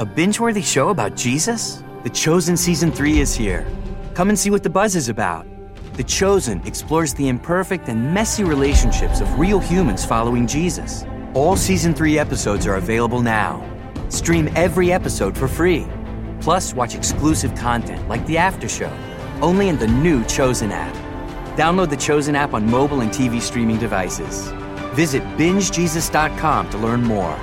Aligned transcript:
A 0.00 0.06
binge-worthy 0.06 0.62
show 0.62 0.88
about 0.88 1.14
Jesus? 1.14 1.84
The 2.04 2.08
Chosen 2.08 2.56
season 2.56 2.90
3 2.90 3.20
is 3.20 3.34
here. 3.34 3.66
Come 4.14 4.30
and 4.30 4.38
see 4.38 4.48
what 4.48 4.62
the 4.62 4.70
buzz 4.70 4.96
is 4.96 5.10
about. 5.10 5.46
The 5.92 6.02
Chosen 6.02 6.66
explores 6.66 7.12
the 7.12 7.28
imperfect 7.28 7.86
and 7.90 8.14
messy 8.14 8.42
relationships 8.42 9.20
of 9.20 9.38
real 9.38 9.58
humans 9.58 10.02
following 10.02 10.46
Jesus. 10.46 11.04
All 11.34 11.54
season 11.54 11.92
3 11.92 12.18
episodes 12.18 12.66
are 12.66 12.76
available 12.76 13.20
now. 13.20 13.62
Stream 14.08 14.48
every 14.56 14.90
episode 14.90 15.36
for 15.36 15.46
free. 15.46 15.86
Plus, 16.40 16.72
watch 16.72 16.94
exclusive 16.94 17.54
content 17.54 18.08
like 18.08 18.26
the 18.26 18.38
after 18.38 18.70
show, 18.70 18.90
only 19.42 19.68
in 19.68 19.78
the 19.78 19.88
new 19.88 20.24
Chosen 20.24 20.72
app. 20.72 20.96
Download 21.58 21.90
the 21.90 21.98
Chosen 21.98 22.34
app 22.34 22.54
on 22.54 22.64
mobile 22.64 23.02
and 23.02 23.10
TV 23.10 23.38
streaming 23.38 23.78
devices. 23.78 24.50
Visit 24.94 25.22
bingejesus.com 25.36 26.70
to 26.70 26.78
learn 26.78 27.02
more. 27.02 27.38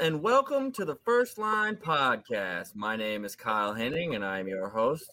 And 0.00 0.22
welcome 0.22 0.72
to 0.72 0.86
the 0.86 0.94
First 1.04 1.36
Line 1.36 1.76
Podcast. 1.76 2.74
My 2.74 2.96
name 2.96 3.26
is 3.26 3.36
Kyle 3.36 3.74
Henning 3.74 4.14
and 4.14 4.24
I'm 4.24 4.48
your 4.48 4.70
host. 4.70 5.12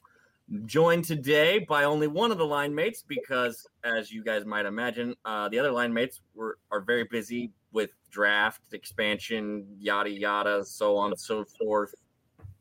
Joined 0.65 1.03
today 1.03 1.59
by 1.59 1.83
only 1.83 2.07
one 2.07 2.31
of 2.31 2.37
the 2.37 2.45
line 2.45 2.73
mates 2.73 3.03
because, 3.05 3.67
as 3.83 4.13
you 4.13 4.23
guys 4.23 4.45
might 4.45 4.65
imagine, 4.65 5.13
uh, 5.25 5.49
the 5.49 5.59
other 5.59 5.71
line 5.71 5.93
mates 5.93 6.21
were 6.33 6.57
are 6.71 6.79
very 6.79 7.03
busy 7.03 7.51
with 7.73 7.89
draft, 8.11 8.61
expansion, 8.71 9.67
yada 9.77 10.09
yada, 10.09 10.63
so 10.63 10.95
on 10.95 11.11
and 11.11 11.19
so 11.19 11.43
forth. 11.43 11.93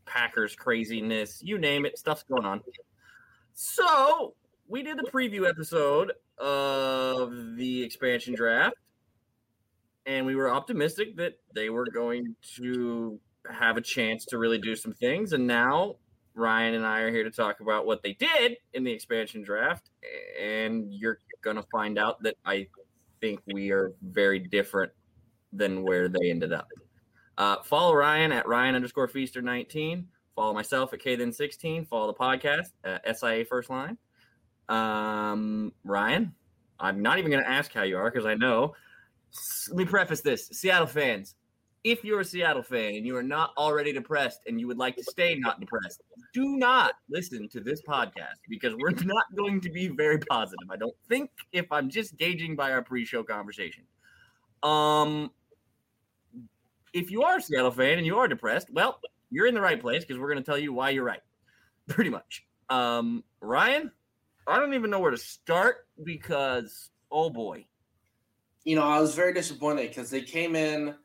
Packers 0.05 0.57
craziness, 0.57 1.41
you 1.45 1.59
name 1.59 1.87
it, 1.87 1.97
stuff's 1.97 2.25
going 2.25 2.45
on. 2.45 2.61
So 3.55 4.35
we 4.67 4.83
did 4.83 4.99
the 4.99 5.09
preview 5.13 5.49
episode 5.49 6.11
of 6.39 7.55
the 7.55 7.85
expansion 7.85 8.35
draft 8.35 8.75
and 10.07 10.25
we 10.25 10.37
were 10.37 10.51
optimistic 10.51 11.17
that 11.17 11.35
they 11.55 11.69
were 11.69 11.87
going 11.93 12.37
to 12.57 13.19
have 13.51 13.77
a 13.77 13.81
chance 13.81 14.25
to 14.27 14.39
really 14.39 14.59
do 14.59 14.77
some 14.77 14.93
things. 14.93 15.33
And 15.33 15.47
now 15.47 15.97
Ryan 16.35 16.75
and 16.75 16.87
I 16.87 17.01
are 17.01 17.11
here 17.11 17.25
to 17.25 17.31
talk 17.31 17.61
about 17.61 17.87
what 17.87 18.03
they 18.03 18.13
did 18.13 18.57
in 18.73 18.85
the 18.85 18.93
expansion 18.93 19.43
draft. 19.43 19.91
And 20.41 20.93
you're 20.93 21.19
going 21.43 21.57
to 21.57 21.65
find 21.73 21.98
out 21.98 22.23
that 22.23 22.37
I 22.45 22.69
think 23.21 23.41
we 23.53 23.71
are 23.71 23.93
very 24.03 24.39
different 24.39 24.93
than 25.53 25.83
where 25.83 26.09
they 26.09 26.31
ended 26.31 26.53
up. 26.53 26.69
Uh, 27.39 27.63
follow 27.63 27.95
Ryan 27.95 28.33
at 28.33 28.47
Ryan 28.47 28.77
underscore 28.77 29.09
Feaster 29.09 29.43
19. 29.43 30.07
Follow 30.35 30.53
myself 30.53 30.93
at 30.93 31.01
K 31.01 31.17
then 31.17 31.33
16. 31.33 31.87
Follow 31.87 32.07
the 32.07 32.15
podcast 32.15 32.73
at 32.85 33.19
SIA 33.19 33.45
First 33.45 33.70
Line. 33.70 33.98
Um, 34.69 35.73
Ryan, 35.85 36.35
I'm 36.79 37.03
not 37.03 37.19
even 37.19 37.30
going 37.30 37.42
to 37.42 37.51
ask 37.51 37.73
how 37.73 37.83
you 37.83 37.97
are 37.97 38.11
because 38.11 38.27
I 38.27 38.35
know 38.35 38.75
let 39.69 39.77
me 39.77 39.85
preface 39.85 40.20
this 40.20 40.48
Seattle 40.48 40.86
fans, 40.86 41.35
if 41.86 42.05
you're 42.05 42.19
a 42.19 42.24
Seattle 42.24 42.64
fan 42.64 42.97
and 42.97 43.07
you 43.07 43.17
are 43.17 43.23
not 43.23 43.52
already 43.57 43.92
depressed 43.92 44.41
and 44.48 44.58
you 44.58 44.67
would 44.67 44.77
like 44.77 44.97
to 44.97 45.05
stay 45.05 45.36
not 45.36 45.61
depressed, 45.61 46.02
do 46.35 46.57
not 46.57 46.95
listen 47.08 47.48
to 47.51 47.61
this 47.61 47.80
podcast 47.83 48.41
because 48.48 48.74
we're 48.77 48.91
not 49.05 49.24
going 49.36 49.61
to 49.61 49.70
be 49.70 49.86
very 49.86 50.19
positive. 50.19 50.69
I 50.69 50.77
don't 50.77 50.97
think 51.08 51.30
if 51.52 51.70
I'm 51.70 51.89
just 51.89 52.17
gauging 52.17 52.57
by 52.57 52.73
our 52.73 52.83
pre-show 52.83 53.23
conversation. 53.23 53.85
Um 54.63 55.30
if 56.92 57.11
you 57.11 57.23
are 57.23 57.36
a 57.36 57.42
Seattle 57.42 57.70
fan 57.70 57.98
and 57.98 58.07
you 58.07 58.17
are 58.18 58.27
depressed, 58.27 58.68
well, 58.73 58.98
you're 59.30 59.47
in 59.47 59.55
the 59.55 59.61
right 59.61 59.80
place 59.80 60.05
because 60.05 60.18
we're 60.18 60.33
going 60.33 60.42
to 60.42 60.51
tell 60.51 60.58
you 60.58 60.73
why 60.73 60.91
you're 60.91 61.05
right. 61.05 61.23
Pretty 61.89 62.11
much. 62.11 62.45
Um 62.68 63.23
Ryan, 63.41 63.92
I 64.48 64.58
don't 64.58 64.74
even 64.74 64.91
know 64.91 64.98
where 64.98 65.13
to 65.13 65.17
start 65.17 65.86
because 66.03 66.91
oh 67.13 67.30
boy 67.30 67.64
you 68.67 68.75
know, 68.75 68.83
I 68.83 69.01
was 69.01 69.15
very 69.15 69.33
disappointed 69.33 69.89
because 69.89 70.11
they 70.11 70.23
came 70.23 70.57
in, 70.57 70.97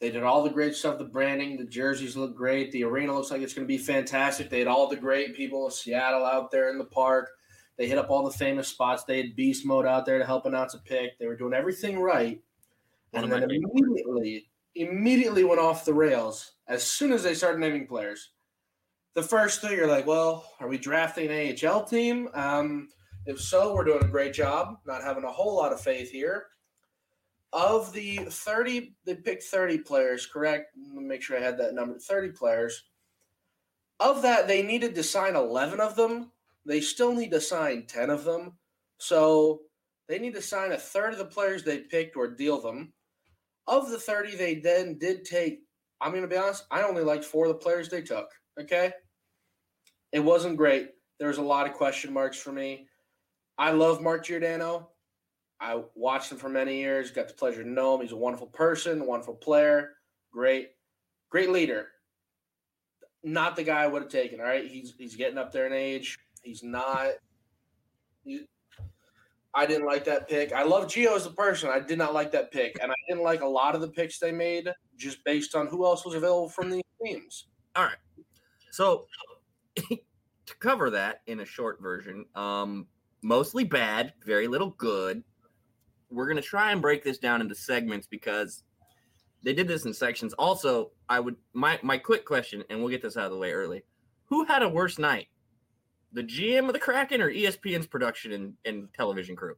they 0.00 0.10
did 0.10 0.22
all 0.22 0.44
the 0.44 0.50
great 0.50 0.76
stuff. 0.76 0.98
The 0.98 1.04
branding, 1.04 1.56
the 1.56 1.64
jerseys 1.64 2.16
look 2.16 2.36
great. 2.36 2.70
The 2.70 2.84
arena 2.84 3.12
looks 3.12 3.32
like 3.32 3.42
it's 3.42 3.54
going 3.54 3.66
to 3.66 3.72
be 3.72 3.78
fantastic. 3.78 4.48
They 4.48 4.60
had 4.60 4.68
all 4.68 4.88
the 4.88 4.96
great 4.96 5.34
people 5.34 5.66
of 5.66 5.72
Seattle 5.72 6.24
out 6.24 6.52
there 6.52 6.70
in 6.70 6.78
the 6.78 6.84
park. 6.84 7.28
They 7.76 7.88
hit 7.88 7.98
up 7.98 8.08
all 8.08 8.24
the 8.24 8.30
famous 8.30 8.68
spots. 8.68 9.02
They 9.02 9.16
had 9.16 9.34
beast 9.34 9.66
mode 9.66 9.84
out 9.84 10.06
there 10.06 10.18
to 10.18 10.24
help 10.24 10.46
announce 10.46 10.74
a 10.74 10.78
pick. 10.78 11.18
They 11.18 11.26
were 11.26 11.36
doing 11.36 11.54
everything 11.54 11.98
right, 11.98 12.40
One 13.10 13.24
and 13.24 13.32
then 13.32 13.50
immediately, 13.50 14.48
immediately 14.76 15.42
went 15.42 15.60
off 15.60 15.84
the 15.84 15.94
rails 15.94 16.52
as 16.68 16.84
soon 16.84 17.12
as 17.12 17.24
they 17.24 17.34
started 17.34 17.58
naming 17.58 17.88
players. 17.88 18.30
The 19.14 19.24
first 19.24 19.60
thing 19.60 19.72
you're 19.72 19.88
like, 19.88 20.06
well, 20.06 20.48
are 20.60 20.68
we 20.68 20.78
drafting 20.78 21.30
an 21.30 21.56
AHL 21.66 21.84
team? 21.84 22.28
Um, 22.32 22.88
if 23.26 23.40
so, 23.40 23.74
we're 23.74 23.84
doing 23.84 24.04
a 24.04 24.08
great 24.08 24.34
job. 24.34 24.76
Not 24.86 25.02
having 25.02 25.24
a 25.24 25.32
whole 25.32 25.56
lot 25.56 25.72
of 25.72 25.80
faith 25.80 26.10
here 26.10 26.46
of 27.52 27.92
the 27.92 28.18
30 28.28 28.94
they 29.04 29.14
picked 29.14 29.44
30 29.44 29.78
players 29.78 30.26
correct? 30.26 30.76
Make 30.76 31.22
sure 31.22 31.38
i 31.38 31.40
had 31.40 31.58
that 31.58 31.74
number 31.74 31.98
30 31.98 32.30
players. 32.30 32.84
Of 34.00 34.22
that 34.22 34.48
they 34.48 34.62
needed 34.62 34.94
to 34.94 35.02
sign 35.02 35.36
11 35.36 35.80
of 35.80 35.96
them. 35.96 36.30
They 36.64 36.80
still 36.80 37.14
need 37.14 37.30
to 37.32 37.40
sign 37.40 37.86
10 37.86 38.10
of 38.10 38.24
them. 38.24 38.52
So 38.98 39.62
they 40.08 40.18
need 40.18 40.34
to 40.34 40.42
sign 40.42 40.72
a 40.72 40.78
third 40.78 41.12
of 41.12 41.18
the 41.18 41.24
players 41.24 41.62
they 41.62 41.78
picked 41.78 42.16
or 42.16 42.28
deal 42.28 42.60
them. 42.60 42.92
Of 43.66 43.90
the 43.90 43.98
30 43.98 44.36
they 44.36 44.54
then 44.56 44.98
did 44.98 45.24
take 45.24 45.60
i'm 46.00 46.10
going 46.10 46.22
to 46.22 46.28
be 46.28 46.36
honest 46.36 46.64
i 46.72 46.82
only 46.82 47.04
liked 47.04 47.24
four 47.24 47.46
of 47.46 47.52
the 47.52 47.58
players 47.58 47.88
they 47.88 48.02
took 48.02 48.28
okay? 48.60 48.92
It 50.12 50.20
wasn't 50.20 50.56
great. 50.56 50.90
There 51.18 51.28
was 51.28 51.38
a 51.38 51.42
lot 51.42 51.66
of 51.66 51.74
question 51.74 52.12
marks 52.12 52.36
for 52.36 52.52
me. 52.52 52.86
I 53.58 53.70
love 53.70 54.02
mark 54.02 54.24
giordano 54.24 54.88
I 55.62 55.80
watched 55.94 56.32
him 56.32 56.38
for 56.38 56.48
many 56.48 56.78
years, 56.78 57.12
got 57.12 57.28
the 57.28 57.34
pleasure 57.34 57.62
to 57.62 57.68
know 57.68 57.94
him. 57.94 58.00
He's 58.00 58.10
a 58.10 58.16
wonderful 58.16 58.48
person, 58.48 59.06
wonderful 59.06 59.36
player, 59.36 59.90
great, 60.32 60.70
great 61.30 61.50
leader. 61.50 61.86
Not 63.22 63.54
the 63.54 63.62
guy 63.62 63.84
I 63.84 63.86
would 63.86 64.02
have 64.02 64.10
taken. 64.10 64.40
All 64.40 64.46
right, 64.46 64.66
he's 64.66 64.94
he's 64.98 65.14
getting 65.14 65.38
up 65.38 65.52
there 65.52 65.68
in 65.68 65.72
age. 65.72 66.18
He's 66.42 66.64
not. 66.64 67.10
He, 68.24 68.46
I 69.54 69.66
didn't 69.66 69.86
like 69.86 70.04
that 70.06 70.28
pick. 70.28 70.52
I 70.52 70.64
love 70.64 70.88
Geo 70.88 71.14
as 71.14 71.26
a 71.26 71.30
person. 71.30 71.70
I 71.70 71.78
did 71.78 71.98
not 71.98 72.12
like 72.12 72.32
that 72.32 72.50
pick, 72.50 72.78
and 72.82 72.90
I 72.90 72.94
didn't 73.08 73.22
like 73.22 73.42
a 73.42 73.46
lot 73.46 73.76
of 73.76 73.80
the 73.80 73.88
picks 73.88 74.18
they 74.18 74.32
made 74.32 74.68
just 74.96 75.24
based 75.24 75.54
on 75.54 75.68
who 75.68 75.84
else 75.84 76.04
was 76.04 76.16
available 76.16 76.48
from 76.48 76.70
these 76.70 76.82
teams. 77.04 77.46
All 77.76 77.84
right. 77.84 77.96
So 78.72 79.06
to 79.76 80.56
cover 80.58 80.90
that 80.90 81.20
in 81.28 81.40
a 81.40 81.44
short 81.44 81.80
version, 81.80 82.24
um, 82.34 82.88
mostly 83.22 83.62
bad, 83.62 84.14
very 84.26 84.48
little 84.48 84.70
good. 84.70 85.22
We're 86.12 86.28
gonna 86.28 86.42
try 86.42 86.72
and 86.72 86.82
break 86.82 87.02
this 87.02 87.18
down 87.18 87.40
into 87.40 87.54
segments 87.54 88.06
because 88.06 88.64
they 89.42 89.52
did 89.52 89.68
this 89.68 89.84
in 89.84 89.94
sections. 89.94 90.32
Also, 90.34 90.92
I 91.08 91.20
would 91.20 91.36
my 91.52 91.78
my 91.82 91.98
quick 91.98 92.24
question, 92.24 92.62
and 92.70 92.80
we'll 92.80 92.90
get 92.90 93.02
this 93.02 93.16
out 93.16 93.26
of 93.26 93.32
the 93.32 93.38
way 93.38 93.52
early. 93.52 93.84
Who 94.26 94.44
had 94.44 94.62
a 94.62 94.68
worse 94.68 94.98
night? 94.98 95.28
The 96.12 96.22
GM 96.22 96.66
of 96.66 96.74
the 96.74 96.78
Kraken 96.78 97.20
or 97.20 97.30
ESPN's 97.30 97.86
production 97.86 98.32
and, 98.32 98.54
and 98.64 98.88
television 98.94 99.34
crew? 99.34 99.54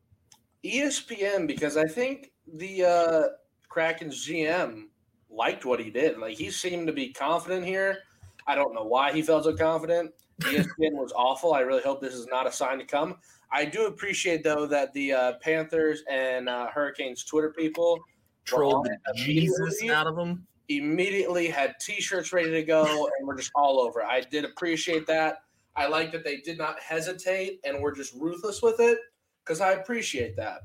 ESPN 0.64 1.46
because 1.46 1.76
I 1.76 1.84
think 1.84 2.30
the 2.54 2.84
uh, 2.84 3.22
Kraken's 3.68 4.26
GM 4.26 4.84
liked 5.30 5.64
what 5.64 5.80
he 5.80 5.90
did. 5.90 6.18
Like 6.18 6.36
he 6.36 6.50
seemed 6.50 6.86
to 6.86 6.92
be 6.92 7.12
confident 7.12 7.66
here. 7.66 7.98
I 8.46 8.54
don't 8.54 8.74
know 8.74 8.84
why 8.84 9.12
he 9.12 9.22
felt 9.22 9.44
so 9.44 9.54
confident. 9.54 10.12
ESPN 10.40 10.92
was 10.92 11.12
awful. 11.14 11.54
I 11.54 11.60
really 11.60 11.82
hope 11.82 12.00
this 12.00 12.14
is 12.14 12.26
not 12.26 12.46
a 12.46 12.52
sign 12.52 12.78
to 12.78 12.84
come. 12.84 13.16
I 13.54 13.64
do 13.64 13.86
appreciate 13.86 14.42
though 14.42 14.66
that 14.66 14.92
the 14.94 15.12
uh, 15.12 15.32
Panthers 15.40 16.02
and 16.10 16.48
uh, 16.48 16.66
Hurricanes 16.66 17.24
Twitter 17.24 17.54
people 17.56 18.00
Trolled 18.44 18.86
the 18.86 19.14
Jesus 19.14 19.82
out 19.88 20.08
of 20.08 20.16
them. 20.16 20.44
immediately 20.68 21.46
had 21.46 21.76
T-shirts 21.80 22.32
ready 22.32 22.50
to 22.50 22.64
go 22.64 23.08
and 23.16 23.26
we're 23.26 23.36
just 23.36 23.52
all 23.54 23.80
over. 23.80 24.02
I 24.02 24.20
did 24.20 24.44
appreciate 24.44 25.06
that. 25.06 25.38
I 25.76 25.86
like 25.86 26.10
that 26.12 26.24
they 26.24 26.38
did 26.38 26.58
not 26.58 26.80
hesitate 26.80 27.60
and 27.64 27.80
were 27.80 27.92
just 27.92 28.12
ruthless 28.14 28.60
with 28.60 28.80
it 28.80 28.98
because 29.44 29.60
I 29.60 29.72
appreciate 29.72 30.36
that. 30.36 30.62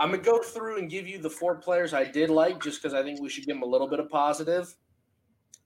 I'm 0.00 0.10
gonna 0.10 0.22
go 0.22 0.40
through 0.40 0.78
and 0.78 0.88
give 0.88 1.08
you 1.08 1.18
the 1.18 1.30
four 1.30 1.56
players 1.56 1.92
I 1.92 2.04
did 2.04 2.30
like, 2.30 2.62
just 2.62 2.80
because 2.80 2.94
I 2.94 3.02
think 3.02 3.20
we 3.20 3.28
should 3.28 3.44
give 3.46 3.56
them 3.56 3.62
a 3.62 3.66
little 3.66 3.88
bit 3.88 3.98
of 3.98 4.08
positive. 4.08 4.72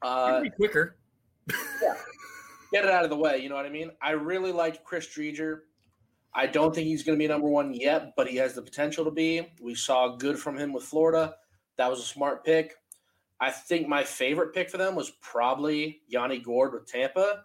Uh, 0.01 0.43
quicker. 0.57 0.97
yeah, 1.83 1.95
get 2.73 2.85
it 2.85 2.91
out 2.91 3.05
of 3.05 3.11
the 3.11 3.17
way. 3.17 3.39
You 3.39 3.51
know 3.51 3.57
what 3.57 3.67
I 3.67 3.71
mean? 3.71 3.91
I 4.01 4.13
really 4.13 4.53
liked 4.53 4.85
Chris 4.85 5.07
Driedger. 5.07 5.61
I 6.35 6.47
don't 6.47 6.75
think 6.75 6.87
he's 6.87 7.03
going 7.03 7.19
to 7.19 7.23
be 7.23 7.29
number 7.29 7.49
one 7.49 7.75
yet, 7.75 8.15
but 8.17 8.27
he 8.27 8.37
has 8.37 8.55
the 8.55 8.63
potential 8.63 9.05
to 9.05 9.11
be. 9.11 9.53
We 9.61 9.75
saw 9.75 10.17
good 10.17 10.39
from 10.39 10.57
him 10.57 10.73
with 10.73 10.85
Florida. 10.85 11.35
That 11.77 11.91
was 11.91 12.01
a 12.01 12.05
smart 12.05 12.45
pick. 12.45 12.75
I 13.41 13.51
think 13.51 13.89
my 13.89 14.05
favorite 14.05 14.55
pick 14.55 14.71
for 14.71 14.79
them 14.79 14.95
was 14.95 15.11
probably 15.21 16.01
Yanni 16.07 16.39
Gourde 16.39 16.75
with 16.75 16.87
Tampa. 16.87 17.45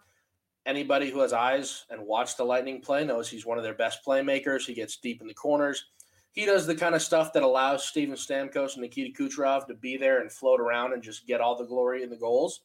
Anybody 0.64 1.10
who 1.10 1.20
has 1.20 1.32
eyes 1.32 1.86
and 1.90 2.06
watched 2.06 2.36
the 2.36 2.44
Lightning 2.44 2.80
play 2.80 3.04
knows 3.04 3.28
he's 3.28 3.44
one 3.44 3.58
of 3.58 3.64
their 3.64 3.74
best 3.74 4.00
playmakers. 4.06 4.64
He 4.64 4.74
gets 4.74 4.96
deep 4.98 5.20
in 5.20 5.26
the 5.26 5.34
corners. 5.34 5.86
He 6.32 6.46
does 6.46 6.66
the 6.66 6.74
kind 6.74 6.94
of 6.94 7.02
stuff 7.02 7.32
that 7.32 7.42
allows 7.42 7.84
Steven 7.84 8.14
Stamkos 8.14 8.74
and 8.74 8.82
Nikita 8.82 9.10
Kucherov 9.20 9.66
to 9.66 9.74
be 9.74 9.96
there 9.96 10.20
and 10.20 10.30
float 10.30 10.60
around 10.60 10.92
and 10.92 11.02
just 11.02 11.26
get 11.26 11.40
all 11.40 11.56
the 11.56 11.64
glory 11.64 12.04
and 12.04 12.12
the 12.12 12.16
goals. 12.16 12.60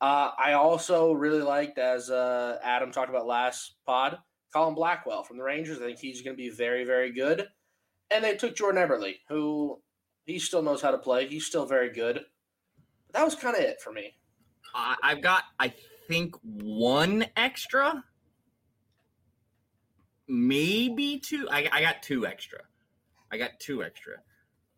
Uh, 0.00 0.30
I 0.38 0.52
also 0.52 1.12
really 1.12 1.42
liked, 1.42 1.78
as 1.78 2.10
uh, 2.10 2.58
Adam 2.62 2.92
talked 2.92 3.10
about 3.10 3.26
last 3.26 3.74
pod, 3.84 4.18
Colin 4.52 4.74
Blackwell 4.74 5.22
from 5.22 5.36
the 5.38 5.44
Rangers. 5.44 5.78
I 5.78 5.86
think 5.86 5.98
he's 5.98 6.22
going 6.22 6.36
to 6.36 6.42
be 6.42 6.50
very, 6.50 6.84
very 6.84 7.12
good. 7.12 7.46
And 8.10 8.24
they 8.24 8.36
took 8.36 8.56
Jordan 8.56 8.82
Eberle, 8.82 9.14
who 9.28 9.80
he 10.24 10.38
still 10.38 10.62
knows 10.62 10.82
how 10.82 10.90
to 10.90 10.98
play. 10.98 11.28
He's 11.28 11.46
still 11.46 11.66
very 11.66 11.92
good. 11.92 12.20
But 13.06 13.14
that 13.14 13.24
was 13.24 13.34
kind 13.34 13.56
of 13.56 13.62
it 13.62 13.80
for 13.80 13.92
me. 13.92 14.14
I've 14.74 15.22
got, 15.22 15.44
I 15.58 15.72
think, 16.08 16.36
one 16.42 17.26
extra, 17.36 18.04
maybe 20.28 21.18
two. 21.18 21.48
I, 21.50 21.68
I 21.72 21.80
got 21.80 22.02
two 22.02 22.26
extra. 22.26 22.60
I 23.32 23.36
got 23.36 23.58
two 23.58 23.82
extra. 23.82 24.14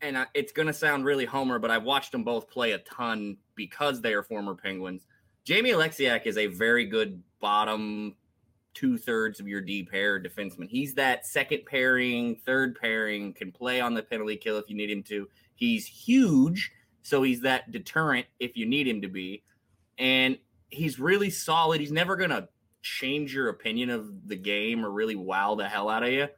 And 0.01 0.19
I, 0.19 0.27
it's 0.35 0.53
going 0.53 0.67
to 0.67 0.73
sound 0.73 1.05
really 1.05 1.27
homer, 1.27 1.59
but 1.59 1.71
I've 1.71 1.85
watched 1.85 2.13
them 2.13 2.25
both 2.25 2.51
play 2.51 2.73
a 2.73 2.79
ton 2.79 3.37
because 3.55 4.01
they 4.01 4.15
are 4.15 4.23
former 4.23 4.55
Penguins. 4.55 5.07
Jamie 5.45 5.73
Oleksiak 5.73 6.27
is 6.27 6.39
a 6.39 6.47
very 6.47 6.87
good 6.87 7.23
bottom 7.41 8.17
two 8.75 8.99
thirds 8.99 9.41
of 9.41 9.49
your 9.49 9.61
D 9.61 9.83
pair 9.83 10.21
defenseman. 10.21 10.69
He's 10.69 10.95
that 10.95 11.27
second 11.27 11.67
pairing, 11.67 12.37
third 12.47 12.79
pairing, 12.81 13.33
can 13.35 13.53
play 13.53 13.81
on 13.81 13.95
the 13.95 14.03
penalty 14.03 14.37
kill 14.37 14.59
if 14.59 14.69
you 14.69 14.77
need 14.77 14.91
him 14.91 15.03
to. 15.05 15.29
He's 15.55 15.87
huge, 15.87 16.73
so 17.03 17.23
he's 17.23 17.41
that 17.43 17.71
deterrent 17.71 18.27
if 18.41 18.57
you 18.57 18.67
need 18.67 18.89
him 18.89 19.03
to 19.03 19.09
be. 19.09 19.43
And 19.99 20.39
he's 20.71 20.99
really 20.99 21.31
solid. 21.31 21.81
He's 21.81 21.93
never 21.93 22.17
going 22.17 22.31
to 22.31 22.49
change 22.83 23.35
your 23.35 23.49
opinion 23.49 23.91
of 23.91 24.29
the 24.29 24.37
game 24.37 24.85
or 24.85 24.91
really 24.91 25.17
wow 25.17 25.55
the 25.55 25.69
hell 25.69 25.89
out 25.89 26.03
of 26.03 26.11
you. 26.11 26.29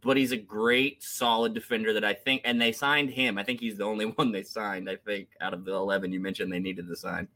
But 0.00 0.16
he's 0.16 0.32
a 0.32 0.36
great, 0.36 1.02
solid 1.02 1.54
defender 1.54 1.92
that 1.92 2.04
I 2.04 2.14
think, 2.14 2.42
and 2.44 2.60
they 2.60 2.72
signed 2.72 3.10
him. 3.10 3.38
I 3.38 3.44
think 3.44 3.60
he's 3.60 3.76
the 3.76 3.84
only 3.84 4.06
one 4.16 4.32
they 4.32 4.42
signed, 4.42 4.90
I 4.90 4.96
think, 4.96 5.28
out 5.40 5.54
of 5.54 5.64
the 5.64 5.72
11 5.72 6.12
you 6.12 6.20
mentioned 6.20 6.52
they 6.52 6.58
needed 6.58 6.88
to 6.88 6.96
sign. 6.96 7.28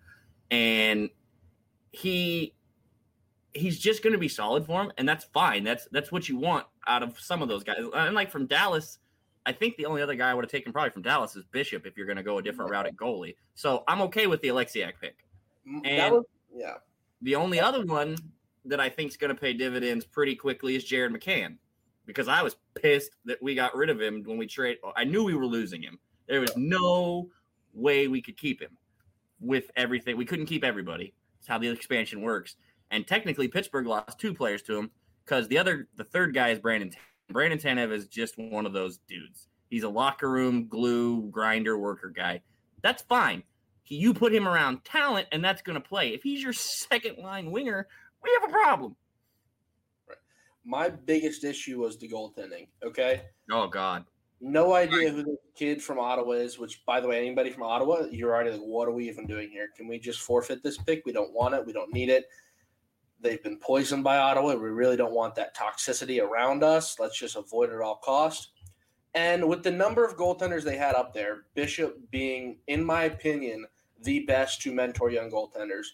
And 0.50 1.10
he 1.92 2.54
he's 3.56 3.78
just 3.78 4.02
going 4.02 4.12
to 4.12 4.18
be 4.18 4.28
solid 4.28 4.66
for 4.66 4.82
him, 4.82 4.92
and 4.98 5.08
that's 5.08 5.24
fine. 5.24 5.64
That's 5.64 5.88
that's 5.90 6.12
what 6.12 6.28
you 6.28 6.36
want 6.36 6.66
out 6.86 7.02
of 7.02 7.18
some 7.18 7.42
of 7.42 7.48
those 7.48 7.64
guys. 7.64 7.76
And 7.94 8.14
like 8.14 8.30
from 8.30 8.46
Dallas, 8.46 8.98
I 9.44 9.52
think 9.52 9.76
the 9.76 9.86
only 9.86 10.02
other 10.02 10.14
guy 10.14 10.30
I 10.30 10.34
would 10.34 10.44
have 10.44 10.50
taken 10.50 10.72
probably 10.72 10.90
from 10.90 11.02
Dallas 11.02 11.36
is 11.36 11.44
Bishop 11.44 11.86
if 11.86 11.96
you're 11.96 12.06
going 12.06 12.16
to 12.16 12.22
go 12.22 12.38
a 12.38 12.42
different 12.42 12.70
route 12.70 12.86
at 12.86 12.96
goalie. 12.96 13.36
So 13.54 13.84
I'm 13.88 14.00
okay 14.02 14.26
with 14.26 14.40
the 14.42 14.48
Oleksiak 14.48 14.94
pick. 15.00 15.16
And 15.84 16.14
was, 16.14 16.24
yeah, 16.54 16.74
the 17.22 17.34
only 17.34 17.60
other 17.60 17.84
one 17.84 18.16
that 18.64 18.80
I 18.80 18.88
think 18.88 19.10
is 19.10 19.16
going 19.16 19.34
to 19.34 19.40
pay 19.40 19.52
dividends 19.52 20.04
pretty 20.04 20.34
quickly 20.34 20.76
is 20.76 20.84
Jared 20.84 21.12
McCann 21.12 21.56
because 22.06 22.28
I 22.28 22.42
was 22.42 22.56
pissed 22.74 23.10
that 23.24 23.42
we 23.42 23.54
got 23.54 23.74
rid 23.74 23.90
of 23.90 24.00
him 24.00 24.22
when 24.24 24.38
we 24.38 24.46
trade. 24.46 24.78
I 24.96 25.04
knew 25.04 25.24
we 25.24 25.34
were 25.34 25.46
losing 25.46 25.82
him. 25.82 25.98
There 26.28 26.40
was 26.40 26.56
no 26.56 27.28
way 27.74 28.08
we 28.08 28.20
could 28.20 28.36
keep 28.36 28.60
him 28.60 28.76
with 29.40 29.70
everything. 29.76 30.16
We 30.16 30.24
couldn't 30.24 30.46
keep 30.46 30.64
everybody. 30.64 31.14
That's 31.38 31.48
how 31.48 31.58
the 31.58 31.68
expansion 31.68 32.22
works. 32.22 32.56
And 32.90 33.06
technically, 33.06 33.48
Pittsburgh 33.48 33.86
lost 33.86 34.18
two 34.18 34.32
players 34.32 34.62
to 34.62 34.78
him 34.78 34.90
because 35.24 35.48
the 35.48 35.58
other, 35.58 35.88
the 35.96 36.04
third 36.04 36.34
guy 36.34 36.50
is 36.50 36.58
Brandon. 36.58 36.92
Brandon 37.30 37.58
Tanev 37.58 37.92
is 37.92 38.06
just 38.06 38.38
one 38.38 38.66
of 38.66 38.72
those 38.72 38.98
dudes. 39.08 39.48
He's 39.68 39.82
a 39.82 39.88
locker 39.88 40.30
room 40.30 40.68
glue 40.68 41.28
grinder 41.30 41.76
worker 41.78 42.08
guy. 42.08 42.42
That's 42.82 43.02
fine. 43.02 43.42
He, 43.82 43.96
you 43.96 44.14
put 44.14 44.32
him 44.32 44.46
around 44.46 44.84
talent, 44.84 45.26
and 45.32 45.44
that's 45.44 45.62
going 45.62 45.80
to 45.80 45.88
play. 45.88 46.14
If 46.14 46.22
he's 46.22 46.42
your 46.42 46.52
second 46.52 47.18
line 47.18 47.50
winger, 47.50 47.88
we 48.22 48.30
have 48.40 48.48
a 48.48 48.52
problem. 48.52 48.96
Right. 50.08 50.18
My 50.64 50.88
biggest 50.88 51.44
issue 51.44 51.80
was 51.80 51.98
the 51.98 52.08
goaltending. 52.08 52.68
Okay. 52.84 53.22
Oh 53.50 53.66
God. 53.66 54.04
No 54.40 54.74
idea 54.74 55.10
who 55.10 55.22
the 55.22 55.36
kid 55.56 55.82
from 55.82 55.98
Ottawa 55.98 56.32
is. 56.32 56.58
Which, 56.58 56.84
by 56.84 57.00
the 57.00 57.08
way, 57.08 57.18
anybody 57.18 57.50
from 57.50 57.62
Ottawa, 57.62 58.04
you're 58.10 58.34
already 58.34 58.50
like, 58.50 58.60
what 58.60 58.86
are 58.86 58.92
we 58.92 59.08
even 59.08 59.26
doing 59.26 59.50
here? 59.50 59.68
Can 59.76 59.88
we 59.88 59.98
just 59.98 60.20
forfeit 60.20 60.62
this 60.62 60.76
pick? 60.76 61.04
We 61.06 61.12
don't 61.12 61.32
want 61.32 61.54
it. 61.54 61.64
We 61.64 61.72
don't 61.72 61.92
need 61.92 62.10
it. 62.10 62.26
They've 63.20 63.42
been 63.42 63.58
poisoned 63.58 64.04
by 64.04 64.18
Ottawa. 64.18 64.54
We 64.54 64.68
really 64.68 64.96
don't 64.96 65.14
want 65.14 65.34
that 65.36 65.56
toxicity 65.56 66.22
around 66.22 66.62
us. 66.62 66.98
Let's 66.98 67.18
just 67.18 67.36
avoid 67.36 67.70
it 67.70 67.76
at 67.76 67.80
all 67.80 67.96
costs. 67.96 68.50
And 69.14 69.48
with 69.48 69.62
the 69.62 69.70
number 69.70 70.04
of 70.04 70.16
goaltenders 70.16 70.62
they 70.62 70.76
had 70.76 70.94
up 70.94 71.14
there, 71.14 71.44
Bishop 71.54 71.98
being, 72.10 72.58
in 72.66 72.84
my 72.84 73.04
opinion, 73.04 73.64
the 74.02 74.20
best 74.20 74.60
to 74.62 74.74
mentor 74.74 75.10
young 75.10 75.30
goaltenders. 75.30 75.86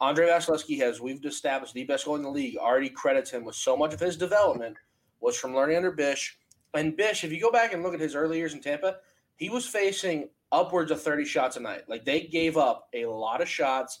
Andre 0.00 0.28
Vasilevskiy 0.28 0.78
has, 0.78 1.00
we've 1.00 1.24
established, 1.24 1.74
the 1.74 1.84
best 1.84 2.04
goal 2.04 2.14
in 2.16 2.22
the 2.22 2.30
league, 2.30 2.56
already 2.56 2.88
credits 2.88 3.30
him 3.30 3.44
with 3.44 3.56
so 3.56 3.76
much 3.76 3.92
of 3.92 4.00
his 4.00 4.16
development 4.16 4.76
was 5.20 5.36
from 5.36 5.54
learning 5.54 5.76
under 5.76 5.90
Bish. 5.90 6.38
And 6.72 6.96
Bish, 6.96 7.24
if 7.24 7.32
you 7.32 7.40
go 7.40 7.50
back 7.50 7.72
and 7.72 7.82
look 7.82 7.92
at 7.92 8.00
his 8.00 8.14
early 8.14 8.38
years 8.38 8.54
in 8.54 8.60
Tampa, 8.60 8.98
he 9.36 9.50
was 9.50 9.66
facing 9.66 10.28
upwards 10.52 10.90
of 10.90 11.02
30 11.02 11.24
shots 11.24 11.56
a 11.56 11.60
night. 11.60 11.88
Like 11.88 12.04
they 12.04 12.22
gave 12.22 12.56
up 12.56 12.88
a 12.94 13.06
lot 13.06 13.42
of 13.42 13.48
shots 13.48 14.00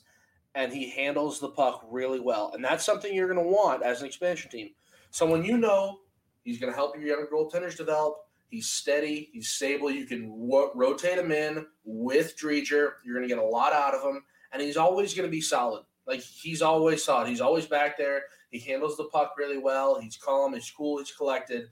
and 0.54 0.72
he 0.72 0.90
handles 0.90 1.40
the 1.40 1.48
puck 1.48 1.84
really 1.88 2.20
well. 2.20 2.52
And 2.54 2.64
that's 2.64 2.84
something 2.84 3.14
you're 3.14 3.32
going 3.32 3.44
to 3.44 3.52
want 3.52 3.82
as 3.82 4.00
an 4.00 4.06
expansion 4.06 4.50
team. 4.50 4.70
Someone 5.10 5.44
you 5.44 5.56
know 5.56 6.00
he's 6.42 6.58
going 6.58 6.72
to 6.72 6.76
help 6.76 6.96
your 6.96 7.06
younger 7.06 7.28
goaltenders 7.32 7.76
develop. 7.76 8.16
He's 8.48 8.66
steady. 8.66 9.30
He's 9.32 9.48
stable. 9.48 9.90
You 9.90 10.06
can 10.06 10.32
rotate 10.74 11.18
him 11.18 11.30
in 11.30 11.66
with 11.84 12.36
Driedger. 12.36 12.92
You're 13.04 13.14
going 13.14 13.28
to 13.28 13.32
get 13.32 13.38
a 13.38 13.46
lot 13.46 13.72
out 13.72 13.94
of 13.94 14.02
him, 14.02 14.24
and 14.52 14.60
he's 14.60 14.76
always 14.76 15.14
going 15.14 15.28
to 15.28 15.30
be 15.30 15.40
solid. 15.40 15.84
Like 16.04 16.20
he's 16.20 16.60
always 16.60 17.04
solid. 17.04 17.28
He's 17.28 17.40
always 17.40 17.66
back 17.66 17.96
there. 17.96 18.22
He 18.50 18.58
handles 18.58 18.96
the 18.96 19.04
puck 19.04 19.34
really 19.38 19.58
well. 19.58 20.00
He's 20.00 20.16
calm. 20.16 20.54
He's 20.54 20.68
cool. 20.68 20.98
He's 20.98 21.12
collected, 21.12 21.68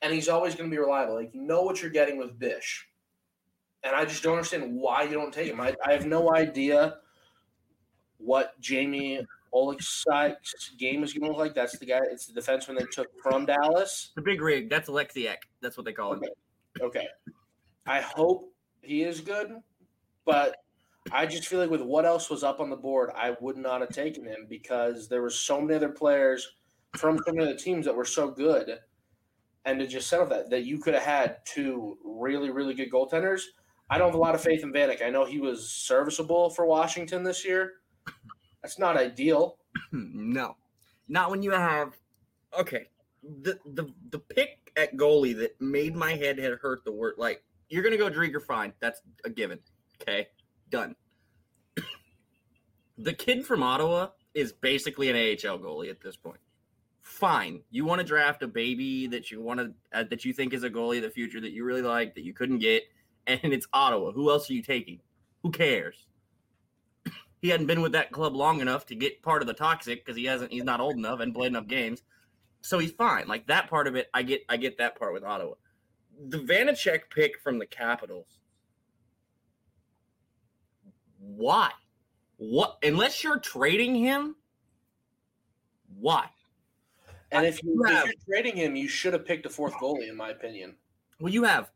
and 0.00 0.12
he's 0.12 0.28
always 0.28 0.54
going 0.54 0.70
to 0.70 0.74
be 0.74 0.78
reliable. 0.78 1.16
Like 1.16 1.34
you 1.34 1.42
know 1.42 1.62
what 1.62 1.82
you're 1.82 1.90
getting 1.90 2.18
with 2.18 2.38
Bish, 2.38 2.86
and 3.82 3.96
I 3.96 4.04
just 4.04 4.22
don't 4.22 4.34
understand 4.34 4.76
why 4.76 5.02
you 5.02 5.14
don't 5.14 5.34
take 5.34 5.48
him. 5.48 5.60
I, 5.60 5.74
I 5.84 5.92
have 5.92 6.06
no 6.06 6.32
idea 6.32 6.98
what 8.18 8.58
Jamie 8.60 9.24
Oleksiak's 9.54 10.70
game 10.78 11.02
is 11.02 11.12
going 11.12 11.22
to 11.22 11.28
look 11.28 11.38
like. 11.38 11.54
That's 11.54 11.78
the 11.78 11.86
guy. 11.86 12.00
It's 12.10 12.26
the 12.26 12.40
defenseman 12.40 12.78
they 12.78 12.84
took 12.86 13.08
from 13.22 13.46
Dallas. 13.46 14.12
The 14.14 14.22
big 14.22 14.40
rig. 14.40 14.68
That's 14.68 14.88
Oleksiak. 14.88 15.36
That's 15.60 15.76
what 15.76 15.86
they 15.86 15.92
call 15.92 16.12
Okay. 16.14 16.26
him. 16.26 16.32
Okay. 16.86 17.06
I 17.86 18.00
hope 18.00 18.52
he 18.82 19.02
is 19.02 19.20
good, 19.20 19.52
but 20.24 20.56
I 21.12 21.24
just 21.24 21.46
feel 21.46 21.60
like 21.60 21.70
with 21.70 21.82
what 21.82 22.04
else 22.04 22.28
was 22.28 22.42
up 22.42 22.60
on 22.60 22.68
the 22.68 22.76
board, 22.76 23.10
I 23.14 23.36
would 23.40 23.56
not 23.56 23.80
have 23.80 23.90
taken 23.90 24.24
him 24.24 24.46
because 24.48 25.08
there 25.08 25.22
were 25.22 25.30
so 25.30 25.60
many 25.60 25.74
other 25.74 25.88
players 25.88 26.56
from 26.96 27.18
some 27.26 27.38
of 27.38 27.46
the 27.46 27.54
teams 27.54 27.86
that 27.86 27.94
were 27.94 28.04
so 28.04 28.30
good. 28.30 28.78
And 29.64 29.80
to 29.80 29.86
just 29.86 30.08
settle 30.08 30.26
that, 30.26 30.50
that 30.50 30.64
you 30.64 30.78
could 30.78 30.94
have 30.94 31.02
had 31.02 31.38
two 31.44 31.98
really, 32.04 32.50
really 32.50 32.74
good 32.74 32.90
goaltenders. 32.90 33.42
I 33.88 33.98
don't 33.98 34.08
have 34.08 34.14
a 34.14 34.18
lot 34.18 34.34
of 34.34 34.40
faith 34.40 34.62
in 34.62 34.72
Vanek. 34.72 35.04
I 35.04 35.10
know 35.10 35.24
he 35.24 35.40
was 35.40 35.68
serviceable 35.70 36.50
for 36.50 36.66
Washington 36.66 37.22
this 37.22 37.44
year. 37.44 37.74
That's 38.62 38.78
not 38.78 38.96
ideal. 38.96 39.58
no, 39.92 40.56
not 41.08 41.30
when 41.30 41.42
you 41.42 41.52
have. 41.52 41.92
Okay, 42.58 42.88
the 43.42 43.58
the 43.64 43.92
the 44.10 44.18
pick 44.18 44.72
at 44.76 44.96
goalie 44.96 45.36
that 45.38 45.60
made 45.60 45.94
my 45.94 46.14
head 46.14 46.38
had 46.38 46.54
hurt 46.54 46.84
the 46.84 46.92
word. 46.92 47.14
Like 47.16 47.42
you're 47.68 47.82
gonna 47.82 47.96
go 47.96 48.10
Driedger, 48.10 48.42
fine. 48.42 48.72
That's 48.80 49.02
a 49.24 49.30
given. 49.30 49.58
Okay, 50.00 50.28
done. 50.70 50.96
the 52.98 53.12
kid 53.12 53.46
from 53.46 53.62
Ottawa 53.62 54.08
is 54.34 54.52
basically 54.52 55.10
an 55.10 55.16
AHL 55.16 55.58
goalie 55.58 55.90
at 55.90 56.00
this 56.00 56.16
point. 56.16 56.40
Fine, 57.02 57.60
you 57.70 57.84
want 57.84 58.00
to 58.00 58.04
draft 58.04 58.42
a 58.42 58.48
baby 58.48 59.06
that 59.06 59.30
you 59.30 59.40
want 59.40 59.60
to 59.60 59.72
uh, 59.92 60.04
that 60.10 60.24
you 60.24 60.32
think 60.32 60.52
is 60.52 60.64
a 60.64 60.70
goalie 60.70 60.96
of 60.96 61.04
the 61.04 61.10
future 61.10 61.40
that 61.40 61.52
you 61.52 61.64
really 61.64 61.82
like 61.82 62.14
that 62.16 62.24
you 62.24 62.34
couldn't 62.34 62.58
get, 62.58 62.82
and 63.26 63.52
it's 63.52 63.68
Ottawa. 63.72 64.10
Who 64.10 64.28
else 64.28 64.50
are 64.50 64.54
you 64.54 64.62
taking? 64.62 65.00
Who 65.42 65.52
cares? 65.52 66.08
He 67.46 67.52
hadn't 67.52 67.68
been 67.68 67.80
with 67.80 67.92
that 67.92 68.10
club 68.10 68.34
long 68.34 68.60
enough 68.60 68.86
to 68.86 68.96
get 68.96 69.22
part 69.22 69.40
of 69.40 69.46
the 69.46 69.54
toxic 69.54 70.04
because 70.04 70.16
he 70.16 70.24
hasn't 70.24 70.50
he's 70.50 70.64
not 70.64 70.80
old 70.80 70.96
enough 70.96 71.20
and 71.20 71.32
played 71.32 71.52
enough 71.52 71.68
games. 71.68 72.02
So 72.60 72.80
he's 72.80 72.90
fine. 72.90 73.28
Like 73.28 73.46
that 73.46 73.70
part 73.70 73.86
of 73.86 73.94
it 73.94 74.10
i 74.12 74.24
get 74.24 74.44
i 74.48 74.56
get 74.56 74.78
that 74.78 74.98
part 74.98 75.12
with 75.12 75.22
ottawa. 75.22 75.54
The 76.28 76.38
Vanecek 76.38 77.02
pick 77.08 77.38
from 77.38 77.60
the 77.60 77.66
capitals. 77.66 78.40
Why? 81.20 81.70
What 82.36 82.78
unless 82.82 83.22
you're 83.22 83.38
trading 83.38 83.94
him 83.94 84.34
why? 86.00 86.26
And 87.30 87.46
if, 87.46 87.62
you, 87.62 87.80
if 87.86 88.06
you're 88.06 88.14
trading 88.28 88.56
him, 88.56 88.74
you 88.74 88.88
should 88.88 89.12
have 89.12 89.24
picked 89.24 89.46
a 89.46 89.50
fourth 89.50 89.74
goalie, 89.74 90.08
in 90.08 90.16
my 90.16 90.30
opinion. 90.30 90.74
Well, 91.20 91.32
you 91.32 91.44
have, 91.44 91.70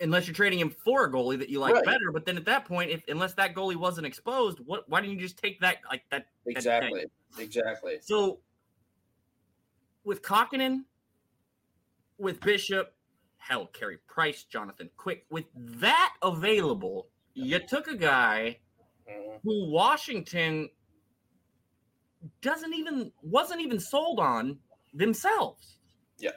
unless 0.00 0.26
you're 0.26 0.34
trading 0.34 0.58
him 0.58 0.70
for 0.70 1.04
a 1.04 1.10
goalie 1.10 1.38
that 1.38 1.48
you 1.48 1.58
like 1.60 1.74
Right. 1.74 1.84
better. 1.84 2.10
But 2.12 2.24
then 2.24 2.36
at 2.36 2.44
that 2.46 2.64
point, 2.64 2.90
if 2.90 3.02
unless 3.08 3.34
that 3.34 3.54
goalie 3.54 3.76
wasn't 3.76 4.06
exposed, 4.06 4.58
what? 4.60 4.88
Why 4.88 5.00
didn't 5.00 5.14
you 5.14 5.20
just 5.20 5.36
take 5.38 5.60
that 5.60 5.78
like 5.90 6.02
that? 6.10 6.26
that 6.44 6.50
Exactly. 6.50 7.00
tank? 7.00 7.12
Exactly. 7.38 7.98
So 8.00 8.40
with 10.04 10.22
Kokkinen, 10.22 10.84
with 12.18 12.40
Bishop, 12.40 12.94
hell, 13.38 13.66
Carey 13.66 13.98
Price, 14.06 14.44
Jonathan 14.44 14.90
Quick, 14.96 15.26
with 15.30 15.46
that 15.54 16.14
available, 16.22 17.08
you 17.34 17.58
took 17.58 17.86
a 17.88 17.96
guy 17.96 18.58
Mhm. 19.08 19.40
who 19.42 19.70
Washington 19.70 20.70
doesn't 22.40 22.74
even 22.74 23.12
wasn't 23.22 23.60
even 23.60 23.78
sold 23.80 24.18
on 24.20 24.60
themselves. 24.92 25.78
Yeah. 26.18 26.36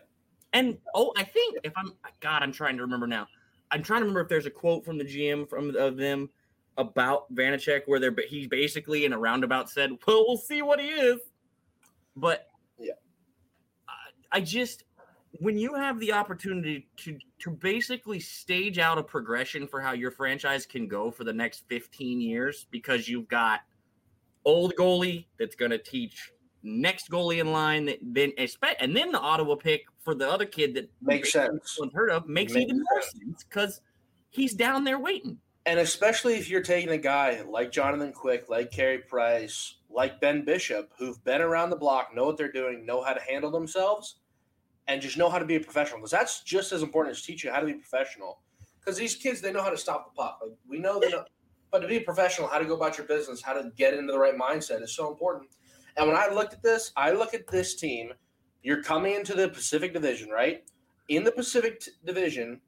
And 0.54 0.80
oh, 0.94 1.14
I 1.18 1.24
think 1.24 1.58
if 1.64 1.74
I'm 1.76 1.98
God, 2.20 2.44
I'm 2.44 2.52
trying 2.52 2.78
to 2.78 2.84
remember 2.84 3.08
now. 3.08 3.28
I'm 3.74 3.82
trying 3.82 4.02
to 4.02 4.04
remember 4.04 4.22
if 4.22 4.30
there's 4.30 4.46
a 4.46 4.52
quote 4.52 4.86
from 4.86 5.00
the 5.00 5.04
GM 5.04 5.50
from 5.50 5.76
of 5.76 5.98
them 5.98 6.30
about 6.78 7.34
Vanecek 7.34 7.82
where 7.88 8.00
they're 8.00 8.16
he 8.28 8.46
basically 8.46 9.06
in 9.06 9.14
a 9.14 9.18
roundabout 9.18 9.70
said, 9.70 9.98
"Well, 10.06 10.26
we'll 10.28 10.38
see 10.38 10.62
what 10.62 10.80
he 10.80 10.90
is." 10.90 11.20
But 12.16 12.48
Yeah. 12.78 12.94
I, 13.88 14.38
I 14.38 14.42
just 14.42 14.84
when 15.40 15.58
you 15.58 15.74
have 15.74 16.00
the 16.00 16.14
opportunity 16.14 16.88
to 16.98 17.18
to 17.40 17.50
basically 17.50 18.20
stage 18.20 18.78
out 18.78 19.00
a 19.00 19.04
progression 19.04 19.68
for 19.68 19.82
how 19.82 19.94
your 19.94 20.12
franchise 20.12 20.68
can 20.68 20.88
go 20.88 21.10
for 21.10 21.24
the 21.24 21.34
next 21.34 21.64
15 21.68 22.22
years 22.22 22.68
because 22.70 23.10
you've 23.10 23.28
got 23.28 23.62
old 24.46 24.76
goalie 24.78 25.26
that's 25.40 25.56
going 25.56 25.72
to 25.72 25.80
teach 25.80 26.32
next 26.64 27.10
goalie 27.10 27.40
in 27.40 27.52
line 27.52 27.86
that 27.86 28.00
then 28.02 28.32
expect 28.38 28.82
and 28.82 28.96
then 28.96 29.12
the 29.12 29.20
Ottawa 29.20 29.56
pick 29.56 29.84
for 30.00 30.16
the 30.16 30.30
other 30.30 30.46
kid 30.46 30.74
that 30.76 30.90
Makes 31.02 31.34
sense. 31.34 31.78
no 31.78 31.84
one's 31.84 31.94
heard 31.94 32.10
of 32.10 32.28
makes 32.28 32.54
Makes 32.54 32.64
even 32.72 32.84
more 32.92 33.02
sense 33.02 33.44
because 33.44 33.82
he's 34.30 34.54
down 34.54 34.84
there 34.84 35.00
waiting. 35.00 35.38
And 35.66 35.80
especially 35.80 36.36
if 36.36 36.50
you're 36.50 36.62
taking 36.62 36.90
a 36.92 36.98
guy 36.98 37.42
like 37.48 37.72
Jonathan 37.72 38.12
Quick, 38.12 38.50
like 38.50 38.70
Carey 38.72 38.98
Price, 39.00 39.76
like 39.90 40.20
Ben 40.20 40.44
Bishop, 40.44 40.92
who've 40.98 41.24
been 41.24 41.40
around 41.42 41.70
the 41.70 41.78
block, 41.78 42.14
know 42.14 42.26
what 42.26 42.38
they're 42.38 42.52
doing, 42.52 42.86
know 42.86 43.02
how 43.02 43.14
to 43.14 43.22
handle 43.22 43.50
themselves, 43.50 44.18
and 44.88 45.02
just 45.02 45.18
know 45.18 45.30
how 45.30 45.40
to 45.40 45.46
be 45.46 45.56
a 45.56 45.60
professional. 45.62 46.00
Because 46.00 46.12
that's 46.12 46.42
just 46.44 46.74
as 46.74 46.82
important 46.82 47.16
as 47.16 47.22
teaching 47.22 47.48
you 47.48 47.54
how 47.54 47.62
to 47.62 47.66
be 47.66 47.76
professional. 47.76 48.42
Because 48.80 48.98
these 48.98 49.16
kids, 49.16 49.40
they 49.40 49.54
know 49.54 49.64
how 49.64 49.70
to 49.70 49.78
stop 49.78 50.12
the 50.14 50.16
puck. 50.22 50.40
Like 50.42 50.58
we 50.68 50.80
know 50.80 51.00
they 51.00 51.10
know, 51.10 51.24
but 51.72 51.80
to 51.80 51.88
be 51.88 51.96
a 51.98 52.02
professional, 52.02 52.50
how 52.50 52.60
to 52.60 52.66
go 52.66 52.76
about 52.76 52.98
your 52.98 53.08
business, 53.08 53.42
how 53.42 53.54
to 53.54 53.72
get 53.78 53.94
into 53.94 54.12
the 54.12 54.20
right 54.20 54.38
mindset 54.38 54.82
is 54.84 54.94
so 54.94 55.10
important. 55.10 55.50
And 55.98 56.08
when 56.08 56.18
I 56.18 56.28
looked 56.30 56.54
at 56.54 56.64
this, 56.64 56.92
I 56.96 57.12
look 57.12 57.34
at 57.34 57.48
this 57.48 57.76
team. 57.76 58.14
You're 58.64 58.84
coming 58.84 59.16
into 59.16 59.34
the 59.34 59.50
Pacific 59.50 59.94
Division, 59.94 60.30
right? 60.30 60.64
In 61.10 61.24
the 61.24 61.32
Pacific 61.32 61.82
t- 61.82 61.92
Division, 62.06 62.62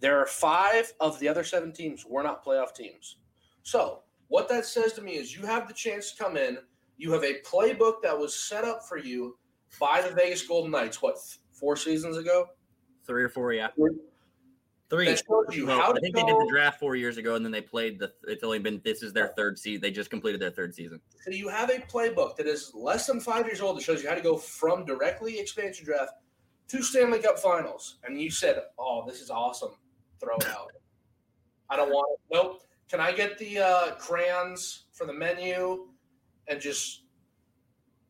there 0.00 0.18
are 0.18 0.26
five 0.26 0.92
of 1.00 1.18
the 1.20 1.28
other 1.28 1.44
seven 1.44 1.72
teams 1.72 2.02
who 2.02 2.16
are 2.16 2.22
not 2.22 2.44
playoff 2.44 2.74
teams. 2.74 3.18
So, 3.62 4.02
what 4.28 4.48
that 4.48 4.66
says 4.66 4.92
to 4.94 5.02
me 5.02 5.12
is 5.12 5.36
you 5.36 5.46
have 5.46 5.68
the 5.68 5.74
chance 5.74 6.12
to 6.12 6.22
come 6.22 6.36
in. 6.36 6.58
You 6.96 7.12
have 7.12 7.22
a 7.22 7.40
playbook 7.42 8.02
that 8.02 8.18
was 8.18 8.34
set 8.34 8.64
up 8.64 8.82
for 8.88 8.98
you 8.98 9.38
by 9.78 10.02
the 10.02 10.14
Vegas 10.14 10.42
Golden 10.46 10.70
Knights, 10.70 11.00
what, 11.00 11.16
four 11.52 11.76
seasons 11.76 12.16
ago? 12.16 12.46
Three 13.06 13.22
or 13.22 13.28
four, 13.28 13.52
yeah. 13.52 13.68
Three. 14.92 15.06
That 15.06 15.22
shows 15.26 15.56
you 15.56 15.66
Well, 15.66 15.80
how 15.80 15.94
I 15.94 16.00
think 16.00 16.14
they 16.14 16.22
did 16.22 16.36
the 16.36 16.46
draft 16.50 16.78
four 16.78 16.96
years 16.96 17.16
ago, 17.16 17.34
and 17.34 17.42
then 17.42 17.50
they 17.50 17.62
played 17.62 17.98
the. 17.98 18.12
It's 18.24 18.44
only 18.44 18.58
been 18.58 18.78
this 18.84 19.02
is 19.02 19.14
their 19.14 19.28
third 19.28 19.58
season. 19.58 19.80
They 19.80 19.90
just 19.90 20.10
completed 20.10 20.38
their 20.38 20.50
third 20.50 20.74
season. 20.74 21.00
So 21.24 21.30
you 21.30 21.48
have 21.48 21.70
a 21.70 21.78
playbook 21.78 22.36
that 22.36 22.46
is 22.46 22.72
less 22.74 23.06
than 23.06 23.18
five 23.18 23.46
years 23.46 23.62
old 23.62 23.78
that 23.78 23.82
shows 23.84 24.02
you 24.02 24.10
how 24.10 24.14
to 24.14 24.20
go 24.20 24.36
from 24.36 24.84
directly 24.84 25.40
expansion 25.40 25.86
draft 25.86 26.12
to 26.68 26.82
Stanley 26.82 27.20
Cup 27.20 27.38
Finals. 27.38 27.96
And 28.04 28.20
you 28.20 28.30
said, 28.30 28.60
"Oh, 28.78 29.02
this 29.06 29.22
is 29.22 29.30
awesome. 29.30 29.70
Throw 30.20 30.36
it 30.36 30.46
out. 30.48 30.70
I 31.70 31.76
don't 31.76 31.88
want 31.88 32.12
it. 32.12 32.34
Nope. 32.34 32.60
Can 32.90 33.00
I 33.00 33.12
get 33.12 33.38
the 33.38 33.60
uh, 33.60 33.94
crayons 33.94 34.84
for 34.92 35.06
the 35.06 35.14
menu 35.14 35.86
and 36.48 36.60
just 36.60 37.04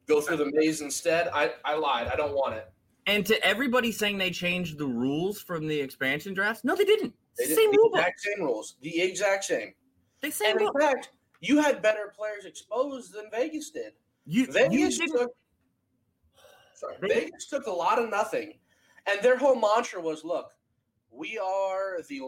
go 0.08 0.20
through 0.20 0.38
the 0.38 0.50
maze 0.52 0.80
instead? 0.80 1.28
I, 1.32 1.52
I 1.64 1.76
lied. 1.76 2.08
I 2.08 2.16
don't 2.16 2.34
want 2.34 2.56
it. 2.56 2.72
And 3.06 3.26
to 3.26 3.44
everybody 3.46 3.90
saying 3.90 4.18
they 4.18 4.30
changed 4.30 4.78
the 4.78 4.86
rules 4.86 5.40
from 5.42 5.66
the 5.66 5.78
expansion 5.80 6.34
drafts, 6.34 6.62
no, 6.64 6.76
they 6.76 6.84
didn't. 6.84 7.14
They 7.38 7.46
did 7.46 7.56
same 7.56 7.72
the 7.72 7.78
rule 7.78 7.90
exact 7.94 8.20
same 8.20 8.44
rules. 8.44 8.76
The 8.80 9.00
exact 9.02 9.44
same. 9.44 9.72
They 10.20 10.30
same 10.30 10.52
And 10.52 10.60
in 10.60 10.66
book. 10.68 10.80
fact, 10.80 11.10
you 11.40 11.60
had 11.60 11.82
better 11.82 12.12
players 12.16 12.44
exposed 12.44 13.12
than 13.12 13.30
Vegas 13.30 13.70
did. 13.70 13.94
You, 14.24 14.42
you 14.42 14.52
Vegas 14.52 14.98
didn't- 14.98 15.18
took 15.18 15.30
sorry, 16.74 16.96
They- 17.00 17.08
Vegas 17.24 17.46
took 17.46 17.66
a 17.66 17.70
lot 17.72 17.98
of 17.98 18.08
nothing, 18.08 18.58
and 19.06 19.20
their 19.22 19.36
whole 19.36 19.56
mantra 19.56 20.00
was, 20.00 20.22
"Look, 20.24 20.52
we 21.10 21.38
are 21.38 22.02
the 22.08 22.20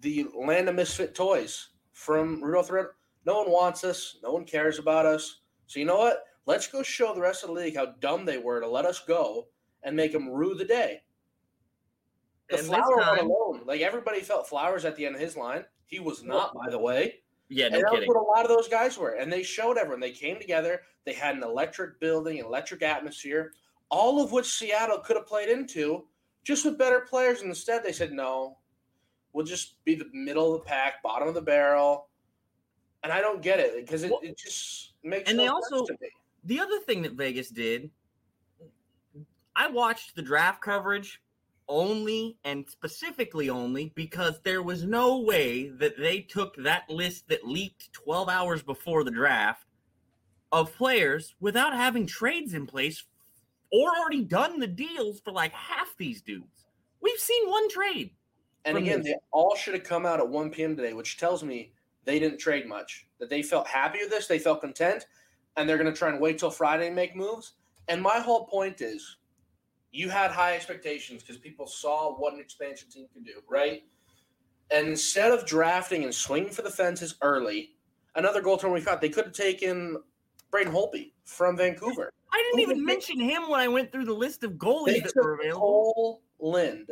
the 0.00 0.24
land 0.34 0.68
of 0.68 0.76
misfit 0.76 1.14
toys 1.14 1.70
from 1.92 2.42
Rudolph 2.42 2.70
Red. 2.70 2.86
No 3.26 3.42
one 3.42 3.50
wants 3.50 3.82
us. 3.82 4.16
No 4.22 4.32
one 4.32 4.44
cares 4.44 4.78
about 4.78 5.04
us. 5.04 5.40
So 5.66 5.80
you 5.80 5.84
know 5.86 5.98
what? 5.98 6.24
Let's 6.46 6.68
go 6.68 6.82
show 6.84 7.12
the 7.14 7.20
rest 7.20 7.42
of 7.42 7.48
the 7.48 7.54
league 7.54 7.74
how 7.76 7.86
dumb 7.98 8.24
they 8.24 8.38
were 8.38 8.60
to 8.60 8.68
let 8.68 8.86
us 8.86 9.00
go 9.00 9.48
and 9.88 9.96
make 9.96 10.12
them 10.12 10.28
rue 10.28 10.54
the 10.54 10.64
day." 10.64 11.02
The 12.50 12.58
And 12.58 12.66
flower 12.66 13.00
time- 13.00 13.26
alone, 13.26 13.62
like 13.66 13.80
everybody 13.80 14.20
felt 14.20 14.48
flowers 14.48 14.84
at 14.84 14.96
the 14.96 15.04
end 15.04 15.14
of 15.16 15.20
his 15.20 15.36
line. 15.36 15.64
He 15.86 15.98
was 15.98 16.22
not, 16.22 16.54
by 16.54 16.70
the 16.70 16.78
way. 16.78 17.22
yeah, 17.48 17.66
And 17.66 17.74
that's 17.76 17.90
kidding. 17.90 18.06
what 18.08 18.16
a 18.18 18.22
lot 18.22 18.44
of 18.44 18.48
those 18.54 18.68
guys 18.68 18.96
were. 18.98 19.12
And 19.14 19.32
they 19.32 19.42
showed 19.42 19.78
everyone. 19.78 20.00
They 20.00 20.12
came 20.12 20.38
together. 20.38 20.82
They 21.04 21.14
had 21.14 21.34
an 21.36 21.42
electric 21.42 21.98
building, 22.00 22.38
an 22.40 22.44
electric 22.46 22.82
atmosphere, 22.82 23.52
all 23.90 24.22
of 24.22 24.32
which 24.32 24.46
Seattle 24.46 24.98
could 24.98 25.16
have 25.16 25.26
played 25.26 25.48
into 25.48 26.06
just 26.44 26.64
with 26.66 26.76
better 26.78 27.00
players. 27.00 27.40
And 27.40 27.48
instead, 27.48 27.82
they 27.82 27.92
said, 27.92 28.12
no, 28.12 28.58
we'll 29.32 29.46
just 29.46 29.82
be 29.84 29.94
the 29.94 30.08
middle 30.12 30.54
of 30.54 30.60
the 30.62 30.66
pack, 30.68 31.02
bottom 31.02 31.26
of 31.28 31.34
the 31.34 31.40
barrel. 31.42 32.08
And 33.02 33.10
I 33.12 33.20
don't 33.22 33.40
get 33.40 33.60
it 33.60 33.76
because 33.76 34.04
it, 34.04 34.10
Well, 34.10 34.20
it 34.22 34.36
just 34.36 34.92
makes 35.02 35.28
and 35.30 35.38
no 35.38 35.44
they 35.44 35.48
also-. 35.48 35.86
The 36.44 36.60
other 36.60 36.80
thing 36.80 37.00
that 37.02 37.12
Vegas 37.12 37.48
did, 37.48 37.90
I 39.68 39.70
watched 39.70 40.16
the 40.16 40.22
draft 40.22 40.62
coverage 40.62 41.20
only 41.68 42.38
and 42.42 42.64
specifically 42.70 43.50
only 43.50 43.92
because 43.94 44.40
there 44.40 44.62
was 44.62 44.82
no 44.82 45.18
way 45.18 45.68
that 45.68 45.98
they 45.98 46.20
took 46.20 46.56
that 46.56 46.88
list 46.88 47.28
that 47.28 47.46
leaked 47.46 47.92
12 47.92 48.30
hours 48.30 48.62
before 48.62 49.04
the 49.04 49.10
draft 49.10 49.66
of 50.52 50.74
players 50.74 51.34
without 51.38 51.74
having 51.74 52.06
trades 52.06 52.54
in 52.54 52.66
place 52.66 53.04
or 53.70 53.90
already 53.98 54.22
done 54.22 54.58
the 54.58 54.66
deals 54.66 55.20
for 55.20 55.32
like 55.32 55.52
half 55.52 55.94
these 55.98 56.22
dudes. 56.22 56.64
We've 57.02 57.20
seen 57.20 57.50
one 57.50 57.68
trade. 57.68 58.12
And 58.64 58.78
again, 58.78 59.02
this. 59.02 59.08
they 59.08 59.16
all 59.32 59.54
should 59.54 59.74
have 59.74 59.84
come 59.84 60.06
out 60.06 60.18
at 60.18 60.28
1 60.28 60.50
p.m. 60.50 60.76
today, 60.76 60.94
which 60.94 61.18
tells 61.18 61.44
me 61.44 61.72
they 62.06 62.18
didn't 62.18 62.38
trade 62.38 62.66
much. 62.66 63.06
That 63.20 63.28
they 63.28 63.42
felt 63.42 63.68
happy 63.68 63.98
with 64.00 64.08
this, 64.08 64.28
they 64.28 64.38
felt 64.38 64.62
content, 64.62 65.04
and 65.58 65.68
they're 65.68 65.76
going 65.76 65.92
to 65.92 65.98
try 65.98 66.08
and 66.08 66.20
wait 66.20 66.38
till 66.38 66.50
Friday 66.50 66.86
and 66.86 66.96
make 66.96 67.14
moves. 67.14 67.52
And 67.88 68.00
my 68.00 68.18
whole 68.18 68.46
point 68.46 68.80
is 68.80 69.17
you 69.92 70.08
had 70.08 70.30
high 70.30 70.54
expectations 70.54 71.22
because 71.22 71.38
people 71.38 71.66
saw 71.66 72.14
what 72.14 72.34
an 72.34 72.40
expansion 72.40 72.88
team 72.90 73.06
could 73.12 73.24
do, 73.24 73.40
right? 73.48 73.82
And 74.70 74.88
instead 74.88 75.32
of 75.32 75.46
drafting 75.46 76.04
and 76.04 76.14
swinging 76.14 76.50
for 76.50 76.62
the 76.62 76.70
fences 76.70 77.14
early, 77.22 77.74
another 78.14 78.42
goal 78.42 78.58
turn 78.58 78.72
we 78.72 78.80
got, 78.80 79.00
they 79.00 79.08
could 79.08 79.24
have 79.24 79.34
taken 79.34 79.96
Braden 80.50 80.72
Holtby 80.72 81.12
from 81.24 81.56
Vancouver. 81.56 82.12
I 82.32 82.50
didn't 82.50 82.70
even 82.70 82.84
mention 82.84 83.18
him 83.18 83.48
when 83.48 83.60
I 83.60 83.68
went 83.68 83.90
through 83.90 84.04
the 84.04 84.12
list 84.12 84.44
of 84.44 84.52
They 84.52 84.56
goalies 84.58 85.04
that 85.04 85.16
were 85.16 85.34
available. 85.34 86.20
Kole 86.38 86.52
Lind. 86.52 86.90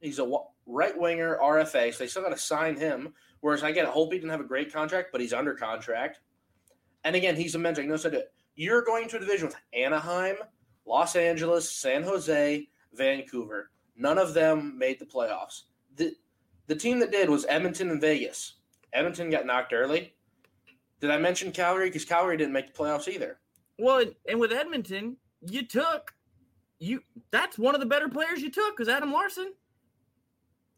He's 0.00 0.18
a 0.18 0.30
right 0.66 0.98
winger 0.98 1.38
RFA, 1.42 1.92
so 1.92 1.98
they 1.98 2.08
still 2.08 2.22
got 2.22 2.30
to 2.30 2.38
sign 2.38 2.76
him. 2.76 3.14
Whereas 3.40 3.62
I 3.62 3.72
get 3.72 3.86
it, 3.86 3.94
Holtby 3.94 4.12
didn't 4.12 4.30
have 4.30 4.40
a 4.40 4.44
great 4.44 4.72
contract, 4.72 5.10
but 5.12 5.20
he's 5.20 5.32
under 5.32 5.54
contract. 5.54 6.20
And 7.04 7.14
again, 7.14 7.36
he's 7.36 7.54
a 7.54 7.58
mentor. 7.58 7.84
No, 7.84 7.96
so 7.96 8.10
do 8.10 8.18
it. 8.18 8.32
You're 8.56 8.82
going 8.82 9.08
to 9.08 9.16
a 9.16 9.20
division 9.20 9.48
with 9.48 9.56
Anaheim, 9.72 10.36
Los 10.86 11.16
Angeles, 11.16 11.70
San 11.70 12.02
Jose, 12.02 12.68
Vancouver. 12.92 13.70
None 13.96 14.18
of 14.18 14.34
them 14.34 14.78
made 14.78 14.98
the 14.98 15.06
playoffs. 15.06 15.62
The 15.96 16.14
the 16.66 16.74
team 16.74 16.98
that 17.00 17.12
did 17.12 17.28
was 17.28 17.46
Edmonton 17.48 17.90
and 17.90 18.00
Vegas. 18.00 18.54
Edmonton 18.92 19.30
got 19.30 19.46
knocked 19.46 19.72
early. 19.72 20.14
Did 21.00 21.10
I 21.10 21.18
mention 21.18 21.52
Calgary? 21.52 21.88
Because 21.88 22.04
Calgary 22.04 22.36
didn't 22.36 22.52
make 22.52 22.72
the 22.72 22.82
playoffs 22.82 23.08
either. 23.08 23.38
Well, 23.78 24.04
and 24.28 24.40
with 24.40 24.52
Edmonton, 24.52 25.16
you 25.46 25.66
took 25.66 26.14
you. 26.78 27.02
That's 27.30 27.58
one 27.58 27.74
of 27.74 27.80
the 27.80 27.86
better 27.86 28.08
players 28.08 28.40
you 28.40 28.50
took 28.50 28.76
because 28.76 28.88
Adam 28.88 29.12
Larsson. 29.12 29.52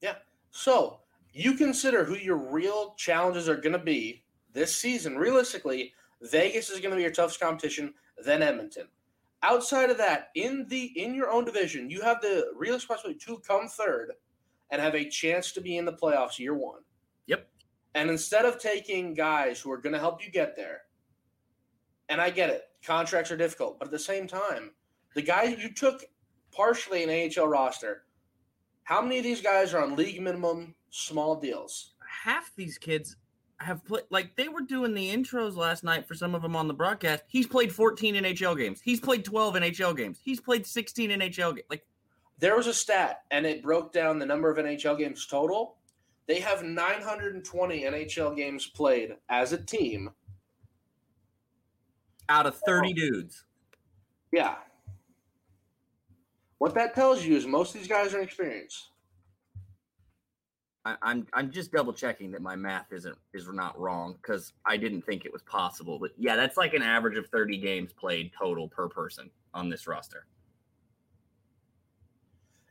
Yeah. 0.00 0.16
So 0.50 1.00
you 1.32 1.54
consider 1.54 2.04
who 2.04 2.16
your 2.16 2.36
real 2.36 2.94
challenges 2.96 3.48
are 3.48 3.56
going 3.56 3.74
to 3.74 3.78
be 3.78 4.24
this 4.52 4.74
season. 4.74 5.16
Realistically, 5.16 5.92
Vegas 6.22 6.70
is 6.70 6.80
going 6.80 6.90
to 6.90 6.96
be 6.96 7.02
your 7.02 7.12
toughest 7.12 7.40
competition, 7.40 7.92
then 8.24 8.42
Edmonton. 8.42 8.88
Outside 9.42 9.90
of 9.90 9.98
that, 9.98 10.28
in 10.34 10.66
the 10.68 10.92
in 10.96 11.14
your 11.14 11.30
own 11.30 11.44
division, 11.44 11.90
you 11.90 12.00
have 12.00 12.20
the 12.20 12.52
realistic 12.56 12.88
possibility 12.88 13.18
to 13.26 13.38
come 13.46 13.68
third 13.68 14.12
and 14.70 14.80
have 14.80 14.94
a 14.94 15.08
chance 15.08 15.52
to 15.52 15.60
be 15.60 15.76
in 15.76 15.84
the 15.84 15.92
playoffs 15.92 16.38
year 16.38 16.54
one. 16.54 16.80
Yep. 17.26 17.48
And 17.94 18.10
instead 18.10 18.44
of 18.44 18.58
taking 18.58 19.14
guys 19.14 19.60
who 19.60 19.70
are 19.70 19.78
going 19.78 19.92
to 19.92 19.98
help 19.98 20.24
you 20.24 20.32
get 20.32 20.56
there, 20.56 20.82
and 22.08 22.20
I 22.20 22.30
get 22.30 22.50
it, 22.50 22.62
contracts 22.84 23.30
are 23.30 23.36
difficult, 23.36 23.78
but 23.78 23.86
at 23.86 23.92
the 23.92 23.98
same 23.98 24.26
time, 24.26 24.72
the 25.14 25.22
guy 25.22 25.44
you 25.44 25.72
took 25.72 26.04
partially 26.52 27.04
an 27.04 27.30
AHL 27.38 27.48
roster 27.48 28.04
How 28.84 29.02
many 29.02 29.18
of 29.18 29.24
these 29.24 29.40
guys 29.40 29.74
are 29.74 29.82
on 29.82 29.96
league 29.96 30.20
minimum 30.20 30.74
small 30.90 31.36
deals? 31.36 31.94
Half 32.08 32.52
these 32.56 32.78
kids 32.78 33.16
have 33.58 33.84
played 33.84 34.04
like 34.10 34.36
they 34.36 34.48
were 34.48 34.60
doing 34.60 34.94
the 34.94 35.14
intros 35.14 35.56
last 35.56 35.82
night 35.82 36.06
for 36.06 36.14
some 36.14 36.34
of 36.34 36.42
them 36.42 36.54
on 36.54 36.68
the 36.68 36.74
broadcast. 36.74 37.24
He's 37.26 37.46
played 37.46 37.72
14 37.72 38.14
NHL 38.14 38.56
games. 38.56 38.80
He's 38.82 39.00
played 39.00 39.24
12 39.24 39.54
NHL 39.54 39.96
games. 39.96 40.20
He's 40.22 40.40
played 40.40 40.66
16 40.66 41.10
NHL 41.10 41.54
games. 41.54 41.66
Like 41.70 41.86
There 42.38 42.56
was 42.56 42.66
a 42.66 42.74
stat, 42.74 43.22
and 43.30 43.46
it 43.46 43.62
broke 43.62 43.92
down 43.92 44.18
the 44.18 44.26
number 44.26 44.50
of 44.50 44.58
NHL 44.58 44.98
games 44.98 45.26
total. 45.26 45.76
They 46.26 46.40
have 46.40 46.64
920 46.64 47.84
NHL 47.84 48.36
games 48.36 48.66
played 48.66 49.16
as 49.28 49.52
a 49.52 49.58
team. 49.58 50.10
out 52.28 52.46
of 52.46 52.58
30 52.66 52.92
dudes. 52.92 53.44
Yeah. 54.32 54.56
What 56.58 56.74
that 56.74 56.94
tells 56.94 57.24
you 57.24 57.36
is 57.36 57.46
most 57.46 57.74
of 57.74 57.80
these 57.80 57.88
guys 57.88 58.12
are 58.12 58.18
inexperienced. 58.18 58.90
I, 60.86 60.94
I'm 61.02 61.26
I'm 61.32 61.50
just 61.50 61.72
double 61.72 61.92
checking 61.92 62.30
that 62.30 62.42
my 62.42 62.54
math 62.54 62.92
isn't 62.92 63.16
is 63.34 63.48
not 63.48 63.78
wrong 63.78 64.14
because 64.22 64.52
I 64.64 64.76
didn't 64.76 65.02
think 65.02 65.24
it 65.24 65.32
was 65.32 65.42
possible. 65.42 65.98
But 65.98 66.12
yeah, 66.16 66.36
that's 66.36 66.56
like 66.56 66.74
an 66.74 66.82
average 66.82 67.18
of 67.18 67.26
30 67.26 67.58
games 67.58 67.92
played 67.92 68.30
total 68.38 68.68
per 68.68 68.88
person 68.88 69.30
on 69.52 69.68
this 69.68 69.88
roster. 69.88 70.26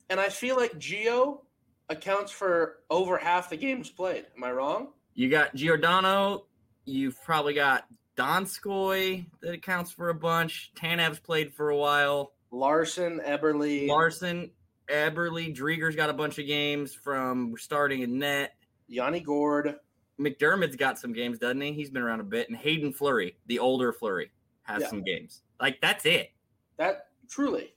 And 0.10 0.18
I 0.20 0.30
feel 0.30 0.56
like 0.56 0.78
Geo 0.78 1.42
accounts 1.90 2.32
for 2.32 2.78
over 2.90 3.18
half 3.18 3.50
the 3.50 3.58
games 3.58 3.90
played. 3.90 4.26
Am 4.38 4.44
I 4.46 4.52
wrong? 4.52 4.94
You 5.14 5.30
got 5.30 5.54
Giordano. 5.54 6.46
You've 6.86 7.22
probably 7.24 7.54
got 7.54 7.86
Donskoy 8.16 9.26
that 9.42 9.54
accounts 9.54 9.92
for 9.92 10.08
a 10.08 10.16
bunch. 10.16 10.72
Tanev's 10.76 11.20
played 11.20 11.54
for 11.54 11.70
a 11.70 11.76
while. 11.76 12.32
Larsson, 12.52 13.20
Eberle, 13.26 13.90
Larsson, 13.90 14.52
Eberle, 14.88 15.56
Driedger's 15.56 15.96
got 15.96 16.10
a 16.10 16.14
bunch 16.14 16.38
of 16.40 16.46
games 16.46 16.94
from 16.94 17.56
starting 17.58 18.02
in 18.02 18.20
net. 18.20 18.56
Yanni 18.88 19.20
Gourde. 19.20 19.76
MacDermid's 20.20 20.76
got 20.76 20.98
some 21.00 21.12
games, 21.12 21.40
doesn't 21.40 21.60
he? 21.60 21.74
He's 21.74 21.90
been 21.90 22.02
around 22.04 22.20
a 22.22 22.24
bit. 22.24 22.48
And 22.50 22.58
Haydn 22.58 22.94
Fleury, 22.94 23.38
the 23.48 23.60
older 23.60 23.92
Fleury, 23.92 24.32
has 24.64 24.82
Yeah. 24.84 24.90
some 24.90 25.04
games. 25.04 25.42
Like 25.60 25.82
that's 25.82 26.06
it. 26.06 26.32
That 26.78 27.10
truly. 27.28 27.74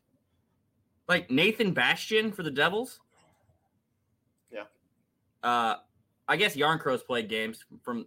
Like 1.09 1.31
Nathan 1.31 1.73
Bastian 1.73 2.31
for 2.33 2.43
the 2.43 2.51
Devils. 2.51 3.01
Yeah. 4.53 4.65
Uh, 5.43 5.77
I 6.29 6.37
guess 6.37 6.55
Järnkrok's 6.55 7.03
played 7.03 7.29
games 7.29 7.65
from 7.83 8.07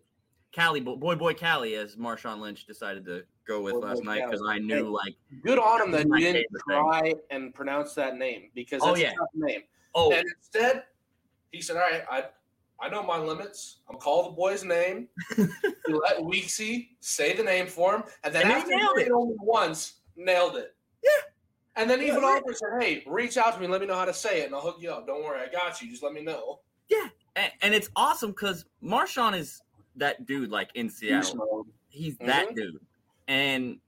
Calle, 0.52 0.80
boy, 0.82 1.16
boy 1.16 1.34
Calle, 1.34 1.76
as 1.76 1.96
Marshawn 1.96 2.40
Lynch 2.40 2.66
decided 2.66 3.06
to 3.06 3.24
go 3.48 3.62
with 3.62 3.74
Boy, 3.74 3.80
last 3.80 4.04
boy 4.04 4.12
night 4.12 4.24
because 4.26 4.44
I 4.48 4.60
knew 4.60 4.76
Hey. 4.76 4.82
like, 4.84 5.16
Good 5.44 5.60
on 5.60 5.82
him 5.84 5.92
that 5.92 6.06
you 6.08 6.18
didn't 6.20 6.34
thing. 6.36 6.48
try 6.68 7.14
and 7.30 7.54
pronounce 7.54 7.94
that 7.96 8.18
name 8.18 8.50
because 8.54 8.82
Oh, 8.84 8.88
that's 8.88 9.00
yeah. 9.02 9.12
a 9.12 9.16
tough 9.16 9.30
name. 9.34 9.62
oh, 9.96 10.12
And 10.12 10.26
instead, 10.38 10.84
he 11.52 11.62
said, 11.62 11.78
"All 11.78 11.84
right, 11.84 12.04
I 12.10 12.26
I 12.84 12.90
know 12.90 13.04
my 13.04 13.18
limits. 13.18 13.78
I'm 13.90 13.98
call 13.98 14.24
the 14.24 14.36
boy's 14.36 14.64
name. 14.64 15.08
let 15.38 16.18
Weeksy 16.20 16.90
say 17.00 17.34
the 17.36 17.44
name 17.44 17.68
for 17.68 17.96
him, 17.96 18.04
and 18.24 18.34
then 18.34 18.42
And 18.44 18.52
he 18.52 18.58
after 18.58 18.70
nailed 18.76 18.96
doing 18.96 19.06
it. 19.08 19.12
only 19.12 19.36
once, 19.40 20.00
nailed 20.16 20.56
it. 20.58 20.76
Yeah. 21.04 21.10
And 21.76 21.90
then 21.90 22.02
even 22.02 22.22
right. 22.22 22.42
said, 22.54 22.70
"Hey, 22.82 23.04
reach 23.08 23.38
out 23.38 23.54
to 23.54 23.60
me. 23.62 23.68
Let 23.68 23.82
me 23.82 23.88
know 23.88 23.96
how 23.96 24.06
to 24.06 24.14
say 24.14 24.42
it, 24.42 24.48
and 24.48 24.56
I'll 24.56 24.62
hook 24.62 24.78
you 24.80 24.92
up. 24.92 25.06
Don't 25.08 25.24
worry, 25.24 25.40
I 25.42 25.52
got 25.52 25.82
you. 25.82 25.90
Just 25.90 26.04
let 26.04 26.12
me 26.14 26.22
know." 26.22 26.60
Yeah, 26.90 27.08
and, 27.36 27.52
and 27.62 27.74
it's 27.74 27.90
awesome 27.96 28.32
because 28.32 28.66
Marshawn 28.84 29.38
is 29.38 29.62
that 29.96 30.26
dude 30.26 30.50
like 30.52 30.70
in 30.76 30.90
Seattle. 30.90 31.68
He's 31.90 32.18
that 32.18 32.50
Mhm. 32.50 32.56
dude. 32.56 32.86
And 33.28 33.80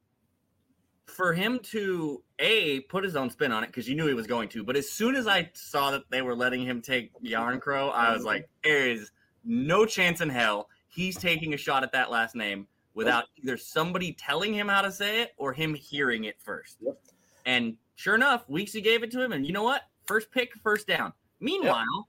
for 1.06 1.34
him 1.34 1.60
to 1.60 2.24
a 2.40 2.82
put 2.82 3.04
his 3.04 3.16
own 3.16 3.30
spin 3.30 3.52
on 3.52 3.64
it 3.64 3.68
because 3.68 3.88
you 3.88 3.96
knew 3.96 4.08
he 4.08 4.14
was 4.14 4.28
going 4.28 4.50
to, 4.50 4.64
but 4.64 4.76
as 4.76 4.92
soon 4.92 5.16
as 5.16 5.28
I 5.28 5.50
saw 5.54 5.92
that 5.92 6.04
they 6.10 6.22
were 6.22 6.36
letting 6.36 6.62
him 6.66 6.82
take 6.82 7.12
Järnkrok, 7.22 7.94
I 7.94 8.14
was 8.14 8.24
like, 8.24 8.50
there 8.64 8.90
is 8.90 9.12
no 9.44 9.86
chance 9.86 10.22
in 10.22 10.30
hell 10.30 10.70
he's 10.90 11.18
taking 11.18 11.54
a 11.54 11.58
shot 11.58 11.84
at 11.84 11.92
that 11.92 12.10
last 12.10 12.36
name 12.36 12.68
without 12.94 13.26
either 13.38 13.58
somebody 13.58 14.14
telling 14.14 14.54
him 14.54 14.68
how 14.68 14.82
to 14.82 14.92
say 14.92 15.22
it 15.22 15.34
or 15.38 15.54
him 15.54 15.74
hearing 15.74 16.26
it 16.26 16.40
first. 16.42 16.78
Yep. 16.82 17.00
And 17.46 17.78
sure 17.96 18.16
enough, 18.16 18.48
Weeksy 18.48 18.84
gave 18.84 19.04
it 19.04 19.12
to 19.12 19.22
him, 19.22 19.34
and 19.34 19.46
you 19.46 19.52
know 19.54 19.64
what? 19.64 19.84
First 20.06 20.32
pick, 20.32 20.54
first 20.64 20.88
down. 20.88 21.14
Meanwhile, 21.40 22.08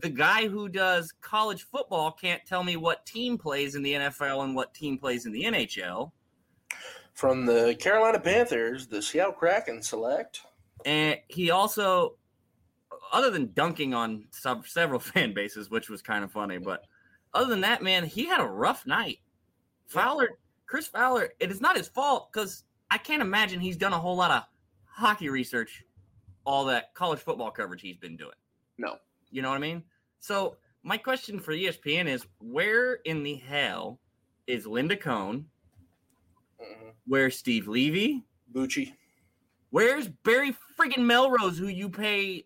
the 0.00 0.08
guy 0.08 0.48
who 0.48 0.68
does 0.68 1.12
college 1.20 1.64
football 1.64 2.12
can't 2.12 2.44
tell 2.46 2.62
me 2.62 2.76
what 2.76 3.04
team 3.06 3.38
plays 3.38 3.74
in 3.74 3.82
the 3.82 3.92
NFL 3.94 4.44
and 4.44 4.54
what 4.54 4.74
team 4.74 4.98
plays 4.98 5.26
in 5.26 5.32
the 5.32 5.44
NHL. 5.44 6.12
From 7.14 7.46
the 7.46 7.76
Carolina 7.80 8.20
Panthers, 8.20 8.86
the 8.86 9.02
Seattle 9.02 9.32
Kraken 9.32 9.82
select. 9.82 10.42
And 10.84 11.18
he 11.28 11.50
also, 11.50 12.14
other 13.12 13.30
than 13.30 13.52
dunking 13.54 13.92
on 13.92 14.26
several 14.30 15.00
fan 15.00 15.34
bases, 15.34 15.70
which 15.70 15.88
was 15.88 16.00
kind 16.02 16.22
of 16.22 16.30
funny, 16.30 16.58
but 16.58 16.84
other 17.34 17.50
than 17.50 17.62
that, 17.62 17.82
man, 17.82 18.04
he 18.04 18.26
had 18.26 18.40
a 18.40 18.46
rough 18.46 18.86
night. 18.86 19.18
Fowler, 19.86 20.38
Chris 20.66 20.86
Fowler, 20.86 21.30
it 21.40 21.50
is 21.50 21.60
not 21.60 21.76
his 21.76 21.88
fault 21.88 22.30
because 22.32 22.64
I 22.90 22.98
can't 22.98 23.22
imagine 23.22 23.58
he's 23.58 23.76
done 23.76 23.92
a 23.92 23.98
whole 23.98 24.16
lot 24.16 24.30
of 24.30 24.42
hockey 24.84 25.28
research, 25.28 25.84
all 26.44 26.66
that 26.66 26.94
college 26.94 27.20
football 27.20 27.50
coverage 27.50 27.80
he's 27.80 27.96
been 27.96 28.16
doing. 28.16 28.32
No. 28.76 28.98
You 29.30 29.42
know 29.42 29.50
what 29.50 29.56
I 29.56 29.60
mean? 29.60 29.82
So 30.20 30.56
my 30.82 30.96
question 30.96 31.38
for 31.38 31.52
ESPN 31.52 32.06
is 32.06 32.26
where 32.38 32.94
in 33.04 33.22
the 33.22 33.34
hell 33.36 34.00
is 34.46 34.66
Linda 34.66 34.96
Cohn? 34.96 35.48
Mhm. 36.60 36.92
Where's 37.06 37.36
Steve 37.38 37.68
Levy? 37.68 38.24
Bucci. 38.52 38.94
Where's 39.70 40.08
Barry 40.08 40.56
friggin' 40.78 41.04
Melrose, 41.04 41.58
who 41.58 41.68
you 41.68 41.88
pay 41.90 42.44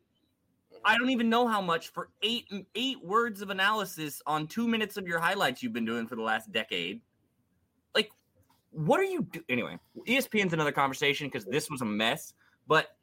I 0.85 0.99
don't 0.99 1.11
even 1.11 1.31
know 1.31 1.47
how 1.47 1.61
much 1.61 1.91
for 1.91 2.11
eight 2.23 2.51
eight 2.75 3.01
words 3.05 3.41
of 3.41 3.51
analysis 3.51 4.21
on 4.27 4.49
two 4.49 4.67
minutes 4.67 4.97
of 4.97 5.07
your 5.07 5.21
highlights 5.21 5.63
you've 5.63 5.73
been 5.73 5.85
doing 5.85 6.09
for 6.09 6.17
the 6.17 6.23
last 6.23 6.51
decade? 6.51 7.01
Like, 7.95 8.11
what 8.71 8.99
are 8.99 9.05
you 9.05 9.23
do- 9.23 9.45
anyway? 9.49 9.79
ESPN's 10.09 10.53
another 10.53 10.73
conversation 10.73 11.29
because 11.29 11.45
this 11.45 11.71
was 11.71 11.83
a 11.83 11.85
mess. 11.85 12.35
But 12.67 12.97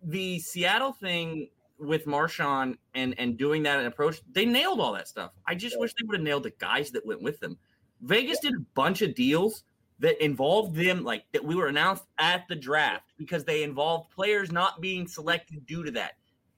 the 0.00 0.38
Seattle 0.38 0.92
thing 0.92 1.50
with 1.78 2.06
Marshawn 2.06 2.76
and 2.94 3.14
and 3.18 3.36
doing 3.36 3.62
that 3.64 3.84
approach, 3.84 4.20
they 4.32 4.44
nailed 4.44 4.80
all 4.80 4.92
that 4.94 5.08
stuff. 5.08 5.32
I 5.46 5.54
just 5.54 5.78
wish 5.78 5.92
they 5.92 6.06
would 6.06 6.16
have 6.16 6.24
nailed 6.24 6.42
the 6.44 6.52
guys 6.58 6.90
that 6.92 7.06
went 7.06 7.22
with 7.22 7.40
them. 7.40 7.58
Vegas 8.00 8.40
did 8.40 8.54
a 8.54 8.64
bunch 8.74 9.02
of 9.02 9.14
deals 9.14 9.64
that 10.00 10.22
involved 10.24 10.76
them, 10.76 11.02
like 11.02 11.24
that 11.32 11.44
we 11.44 11.54
were 11.54 11.66
announced 11.66 12.04
at 12.18 12.46
the 12.48 12.54
draft 12.54 13.12
because 13.16 13.44
they 13.44 13.62
involved 13.62 14.10
players 14.10 14.52
not 14.52 14.80
being 14.80 15.06
selected 15.06 15.66
due 15.66 15.84
to 15.84 15.90
that. 15.92 16.12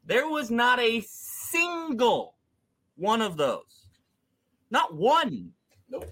There 0.04 0.28
was 0.28 0.50
not 0.50 0.78
a 0.78 1.00
single 1.02 2.34
one 2.96 3.22
of 3.22 3.36
those. 3.36 3.86
Not 4.70 4.94
one. 4.94 5.52
Nope. 5.88 6.10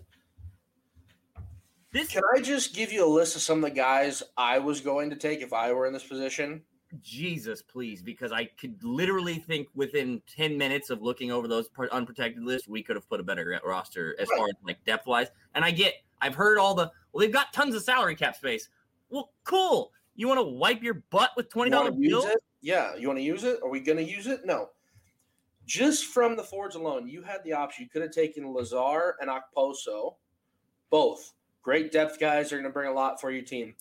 This 1.92 2.09
Can 2.09 2.23
I 2.37 2.40
just 2.40 2.75
give 2.75 2.92
you 2.92 3.07
a 3.07 3.09
list 3.09 3.35
of 3.35 3.42
some 3.42 3.59
of 3.59 3.64
the 3.64 3.77
guys 3.77 4.23
I 4.37 4.59
was 4.59 4.81
going 4.81 5.11
to 5.11 5.16
take 5.16 5.40
if 5.40 5.53
I 5.53 5.73
were 5.73 5.87
in 5.87 5.92
this 5.92 6.05
position? 6.05 6.62
Jesus, 7.01 7.62
please, 7.62 8.03
because 8.03 8.33
I 8.33 8.44
could 8.44 8.83
literally 8.83 9.38
think 9.38 9.68
within 9.74 10.22
10 10.35 10.57
minutes 10.57 10.90
of 10.90 11.03
looking 11.03 11.31
over 11.31 11.48
those 11.48 11.68
unprotected 11.92 12.42
lists, 12.42 12.68
we 12.68 12.83
could 12.83 12.96
have 12.96 13.09
put 13.09 13.20
a 13.20 13.22
better 13.22 13.61
roster 13.64 14.16
as 14.18 14.29
far 14.37 14.46
as 14.46 14.55
like 14.64 14.83
depth 14.85 15.07
wise. 15.07 15.29
And 15.55 15.64
I 15.64 15.70
get, 15.70 15.94
I've 16.20 16.35
heard 16.35 16.59
all 16.59 16.74
the, 16.74 16.90
well, 17.12 17.20
they've 17.20 17.33
got 17.33 17.53
tons 17.53 17.74
of 17.74 17.83
salary 17.83 18.16
cap 18.16 18.37
space. 18.37 18.68
Well, 19.11 19.31
cool. 19.44 19.92
You 20.16 20.29
want 20.29 20.38
to 20.38 20.44
wipe 20.44 20.83
your 20.83 21.03
butt 21.11 21.31
with 21.37 21.48
$20 21.48 21.66
You 21.66 21.72
wanna 21.72 21.96
use 21.96 22.24
bills? 22.24 22.37
Yeah, 22.61 22.96
you 22.96 23.07
want 23.07 23.18
to 23.18 23.24
use 23.24 23.44
it? 23.44 23.61
Are 23.62 23.68
we 23.68 23.81
going 23.81 23.98
to 23.98 24.05
use 24.05 24.27
it? 24.27 24.40
No. 24.44 24.70
Just 25.66 26.07
from 26.07 26.37
the 26.37 26.42
Fords 26.42 26.74
alone, 26.74 27.07
you 27.07 27.22
had 27.22 27.44
the 27.44 27.53
option. 27.53 27.85
You 27.85 27.90
could 27.90 28.03
have 28.03 28.11
taken 28.11 28.53
Lazar 28.53 29.16
and 29.20 29.31
Okposo, 29.31 30.14
both 30.90 31.35
great 31.62 31.92
depth 31.92 32.18
guys. 32.18 32.51
They're 32.51 32.59
going 32.59 32.70
to 32.70 32.74
bring 32.74 32.88
a 32.88 32.92
lot 32.92 33.20
for 33.20 33.31
your 33.31 33.42
team. 33.42 33.74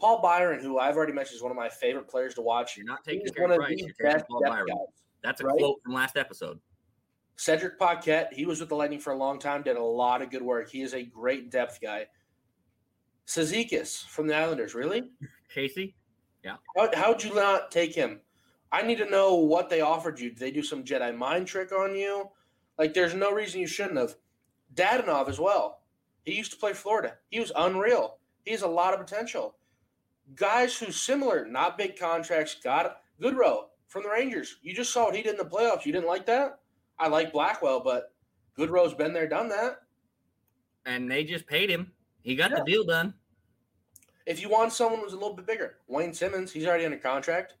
Paul 0.00 0.20
Byron, 0.20 0.60
who 0.60 0.78
I've 0.78 0.96
already 0.96 1.12
mentioned 1.12 1.36
is 1.36 1.42
one 1.42 1.52
of 1.52 1.56
my 1.56 1.68
favorite 1.68 2.08
players 2.08 2.34
to 2.34 2.42
watch. 2.42 2.76
You're 2.76 2.86
not 2.86 3.04
taking 3.04 3.20
He's 3.22 3.30
Carey 3.30 3.50
of 3.50 3.56
Price, 3.56 3.70
the 3.70 3.76
you're 3.78 3.88
taking 3.88 4.12
best 4.12 4.28
Paul 4.28 4.42
Byron. 4.44 4.66
guys. 4.66 4.76
That's 5.22 5.40
a 5.40 5.46
right? 5.46 5.56
quote 5.56 5.80
from 5.82 5.94
last 5.94 6.16
episode. 6.16 6.60
Cedric 7.36 7.78
Paquette, 7.78 8.32
he 8.32 8.46
was 8.46 8.60
with 8.60 8.68
the 8.68 8.76
Lightning 8.76 9.00
for 9.00 9.12
a 9.12 9.16
long 9.16 9.38
time, 9.38 9.62
did 9.62 9.76
a 9.76 9.82
lot 9.82 10.22
of 10.22 10.30
good 10.30 10.42
work. 10.42 10.70
He 10.70 10.82
is 10.82 10.94
a 10.94 11.02
great 11.02 11.50
depth 11.50 11.80
guy. 11.80 12.06
Cizikas 13.26 14.06
from 14.06 14.26
the 14.26 14.36
Islanders, 14.36 14.74
really? 14.74 15.10
Casey? 15.52 15.94
How, 16.76 16.90
how'd 16.94 17.24
you 17.24 17.34
not 17.34 17.70
take 17.70 17.94
him? 17.94 18.20
I 18.70 18.82
need 18.82 18.98
to 18.98 19.08
know 19.08 19.34
what 19.36 19.70
they 19.70 19.80
offered 19.80 20.20
you. 20.20 20.30
Did 20.30 20.38
they 20.38 20.50
do 20.50 20.62
some 20.62 20.84
Jedi 20.84 21.16
mind 21.16 21.46
trick 21.46 21.72
on 21.72 21.94
you? 21.94 22.28
Like, 22.78 22.92
there's 22.92 23.14
no 23.14 23.32
reason 23.32 23.60
you 23.60 23.66
shouldn't 23.66 23.98
have. 23.98 24.16
Dadonov 24.74 25.28
as 25.28 25.38
well. 25.38 25.82
He 26.24 26.34
used 26.34 26.52
to 26.52 26.58
play 26.58 26.72
Florida. 26.72 27.14
He 27.30 27.40
was 27.40 27.52
unreal. 27.56 28.18
He 28.44 28.50
has 28.50 28.62
a 28.62 28.68
lot 28.68 28.92
of 28.92 29.00
potential. 29.00 29.56
Guys 30.34 30.76
who 30.76 30.90
similar, 30.90 31.46
not 31.46 31.76
big 31.78 31.98
contracts, 31.98 32.56
got 32.62 33.00
Goodrow 33.20 33.66
from 33.88 34.02
the 34.02 34.08
Rangers. 34.08 34.56
You 34.62 34.74
just 34.74 34.92
saw 34.92 35.04
what 35.04 35.14
he 35.14 35.22
did 35.22 35.32
in 35.32 35.38
the 35.38 35.44
playoffs. 35.44 35.84
You 35.84 35.92
didn't 35.92 36.08
like 36.08 36.26
that? 36.26 36.60
I 36.98 37.08
like 37.08 37.32
Blackwell, 37.32 37.80
but 37.80 38.12
Goodrow's 38.58 38.94
been 38.94 39.12
there, 39.12 39.28
done 39.28 39.48
that. 39.50 39.82
And 40.86 41.10
they 41.10 41.24
just 41.24 41.46
paid 41.46 41.70
him. 41.70 41.92
He 42.22 42.34
got 42.36 42.50
Yeah. 42.50 42.58
the 42.58 42.64
deal 42.64 42.84
done. 42.84 43.14
If 44.26 44.40
you 44.40 44.48
want 44.48 44.72
someone 44.72 45.00
who's 45.00 45.12
a 45.12 45.16
little 45.16 45.34
bit 45.34 45.46
bigger, 45.46 45.78
Wayne 45.86 46.14
Simmonds, 46.14 46.50
he's 46.50 46.66
already 46.66 46.86
under 46.86 46.96
contract. 46.98 47.54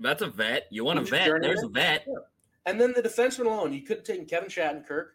That's 0.00 0.22
a 0.22 0.26
vet. 0.28 0.66
You 0.70 0.84
want 0.84 0.98
a 0.98 1.02
vet? 1.02 1.30
There's 1.40 1.62
a 1.62 1.68
vet. 1.68 2.06
And 2.66 2.80
then 2.80 2.92
the 2.92 3.02
defenseman 3.02 3.46
alone, 3.46 3.72
you 3.72 3.82
could 3.82 3.98
have 3.98 4.06
taken 4.06 4.26
Kevin 4.26 4.48
Shattenkirk. 4.48 5.10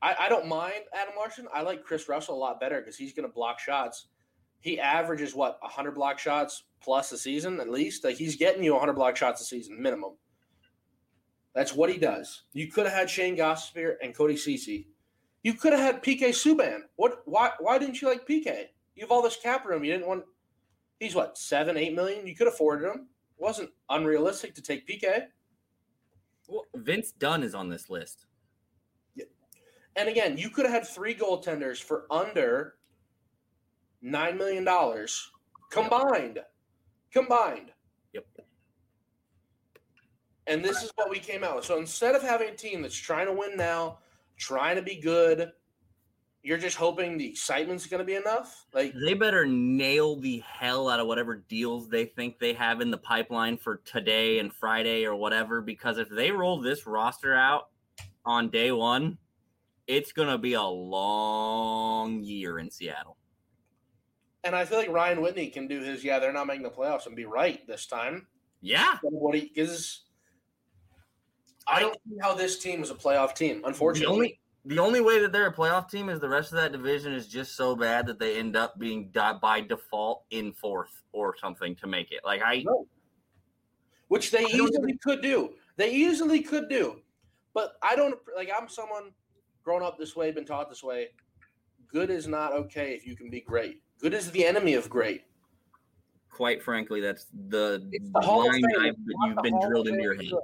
I, 0.00 0.14
I 0.20 0.28
don't 0.28 0.46
mind 0.46 0.84
Adam 0.94 1.14
Larsson. 1.16 1.48
I 1.52 1.62
like 1.62 1.84
Kris 1.84 2.08
Russell 2.08 2.34
a 2.36 2.38
lot 2.38 2.60
better 2.60 2.80
because 2.80 2.96
he's 2.96 3.12
going 3.12 3.28
to 3.28 3.32
block 3.32 3.58
shots. 3.58 4.06
He 4.64 4.80
averages 4.80 5.34
what 5.34 5.58
100 5.60 5.94
block 5.94 6.18
shots 6.18 6.62
plus 6.80 7.12
a 7.12 7.18
season 7.18 7.60
at 7.60 7.68
least. 7.68 8.02
Like 8.02 8.16
he's 8.16 8.34
getting 8.34 8.64
you 8.64 8.72
100 8.72 8.94
block 8.94 9.14
shots 9.14 9.42
a 9.42 9.44
season 9.44 9.80
minimum. 9.80 10.12
That's 11.54 11.74
what 11.74 11.92
he 11.92 11.98
does. 11.98 12.44
You 12.54 12.68
could 12.68 12.86
have 12.86 12.94
had 12.94 13.10
Shane 13.10 13.36
Gostisbehere 13.36 13.96
and 14.02 14.16
Cody 14.16 14.38
Ceci. 14.38 14.88
You 15.42 15.52
could 15.52 15.74
have 15.74 15.82
had 15.82 16.02
PK 16.02 16.30
Subban. 16.30 16.78
What? 16.96 17.20
Why? 17.26 17.50
Why 17.60 17.76
didn't 17.76 18.00
you 18.00 18.08
like 18.08 18.26
PK? 18.26 18.68
You 18.94 19.02
have 19.02 19.10
all 19.10 19.20
this 19.20 19.36
cap 19.36 19.66
room. 19.66 19.84
You 19.84 19.92
didn't 19.92 20.08
want. 20.08 20.24
He's 20.98 21.14
what 21.14 21.36
seven, 21.36 21.76
eight 21.76 21.94
million. 21.94 22.26
You 22.26 22.34
could 22.34 22.46
have 22.46 22.54
afforded 22.54 22.88
him. 22.88 23.08
It 23.38 23.42
wasn't 23.42 23.68
unrealistic 23.90 24.54
to 24.54 24.62
take 24.62 24.88
PK. 24.88 25.26
Well, 26.48 26.64
Vince 26.74 27.12
Dunn 27.12 27.42
is 27.42 27.54
on 27.54 27.68
this 27.68 27.90
list. 27.90 28.24
And 29.96 30.08
again, 30.08 30.38
you 30.38 30.48
could 30.48 30.64
have 30.64 30.74
had 30.74 30.86
three 30.88 31.14
goaltenders 31.14 31.82
for 31.82 32.06
under 32.10 32.76
nine 34.04 34.36
million 34.38 34.64
dollars 34.64 35.32
combined. 35.70 36.38
Combined. 37.12 37.72
Yep. 38.12 38.26
And 40.46 40.64
this 40.64 40.82
is 40.82 40.92
what 40.96 41.10
we 41.10 41.18
came 41.18 41.42
out 41.42 41.56
with. 41.56 41.64
So 41.64 41.78
instead 41.78 42.14
of 42.14 42.22
having 42.22 42.50
a 42.50 42.54
team 42.54 42.82
that's 42.82 42.94
trying 42.94 43.26
to 43.26 43.32
win 43.32 43.56
now, 43.56 43.98
trying 44.36 44.76
to 44.76 44.82
be 44.82 45.00
good, 45.00 45.50
you're 46.42 46.58
just 46.58 46.76
hoping 46.76 47.16
the 47.16 47.26
excitement's 47.26 47.86
going 47.86 48.00
to 48.00 48.04
be 48.04 48.16
enough. 48.16 48.66
Like 48.74 48.92
They 48.94 49.14
better 49.14 49.46
nail 49.46 50.16
the 50.16 50.42
hell 50.46 50.90
out 50.90 51.00
of 51.00 51.06
whatever 51.06 51.36
deals 51.36 51.88
they 51.88 52.04
think 52.04 52.38
they 52.38 52.52
have 52.52 52.82
in 52.82 52.90
the 52.90 52.98
pipeline 52.98 53.56
for 53.56 53.76
today 53.86 54.38
and 54.38 54.52
Friday 54.52 55.06
or 55.06 55.14
whatever. 55.14 55.62
Because 55.62 55.96
if 55.96 56.10
they 56.10 56.30
roll 56.30 56.60
this 56.60 56.86
roster 56.86 57.34
out 57.34 57.70
on 58.26 58.50
day 58.50 58.70
one, 58.70 59.16
it's 59.86 60.12
going 60.12 60.28
to 60.28 60.38
be 60.38 60.52
a 60.52 60.62
long 60.62 62.22
year 62.22 62.58
in 62.58 62.70
Seattle. 62.70 63.16
And 64.44 64.54
I 64.54 64.64
feel 64.64 64.78
like 64.78 64.90
Ryan 64.90 65.20
Whitney 65.20 65.48
can 65.48 65.66
do 65.66 65.80
his 65.80 66.04
yeah, 66.04 66.18
they're 66.18 66.32
not 66.32 66.46
making 66.46 66.62
the 66.62 66.70
playoffs 66.70 67.06
and 67.06 67.16
be 67.16 67.24
right 67.24 67.66
this 67.66 67.86
time. 67.86 68.26
Yeah. 68.60 68.98
What 69.02 69.34
he 69.34 69.52
is 69.56 70.02
I 71.66 71.80
don't 71.80 71.96
see 72.06 72.16
how 72.20 72.34
this 72.34 72.58
team 72.58 72.82
is 72.82 72.90
a 72.90 72.94
playoff 72.94 73.34
team, 73.34 73.62
unfortunately. 73.64 74.04
The 74.04 74.12
only 74.12 74.40
the 74.66 74.78
only 74.78 75.00
way 75.00 75.20
that 75.20 75.32
they're 75.32 75.48
a 75.48 75.52
playoff 75.52 75.90
team 75.90 76.08
is 76.08 76.20
the 76.20 76.28
rest 76.28 76.52
of 76.52 76.56
that 76.56 76.72
division 76.72 77.12
is 77.12 77.26
just 77.26 77.54
so 77.54 77.76
bad 77.76 78.06
that 78.06 78.18
they 78.18 78.38
end 78.38 78.56
up 78.56 78.78
being 78.78 79.10
by 79.40 79.60
default 79.60 80.24
in 80.30 80.52
fourth 80.52 81.02
or 81.12 81.36
something 81.36 81.76
to 81.76 81.86
make 81.86 82.12
it. 82.12 82.20
Like 82.24 82.40
I, 82.42 82.62
No. 82.66 82.86
which 84.08 84.30
they 84.30 84.44
I 84.44 84.48
easily 84.48 84.96
could 85.02 85.20
do. 85.20 85.54
They 85.76 85.92
easily 85.92 86.40
could 86.40 86.68
do. 86.68 87.00
But 87.52 87.74
I 87.82 87.94
don't 87.94 88.18
like 88.36 88.50
I'm 88.56 88.68
someone 88.68 89.12
grown 89.62 89.82
up 89.82 89.98
this 89.98 90.16
way, 90.16 90.30
been 90.32 90.44
taught 90.44 90.68
this 90.68 90.82
way. 90.82 91.10
Good 91.90 92.10
is 92.10 92.26
not 92.26 92.52
okay 92.52 92.94
if 92.94 93.06
you 93.06 93.16
can 93.16 93.30
be 93.30 93.40
great. 93.40 93.82
Good 94.00 94.14
is 94.14 94.30
the 94.30 94.44
enemy 94.44 94.74
of 94.74 94.88
great. 94.90 95.22
quite 96.30 96.62
frankly, 96.62 97.00
that's 97.00 97.26
the, 97.48 97.86
It's 97.92 98.10
the 98.12 98.20
Hall 98.20 98.46
line 98.48 98.60
Fame. 98.60 98.80
I've, 98.80 98.94
that 98.96 99.16
you've 99.26 99.36
the 99.36 99.42
been 99.42 99.60
drilled 99.60 99.88
into 99.88 100.02
your 100.02 100.14
head. 100.16 100.30
good. 100.30 100.40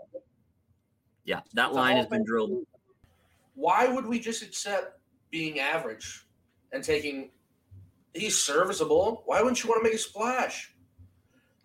Yeah, 1.25 1.41
that 1.55 1.69
It's 1.69 1.77
line 1.77 1.97
has 1.97 2.07
been 2.07 2.25
drilled. 2.25 2.51
good. 2.51 2.65
Why 3.55 3.89
would 3.89 4.07
we 4.07 4.21
just 4.21 4.43
accept 4.43 5.01
being 5.31 5.59
average 5.61 6.27
and 6.73 6.83
taking 6.85 7.31
he's 8.15 8.41
serviceable? 8.41 9.23
Why 9.27 9.41
wouldn't 9.43 9.63
you 9.63 9.69
want 9.69 9.81
to 9.81 9.85
make 9.85 9.95
a 9.95 9.99
splash? 9.99 10.75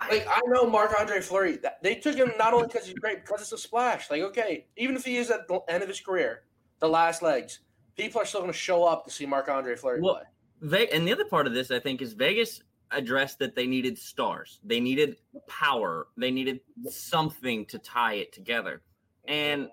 Like 0.09 0.27
I 0.27 0.41
know 0.47 0.67
Marc 0.69 0.93
Andre 0.99 1.21
Fleury, 1.21 1.57
that- 1.57 1.81
they 1.81 1.95
took 1.95 2.15
him 2.15 2.31
not 2.37 2.53
only 2.53 2.67
because 2.67 2.85
he's 2.85 2.95
great, 2.99 3.23
because 3.23 3.41
it's 3.41 3.51
a 3.53 3.57
splash. 3.57 4.09
Like 4.09 4.23
okay, 4.23 4.65
even 4.75 4.95
if 4.95 5.05
he 5.05 5.17
is 5.17 5.29
at 5.31 5.47
the 5.47 5.61
end 5.69 5.83
of 5.83 5.89
his 5.89 6.01
career, 6.01 6.43
the 6.79 6.89
last 6.89 7.21
legs, 7.21 7.59
people 7.95 8.21
are 8.21 8.25
still 8.25 8.41
going 8.41 8.51
to 8.51 8.57
show 8.57 8.83
up 8.83 9.05
to 9.05 9.11
see 9.11 9.25
Marc 9.25 9.49
Andre 9.49 9.75
Fleury 9.75 10.01
Well, 10.01 10.15
play. 10.15 10.23
Ve- 10.61 10.89
and 10.91 11.07
the 11.07 11.13
other 11.13 11.25
part 11.25 11.47
of 11.47 11.53
this, 11.53 11.71
I 11.71 11.79
think, 11.79 12.01
is 12.01 12.13
Vegas 12.13 12.61
addressed 12.91 13.39
that 13.39 13.55
they 13.55 13.67
needed 13.67 13.97
stars. 13.97 14.59
They 14.63 14.79
needed 14.79 15.17
power. 15.47 16.07
They 16.17 16.31
needed 16.31 16.59
something 16.89 17.65
to 17.67 17.79
tie 17.79 18.15
it 18.15 18.31
together. 18.31 18.81
And 19.27 19.69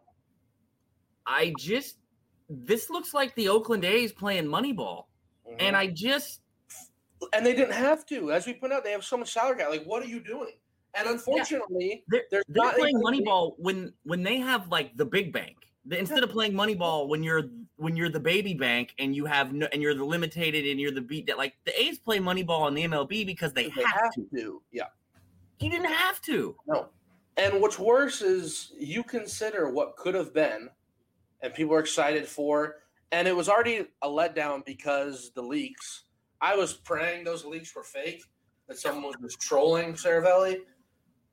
I 1.26 1.52
just, 1.58 1.98
this 2.48 2.90
looks 2.90 3.14
like 3.14 3.34
the 3.34 3.48
Oakland 3.48 3.84
A's 3.84 4.12
playing 4.12 4.46
Moneyball. 4.46 5.04
Mm-hmm. 5.46 5.56
And 5.60 5.76
I 5.76 5.88
just, 5.88 6.40
and 7.32 7.46
they 7.46 7.54
didn't 7.54 7.74
have 7.74 8.04
to. 8.06 8.32
As 8.32 8.46
we 8.46 8.54
put 8.54 8.72
out, 8.72 8.82
they 8.82 8.90
have 8.92 9.04
so 9.04 9.16
much 9.16 9.32
salary 9.32 9.56
cap. 9.56 9.70
Like, 9.70 9.84
what 9.84 10.02
are 10.02 10.08
you 10.08 10.20
doing? 10.20 10.54
And 10.94 11.08
unfortunately, 11.08 12.04
they're, 12.08 12.24
there's 12.30 12.44
they're 12.48 12.64
not 12.64 12.76
playing 12.76 13.00
Moneyball 13.00 13.54
when 13.56 13.92
when 14.02 14.22
they 14.22 14.38
have 14.38 14.68
like 14.68 14.96
the 14.96 15.06
big 15.06 15.32
bank. 15.32 15.56
The- 15.86 15.98
Instead 15.98 16.22
of 16.22 16.30
playing 16.30 16.52
Moneyball 16.52 17.08
when 17.08 17.22
you're 17.22 17.44
when 17.76 17.96
you're 17.96 18.08
the 18.08 18.20
baby 18.20 18.54
bank 18.54 18.94
and 18.98 19.16
you 19.16 19.24
have 19.26 19.52
no, 19.52 19.66
and 19.72 19.82
you're 19.82 19.94
the 19.94 20.04
limited 20.04 20.54
and 20.54 20.80
you're 20.80 20.92
the 20.92 21.00
beat 21.00 21.26
that 21.26 21.38
like 21.38 21.54
the 21.64 21.80
A's 21.80 21.98
play 21.98 22.18
Moneyball 22.18 22.68
in 22.68 22.74
the 22.74 22.84
MLB 22.84 23.26
because 23.26 23.52
they, 23.52 23.64
they 23.64 23.82
have, 23.82 24.02
have 24.04 24.14
to. 24.14 24.28
to. 24.36 24.62
Yeah. 24.70 24.84
You 25.58 25.70
didn't 25.70 25.92
have 25.92 26.20
to. 26.22 26.56
No. 26.66 26.88
And 27.36 27.60
what's 27.60 27.78
worse 27.78 28.20
is 28.20 28.72
you 28.78 29.02
consider 29.02 29.70
what 29.70 29.96
could 29.96 30.14
have 30.14 30.34
been, 30.34 30.68
and 31.40 31.54
people 31.54 31.74
are 31.74 31.80
excited 31.80 32.26
for, 32.28 32.76
and 33.10 33.26
it 33.26 33.34
was 33.34 33.48
already 33.48 33.86
a 34.02 34.08
letdown 34.08 34.64
because 34.64 35.32
the 35.34 35.42
leaks. 35.42 36.04
I 36.40 36.56
was 36.56 36.74
praying 36.74 37.24
those 37.24 37.44
leaks 37.44 37.74
were 37.74 37.84
fake, 37.84 38.22
that 38.68 38.78
someone 38.78 39.04
was 39.04 39.16
just 39.22 39.40
trolling 39.40 39.94
Seravalli, 39.94 40.58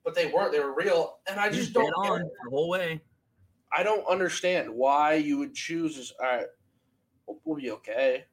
but 0.05 0.15
they 0.15 0.27
weren't. 0.27 0.51
They 0.53 0.59
were 0.59 0.73
real, 0.75 1.17
and 1.29 1.39
I 1.39 1.49
just 1.49 1.73
Dead 1.73 1.81
don't. 1.81 2.03
get 2.03 2.12
on 2.12 2.21
it. 2.21 2.27
the 2.45 2.49
whole 2.49 2.69
way. 2.69 3.01
I 3.71 3.84
don't 3.84 4.05
understand 4.08 4.69
why 4.69 5.15
you 5.15 5.38
would 5.38 5.53
choose. 5.53 5.95
This, 5.95 6.13
all 6.19 6.27
right, 6.27 6.45
we'll, 7.45 7.58
be 7.58 7.71
okay. 7.71 8.25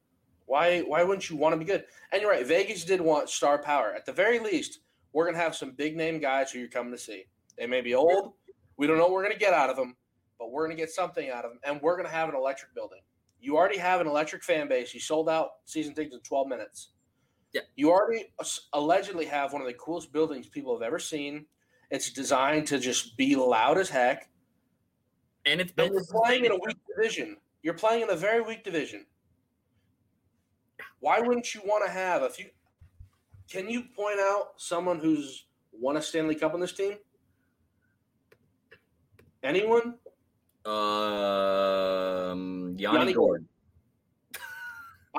Why? 0.47 0.81
Why 0.81 1.03
wouldn't 1.03 1.29
you 1.29 1.37
want 1.37 1.53
to 1.53 1.59
be 1.59 1.65
good? 1.65 1.85
And 2.13 2.23
you're 2.23 2.31
right. 2.31 2.47
Vegas 2.47 2.85
did 2.85 3.01
want 3.01 3.29
star 3.29 3.59
power. 3.59 3.93
At 3.95 4.07
the 4.07 4.13
very 4.13 4.39
least, 4.39 4.81
we're 5.13 5.27
gonna 5.27 5.43
have 5.43 5.57
some 5.57 5.73
big 5.73 5.97
name 5.97 6.19
guys 6.19 6.51
who 6.51 6.59
you're 6.59 6.69
coming 6.69 6.93
to 6.93 6.99
see. 6.99 7.25
They 7.59 7.67
may 7.67 7.81
be 7.81 7.95
old. 7.95 8.35
We 8.77 8.87
don't 8.87 8.99
know 8.99 9.05
what 9.05 9.13
we're 9.13 9.23
gonna 9.23 9.39
get 9.39 9.55
out 9.55 9.71
of 9.71 9.77
them, 9.77 9.97
but 10.39 10.51
we're 10.51 10.67
gonna 10.67 10.77
get 10.77 10.91
something 10.91 11.31
out 11.31 11.45
of 11.45 11.51
them, 11.51 11.61
and 11.65 11.81
we're 11.83 11.97
gonna 11.97 12.09
have 12.09 12.29
an 12.29 12.35
electric 12.35 12.75
building. 12.75 13.01
You 13.41 13.57
already 13.57 13.79
have 13.79 14.01
an 14.01 14.07
electric 14.07 14.43
fan 14.43 14.69
base. 14.69 14.95
You 14.95 15.01
sold 15.01 15.29
out 15.29 15.51
season 15.65 15.95
tickets 15.95 16.15
in 16.15 16.21
12 16.23 16.49
minutes. 16.49 16.91
Yeah. 17.53 17.63
You 17.77 17.91
already 17.91 18.27
allegedly 18.73 19.27
have 19.27 19.53
one 19.53 19.63
of 19.63 19.69
the 19.69 19.75
coolest 19.75 20.13
buildings 20.13 20.49
people 20.49 20.75
have 20.75 20.83
ever 20.83 20.99
seen. 20.99 21.47
It's 21.91 22.11
designed 22.11 22.67
to 22.69 22.79
just 22.79 23.17
be 23.17 23.37
loud 23.37 23.79
as 23.79 23.89
heck. 23.89 24.29
And 25.47 25.61
it's 25.61 25.71
And 25.71 25.77
built 25.77 25.93
you're 25.93 26.05
playing 26.23 26.45
in 26.45 26.53
a 26.53 26.57
weak 26.57 26.77
division. 26.97 27.37
You're 27.63 27.75
playing 27.75 28.03
in 28.03 28.11
a 28.11 28.17
very 28.17 28.41
weak 28.43 28.65
division. 28.65 29.07
Why 31.01 31.21
wouldn't 31.21 31.55
you 31.55 31.61
want 31.65 31.85
to 31.87 31.91
have 31.91 32.23
a 32.23 32.31
few? 32.31 32.47
Can 33.51 33.69
you 33.71 33.83
point 33.95 34.19
out 34.19 34.55
someone 34.57 34.99
who's 34.99 35.47
won 35.73 35.97
a 35.97 36.03
Stanley 36.03 36.35
Cup 36.35 36.55
on 36.55 36.61
this 36.61 36.73
team? 36.73 36.95
Anyone? 39.43 39.95
it. 40.65 40.71
Um, 40.73 42.75
Yanni, 42.77 42.99
Yanni 42.99 43.13
Gourde. 43.13 43.47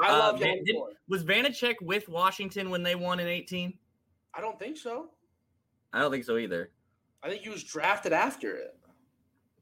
I 0.01 0.09
Uh, 0.09 0.19
love 0.19 0.39
Van- 0.39 0.47
Yanni 0.49 0.63
did- 0.65 0.75
Gourde. 0.75 0.97
Was 1.07 1.23
Vanecek 1.23 1.75
with 1.81 2.09
Washington 2.09 2.69
when 2.69 2.83
they 2.83 2.95
won 2.95 3.21
in 3.21 3.27
18? 3.27 3.79
I 4.33 4.41
don't 4.41 4.59
think 4.59 4.75
so. 4.77 5.11
I 5.93 6.01
don't 6.01 6.11
think 6.11 6.25
so 6.25 6.37
either. 6.37 6.71
I 7.23 7.29
think 7.29 7.43
he 7.43 7.49
was 7.49 7.63
drafted 7.63 8.11
after 8.11 8.57
it. 8.57 8.76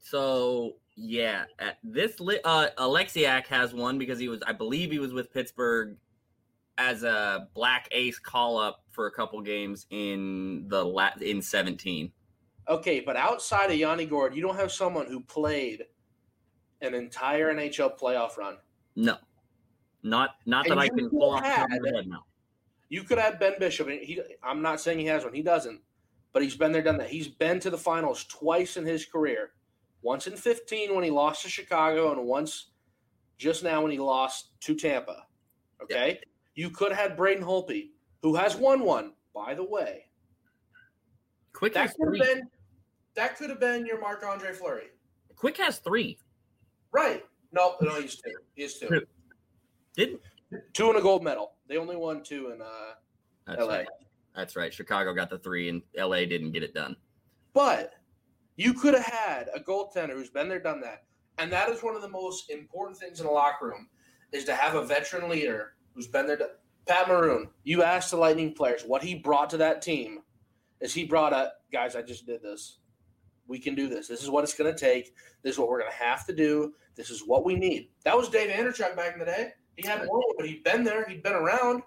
So 0.08 0.76
yeah, 0.94 1.46
at 1.58 1.78
this 1.82 2.12
uh, 2.20 2.68
Oleksiak 2.78 3.46
has 3.48 3.74
one 3.74 3.98
because 3.98 4.20
he 4.20 4.28
was, 4.28 4.40
I 4.46 4.52
believe, 4.52 4.92
he 4.92 5.00
was 5.00 5.12
with 5.12 5.32
Pittsburgh 5.32 5.96
as 6.78 7.02
a 7.02 7.48
black 7.54 7.88
ace 7.90 8.20
call 8.20 8.56
up 8.56 8.84
for 8.92 9.08
a 9.08 9.10
couple 9.10 9.40
games 9.40 9.86
in 9.90 10.66
the 10.68 10.84
la- 10.84 11.10
in 11.20 11.42
17. 11.42 12.12
Okay, 12.68 13.00
but 13.00 13.16
outside 13.16 13.70
of 13.72 13.76
Yanni 13.76 14.06
Gourde, 14.06 14.36
you 14.36 14.42
don't 14.42 14.54
have 14.54 14.70
someone 14.70 15.06
who 15.06 15.20
played 15.20 15.82
an 16.82 16.94
entire 16.94 17.52
NHL 17.52 17.98
playoff 17.98 18.36
run. 18.36 18.58
No, 18.94 19.16
not 20.04 20.36
not 20.46 20.66
And 20.66 20.78
that 20.78 20.78
I 20.78 20.88
can 20.88 21.10
pull 21.10 21.30
off 21.32 21.42
the 21.42 21.48
top 21.48 21.64
of 21.64 21.70
had- 21.72 21.82
my 21.82 21.96
head 21.96 22.06
now. 22.06 22.24
You 22.88 23.02
could 23.02 23.18
have 23.18 23.40
Ben 23.40 23.54
Bishop. 23.58 23.88
He, 23.88 24.22
I'm 24.40 24.62
not 24.62 24.80
saying 24.80 25.00
he 25.00 25.06
has 25.06 25.24
one. 25.24 25.34
He 25.34 25.42
doesn't, 25.42 25.80
but 26.32 26.44
he's 26.44 26.56
been 26.56 26.70
there, 26.70 26.82
done 26.82 26.98
that. 26.98 27.10
He's 27.10 27.26
been 27.26 27.58
to 27.58 27.70
the 27.70 27.78
finals 27.78 28.22
twice 28.26 28.76
in 28.76 28.86
his 28.86 29.04
career. 29.04 29.50
Once 30.06 30.28
in 30.28 30.36
15 30.36 30.94
when 30.94 31.02
he 31.02 31.10
lost 31.10 31.42
to 31.42 31.48
Chicago, 31.48 32.12
and 32.12 32.24
once 32.24 32.70
just 33.38 33.64
now 33.64 33.82
when 33.82 33.90
he 33.90 33.98
lost 33.98 34.52
to 34.60 34.76
Tampa. 34.76 35.26
Okay, 35.82 36.20
you 36.54 36.70
could 36.70 36.92
have 36.92 37.08
had 37.10 37.16
Braden 37.16 37.42
Holtby, 37.42 37.88
who 38.22 38.36
has 38.36 38.54
won 38.54 38.84
one, 38.84 39.14
by 39.34 39.52
the 39.52 39.64
way. 39.64 40.04
Quick 41.52 41.74
That 41.74 41.88
has 41.88 41.94
could 41.94 42.06
three. 42.06 42.18
have 42.20 42.28
been. 42.28 42.42
That 43.16 43.36
could 43.36 43.50
have 43.50 43.58
been 43.58 43.84
your 43.84 44.00
Marc 44.00 44.24
Andre 44.24 44.52
Fleury. 44.52 44.90
Quick 45.34 45.56
has 45.56 45.80
three. 45.80 46.20
Right? 46.92 47.24
No, 47.50 47.74
no, 47.80 48.00
he's 48.00 48.14
two. 48.14 48.30
He's 48.54 48.74
two. 48.74 48.86
Two. 48.88 49.02
Didn't 49.96 50.20
Two 50.72 50.88
and 50.88 50.98
a 50.98 51.02
gold 51.02 51.24
medal. 51.24 51.54
They 51.66 51.78
only 51.78 51.96
won 51.96 52.22
two 52.22 52.52
in 52.52 52.62
uh, 52.62 52.66
that's 53.44 53.60
LA. 53.60 53.66
right. 53.66 53.86
That's 54.36 54.54
right. 54.54 54.72
Chicago 54.72 55.12
got 55.14 55.30
the 55.30 55.38
three, 55.40 55.68
and 55.68 55.82
LA 55.98 56.18
didn't 56.26 56.52
get 56.52 56.62
it 56.62 56.74
done. 56.74 56.94
But 57.54 57.94
You 58.56 58.72
could 58.72 58.94
have 58.94 59.04
had 59.04 59.48
a 59.54 59.60
goaltender 59.60 60.12
who's 60.12 60.30
been 60.30 60.48
there, 60.48 60.60
done 60.60 60.80
that. 60.80 61.04
And 61.38 61.52
that 61.52 61.68
is 61.68 61.82
one 61.82 61.94
of 61.94 62.02
the 62.02 62.08
most 62.08 62.50
important 62.50 62.98
things 62.98 63.20
in 63.20 63.26
a 63.26 63.30
locker 63.30 63.66
room 63.66 63.88
is 64.32 64.44
to 64.44 64.54
have 64.54 64.74
a 64.74 64.84
veteran 64.84 65.28
leader 65.28 65.74
who's 65.94 66.06
been 66.06 66.26
there. 66.26 66.38
Pat 66.86 67.08
Maroon, 67.08 67.48
you 67.64 67.82
asked 67.82 68.10
the 68.10 68.16
Lightning 68.16 68.54
players 68.54 68.82
what 68.86 69.02
he 69.02 69.14
brought 69.14 69.50
to 69.50 69.56
that 69.58 69.82
team. 69.82 70.20
Is 70.80 70.94
he 70.94 71.04
brought 71.04 71.32
up, 71.32 71.60
guys, 71.72 71.96
I 71.96 72.02
just 72.02 72.26
did 72.26 72.42
this. 72.42 72.78
We 73.48 73.58
can 73.58 73.74
do 73.74 73.88
this. 73.88 74.08
This 74.08 74.22
is 74.22 74.30
what 74.30 74.44
it's 74.44 74.54
going 74.54 74.72
to 74.72 74.78
take. 74.78 75.14
This 75.42 75.54
is 75.54 75.58
what 75.58 75.68
we're 75.68 75.80
going 75.80 75.92
to 75.92 76.04
have 76.04 76.26
to 76.26 76.34
do. 76.34 76.74
This 76.96 77.10
is 77.10 77.22
what 77.26 77.44
we 77.44 77.54
need. 77.54 77.90
That 78.04 78.16
was 78.16 78.28
Dave 78.28 78.50
Andreychuk 78.50 78.96
back 78.96 79.12
in 79.12 79.18
the 79.18 79.24
day. 79.24 79.50
He 79.76 79.86
had 79.86 80.06
one, 80.06 80.22
but 80.36 80.46
he'd 80.46 80.64
been 80.64 80.84
there. 80.84 81.06
He'd 81.08 81.22
been 81.22 81.34
around. 81.34 81.82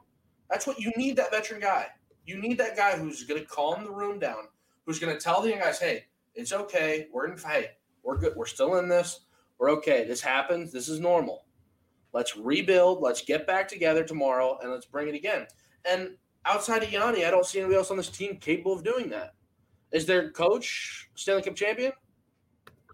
That's 0.50 0.68
what 0.68 0.80
you 0.80 0.92
need. 0.96 1.16
That 1.16 1.32
veteran 1.32 1.60
guy. 1.60 1.88
You 2.26 2.40
need 2.40 2.58
that 2.60 2.78
guy 2.78 2.98
who's 2.98 3.24
going 3.24 3.42
to 3.42 3.48
calm 3.48 3.84
the 3.84 3.92
room 3.92 4.20
down. 4.20 4.48
Who's 4.86 5.00
going 5.00 5.16
to 5.16 5.22
tell 5.22 5.42
the 5.42 5.50
young 5.50 5.60
guys, 5.60 5.80
"Hey, 5.80 6.06
it's 6.40 6.54
okay. 6.54 7.08
We're 7.12 7.28
in. 7.28 7.38
Hey, 7.38 7.72
we're 8.04 8.18
good. 8.18 8.34
We're 8.36 8.46
still 8.46 8.78
in 8.78 8.88
this. 8.88 9.22
We're 9.58 9.72
okay. 9.72 10.06
This 10.06 10.22
happens. 10.22 10.72
This 10.72 10.88
is 10.88 11.00
normal. 11.00 11.46
Let's 12.14 12.36
rebuild. 12.38 13.02
Let's 13.02 13.22
get 13.22 13.46
back 13.46 13.68
together 13.68 14.04
tomorrow, 14.04 14.58
and 14.62 14.72
let's 14.72 14.86
bring 14.86 15.08
it 15.08 15.16
again." 15.16 15.48
And 15.90 16.18
outside 16.46 16.84
of 16.84 16.92
Yanni, 16.92 17.26
I 17.26 17.32
don't 17.32 17.46
see 17.46 17.60
anybody 17.60 17.78
else 17.78 17.92
on 17.92 17.98
this 17.98 18.10
team 18.10 18.38
capable 18.38 18.74
of 18.74 18.84
doing 18.84 19.10
that. 19.10 19.34
Is 19.92 20.06
their 20.06 20.32
coach 20.32 21.10
Stanley 21.16 21.42
Cup 21.42 21.56
champion? 21.56 21.92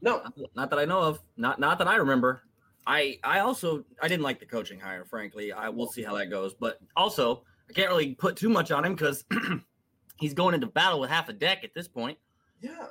No, 0.01 0.21
not 0.55 0.69
that 0.69 0.79
I 0.79 0.85
know 0.85 1.01
of. 1.01 1.19
Not 1.37 1.59
not 1.59 1.77
that 1.79 1.87
I 1.87 1.95
remember. 1.95 2.43
I 2.87 3.19
I 3.23 3.39
also 3.39 3.83
I 4.01 4.07
didn't 4.07 4.23
like 4.23 4.39
the 4.39 4.45
coaching 4.45 4.79
hire. 4.79 5.05
Frankly, 5.05 5.51
I 5.51 5.69
will 5.69 5.87
see 5.87 6.03
how 6.03 6.15
that 6.15 6.29
goes. 6.29 6.53
But 6.53 6.79
also, 6.95 7.43
I 7.69 7.73
can't 7.73 7.89
really 7.89 8.15
put 8.15 8.35
too 8.35 8.49
much 8.49 8.71
on 8.71 8.85
him 8.85 8.95
because 8.95 9.25
he's 10.19 10.33
going 10.33 10.53
into 10.53 10.67
battle 10.67 10.99
with 10.99 11.09
half 11.09 11.29
a 11.29 11.33
deck 11.33 11.63
at 11.63 11.73
this 11.73 11.87
point. 11.87 12.17
Yeah. 12.61 12.87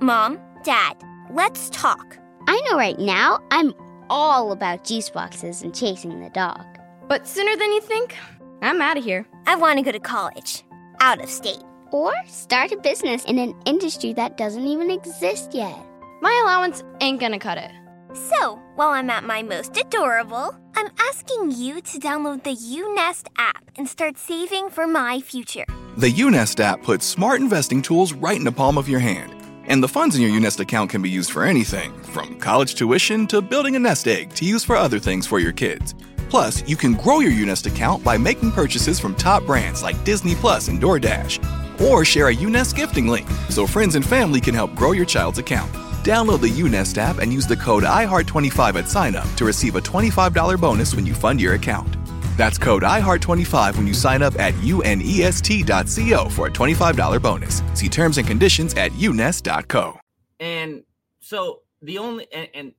Mom, 0.00 0.38
Dad, 0.62 0.96
let's 1.28 1.70
talk. 1.70 2.16
I 2.46 2.60
know 2.66 2.76
right 2.76 2.98
now 3.00 3.40
I'm 3.50 3.74
all 4.08 4.52
about 4.52 4.84
juice 4.84 5.10
boxes 5.10 5.62
and 5.62 5.74
chasing 5.74 6.20
the 6.20 6.30
dog. 6.30 6.64
But 7.08 7.26
sooner 7.26 7.56
than 7.56 7.72
you 7.72 7.80
think, 7.80 8.16
I'm 8.62 8.80
out 8.80 8.96
of 8.96 9.02
here. 9.02 9.26
I 9.48 9.56
want 9.56 9.78
to 9.78 9.84
go 9.84 9.90
to 9.90 9.98
college, 9.98 10.62
out 11.00 11.20
of 11.20 11.28
state. 11.28 11.64
Or 11.90 12.12
start 12.26 12.70
a 12.70 12.76
business 12.76 13.24
in 13.24 13.40
an 13.40 13.60
industry 13.64 14.12
that 14.12 14.36
doesn't 14.36 14.68
even 14.68 14.88
exist 14.88 15.52
yet. 15.52 15.76
My 16.22 16.40
allowance 16.44 16.84
ain't 17.00 17.18
gonna 17.18 17.40
cut 17.40 17.58
it. 17.58 17.72
So, 18.14 18.60
while 18.76 18.90
I'm 18.90 19.10
at 19.10 19.24
my 19.24 19.42
most 19.42 19.76
adorable, 19.76 20.54
I'm 20.76 20.90
asking 21.00 21.50
you 21.56 21.80
to 21.80 21.98
download 21.98 22.44
the 22.44 22.56
UNest 22.56 23.30
app 23.36 23.68
and 23.76 23.88
start 23.88 24.16
saving 24.16 24.70
for 24.70 24.86
my 24.86 25.18
future. 25.20 25.64
The 25.96 26.22
UNest 26.22 26.60
app 26.60 26.84
puts 26.84 27.04
smart 27.04 27.40
investing 27.40 27.82
tools 27.82 28.12
right 28.12 28.36
in 28.36 28.44
the 28.44 28.52
palm 28.52 28.78
of 28.78 28.88
your 28.88 29.00
hand. 29.00 29.34
And 29.68 29.82
the 29.82 29.88
funds 29.88 30.16
in 30.16 30.22
your 30.22 30.30
UNest 30.30 30.60
account 30.60 30.88
can 30.90 31.02
be 31.02 31.10
used 31.10 31.30
for 31.30 31.44
anything 31.44 31.92
from 32.00 32.38
college 32.38 32.74
tuition 32.74 33.26
to 33.26 33.42
building 33.42 33.76
a 33.76 33.78
nest 33.78 34.08
egg 34.08 34.32
to 34.36 34.46
use 34.46 34.64
for 34.64 34.74
other 34.74 34.98
things 34.98 35.26
for 35.26 35.38
your 35.38 35.52
kids. 35.52 35.94
Plus, 36.30 36.66
you 36.66 36.74
can 36.74 36.94
grow 36.94 37.20
your 37.20 37.32
UNest 37.32 37.66
account 37.66 38.02
by 38.02 38.16
making 38.16 38.52
purchases 38.52 38.98
from 38.98 39.14
top 39.14 39.44
brands 39.44 39.82
like 39.82 40.02
Disney 40.04 40.34
Plus 40.34 40.68
and 40.68 40.80
DoorDash. 40.80 41.38
Or 41.82 42.02
share 42.02 42.28
a 42.28 42.34
UNest 42.34 42.76
gifting 42.76 43.08
link 43.08 43.28
so 43.50 43.66
friends 43.66 43.94
and 43.94 44.04
family 44.04 44.40
can 44.40 44.54
help 44.54 44.74
grow 44.74 44.92
your 44.92 45.06
child's 45.06 45.38
account. 45.38 45.70
Download 46.02 46.40
the 46.40 46.62
UNest 46.62 46.96
app 46.96 47.18
and 47.18 47.30
use 47.30 47.46
the 47.46 47.56
code 47.56 47.84
IHEART25 47.84 48.74
at 48.74 48.86
signup 48.86 49.36
to 49.36 49.44
receive 49.44 49.76
a 49.76 49.80
$25 49.80 50.58
bonus 50.58 50.94
when 50.94 51.04
you 51.04 51.12
fund 51.14 51.42
your 51.42 51.54
account. 51.54 51.94
That's 52.38 52.56
code 52.56 52.82
IHEART25 52.82 53.76
when 53.76 53.86
you 53.86 53.92
sign 53.92 54.22
up 54.22 54.38
at 54.38 54.54
unest.co 54.62 56.28
for 56.30 56.46
a 56.46 56.50
$25 56.50 57.20
bonus. 57.20 57.62
See 57.74 57.90
terms 57.90 58.16
and 58.16 58.26
conditions 58.26 58.72
at 58.74 58.92
unest.co. 58.92 60.00
And 60.40 60.82
so 61.20 61.60
the 61.82 61.98
only 61.98 62.26
and, 62.32 62.48
and 62.54 62.72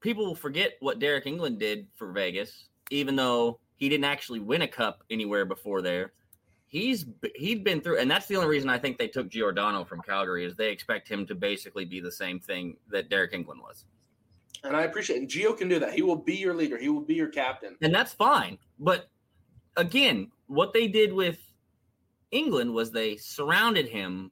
people 0.00 0.26
will 0.26 0.34
forget 0.34 0.72
what 0.80 0.98
Deryk 0.98 1.26
Engelland 1.26 1.60
did 1.60 1.86
for 1.94 2.10
Vegas, 2.10 2.70
even 2.90 3.14
though 3.14 3.60
he 3.76 3.88
didn't 3.88 4.06
actually 4.06 4.40
win 4.40 4.62
a 4.62 4.68
cup 4.68 5.04
anywhere 5.08 5.44
before 5.44 5.82
there 5.82 6.12
he's 6.74 7.06
he'd 7.36 7.62
been 7.62 7.80
through, 7.80 7.98
and 7.98 8.10
that's 8.10 8.26
the 8.26 8.36
only 8.36 8.48
reason 8.48 8.68
I 8.68 8.78
think 8.78 8.98
they 8.98 9.06
took 9.06 9.28
Giordano 9.28 9.84
from 9.84 10.02
Calgary 10.02 10.44
is 10.44 10.56
they 10.56 10.72
expect 10.72 11.08
him 11.08 11.24
to 11.26 11.34
basically 11.34 11.84
be 11.84 12.00
the 12.00 12.10
same 12.10 12.40
thing 12.40 12.76
that 12.90 13.08
Deryk 13.08 13.32
Engelland 13.32 13.62
was. 13.62 13.84
And 14.64 14.74
I 14.74 14.82
appreciate, 14.82 15.20
and 15.20 15.28
Gio 15.28 15.56
can 15.56 15.68
do 15.68 15.78
that. 15.78 15.92
He 15.92 16.02
will 16.02 16.16
be 16.16 16.34
your 16.34 16.54
leader. 16.54 16.76
He 16.76 16.88
will 16.88 17.02
be 17.02 17.14
your 17.14 17.28
captain, 17.28 17.76
and 17.80 17.94
that's 17.94 18.12
fine. 18.12 18.58
But 18.78 19.08
again, 19.76 20.30
what 20.46 20.72
they 20.72 20.88
did 20.88 21.12
with 21.12 21.38
Engelland 22.32 22.72
was 22.72 22.90
they 22.90 23.16
surrounded 23.16 23.88
him 23.88 24.30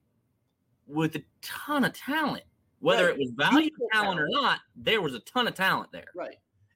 with 0.87 1.17
a 1.17 1.25
ton 1.41 1.85
of 1.85 1.93
talent. 1.93 2.45
Whether 2.81 3.07
right. 3.07 3.15
it 3.15 3.19
was 3.19 3.31
value 3.37 3.71
talent, 3.71 3.93
talent 3.93 4.21
or 4.21 4.29
not, 4.29 4.59
there 4.75 5.01
was 5.01 5.15
a 5.15 5.21
ton 5.21 5.47
of 5.47 5.55
talent 5.55 5.93
there. 5.93 6.07
Right, 6.17 6.35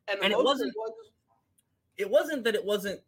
and, 0.08 0.20
and 0.22 0.32
it 0.32 0.38
wasn't. 0.38 0.72
Was, 0.76 0.92
it 1.96 2.08
wasn't 2.08 2.44
that 2.44 2.54
it 2.54 2.64
wasn't 2.64 3.00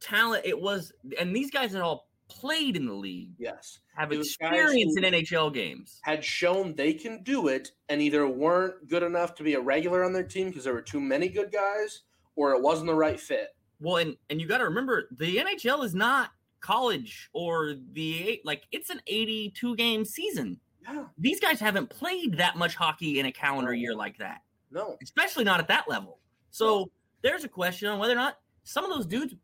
talent 0.00 0.44
it 0.44 0.60
was, 0.60 0.92
and 1.18 1.34
these 1.34 1.50
guys 1.50 1.72
had 1.72 1.80
all 1.80 2.08
played 2.28 2.76
in 2.76 2.86
the 2.86 2.94
league. 2.94 3.32
Yes. 3.38 3.80
Have 3.96 4.12
experience 4.12 4.96
in 4.96 5.04
NHL 5.04 5.52
games. 5.52 6.00
Had 6.02 6.24
shown 6.24 6.74
they 6.74 6.92
can 6.92 7.22
do 7.22 7.48
it 7.48 7.72
and 7.88 8.00
either 8.00 8.26
weren't 8.26 8.88
good 8.88 9.02
enough 9.02 9.34
to 9.36 9.42
be 9.42 9.54
a 9.54 9.60
regular 9.60 10.04
on 10.04 10.12
their 10.12 10.24
team 10.24 10.48
because 10.48 10.64
there 10.64 10.72
were 10.72 10.82
too 10.82 11.00
many 11.00 11.28
good 11.28 11.52
guys 11.52 12.02
or 12.36 12.52
it 12.52 12.62
wasn't 12.62 12.86
the 12.86 12.94
right 12.94 13.20
fit. 13.20 13.53
Well, 13.80 13.96
and, 13.96 14.16
and 14.30 14.40
you 14.40 14.46
got 14.46 14.58
to 14.58 14.64
remember 14.64 15.08
the 15.10 15.36
NHL 15.36 15.84
is 15.84 15.94
not 15.94 16.30
college 16.60 17.28
or 17.32 17.74
the 17.92 18.40
like 18.44 18.62
it's 18.72 18.90
an 18.90 19.00
82 19.06 19.76
game 19.76 20.04
season. 20.04 20.58
Yeah. 20.82 21.04
These 21.18 21.40
guys 21.40 21.60
haven't 21.60 21.90
played 21.90 22.38
that 22.38 22.56
much 22.56 22.74
hockey 22.74 23.18
in 23.18 23.26
a 23.26 23.32
calendar 23.32 23.72
no. 23.72 23.76
year 23.76 23.94
like 23.94 24.18
that. 24.18 24.42
No. 24.70 24.96
Especially 25.02 25.44
not 25.44 25.60
at 25.60 25.68
that 25.68 25.88
level. 25.88 26.18
So 26.50 26.90
there's 27.22 27.44
a 27.44 27.48
question 27.48 27.88
on 27.88 27.98
whether 27.98 28.12
or 28.12 28.16
not 28.16 28.38
some 28.64 28.84
of 28.84 28.90
those 28.90 29.06
dudes 29.06 29.34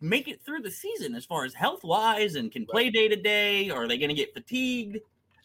make 0.00 0.28
it 0.28 0.42
through 0.44 0.62
the 0.62 0.70
season 0.70 1.14
as 1.14 1.24
far 1.24 1.44
as 1.44 1.54
health 1.54 1.84
wise 1.84 2.34
and 2.34 2.50
can 2.50 2.66
play 2.66 2.90
day 2.90 3.08
to 3.08 3.16
day? 3.16 3.70
Are 3.70 3.86
they 3.86 3.98
going 3.98 4.08
to 4.08 4.14
get 4.14 4.32
fatigued? 4.32 4.98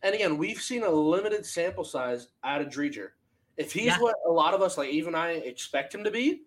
And 0.03 0.15
again, 0.15 0.37
we've 0.37 0.61
seen 0.61 0.83
a 0.83 0.89
limited 0.89 1.45
sample 1.45 1.83
size 1.83 2.29
out 2.43 2.61
of 2.61 2.67
Driedger. 2.67 3.09
If 3.57 3.71
he's 3.71 3.85
yeah. 3.85 3.99
what 3.99 4.15
a 4.27 4.31
lot 4.31 4.53
of 4.53 4.61
us, 4.61 4.77
like 4.77 4.89
even 4.89 5.15
I, 5.15 5.31
expect 5.31 5.93
him 5.93 6.03
to 6.03 6.11
be, 6.11 6.43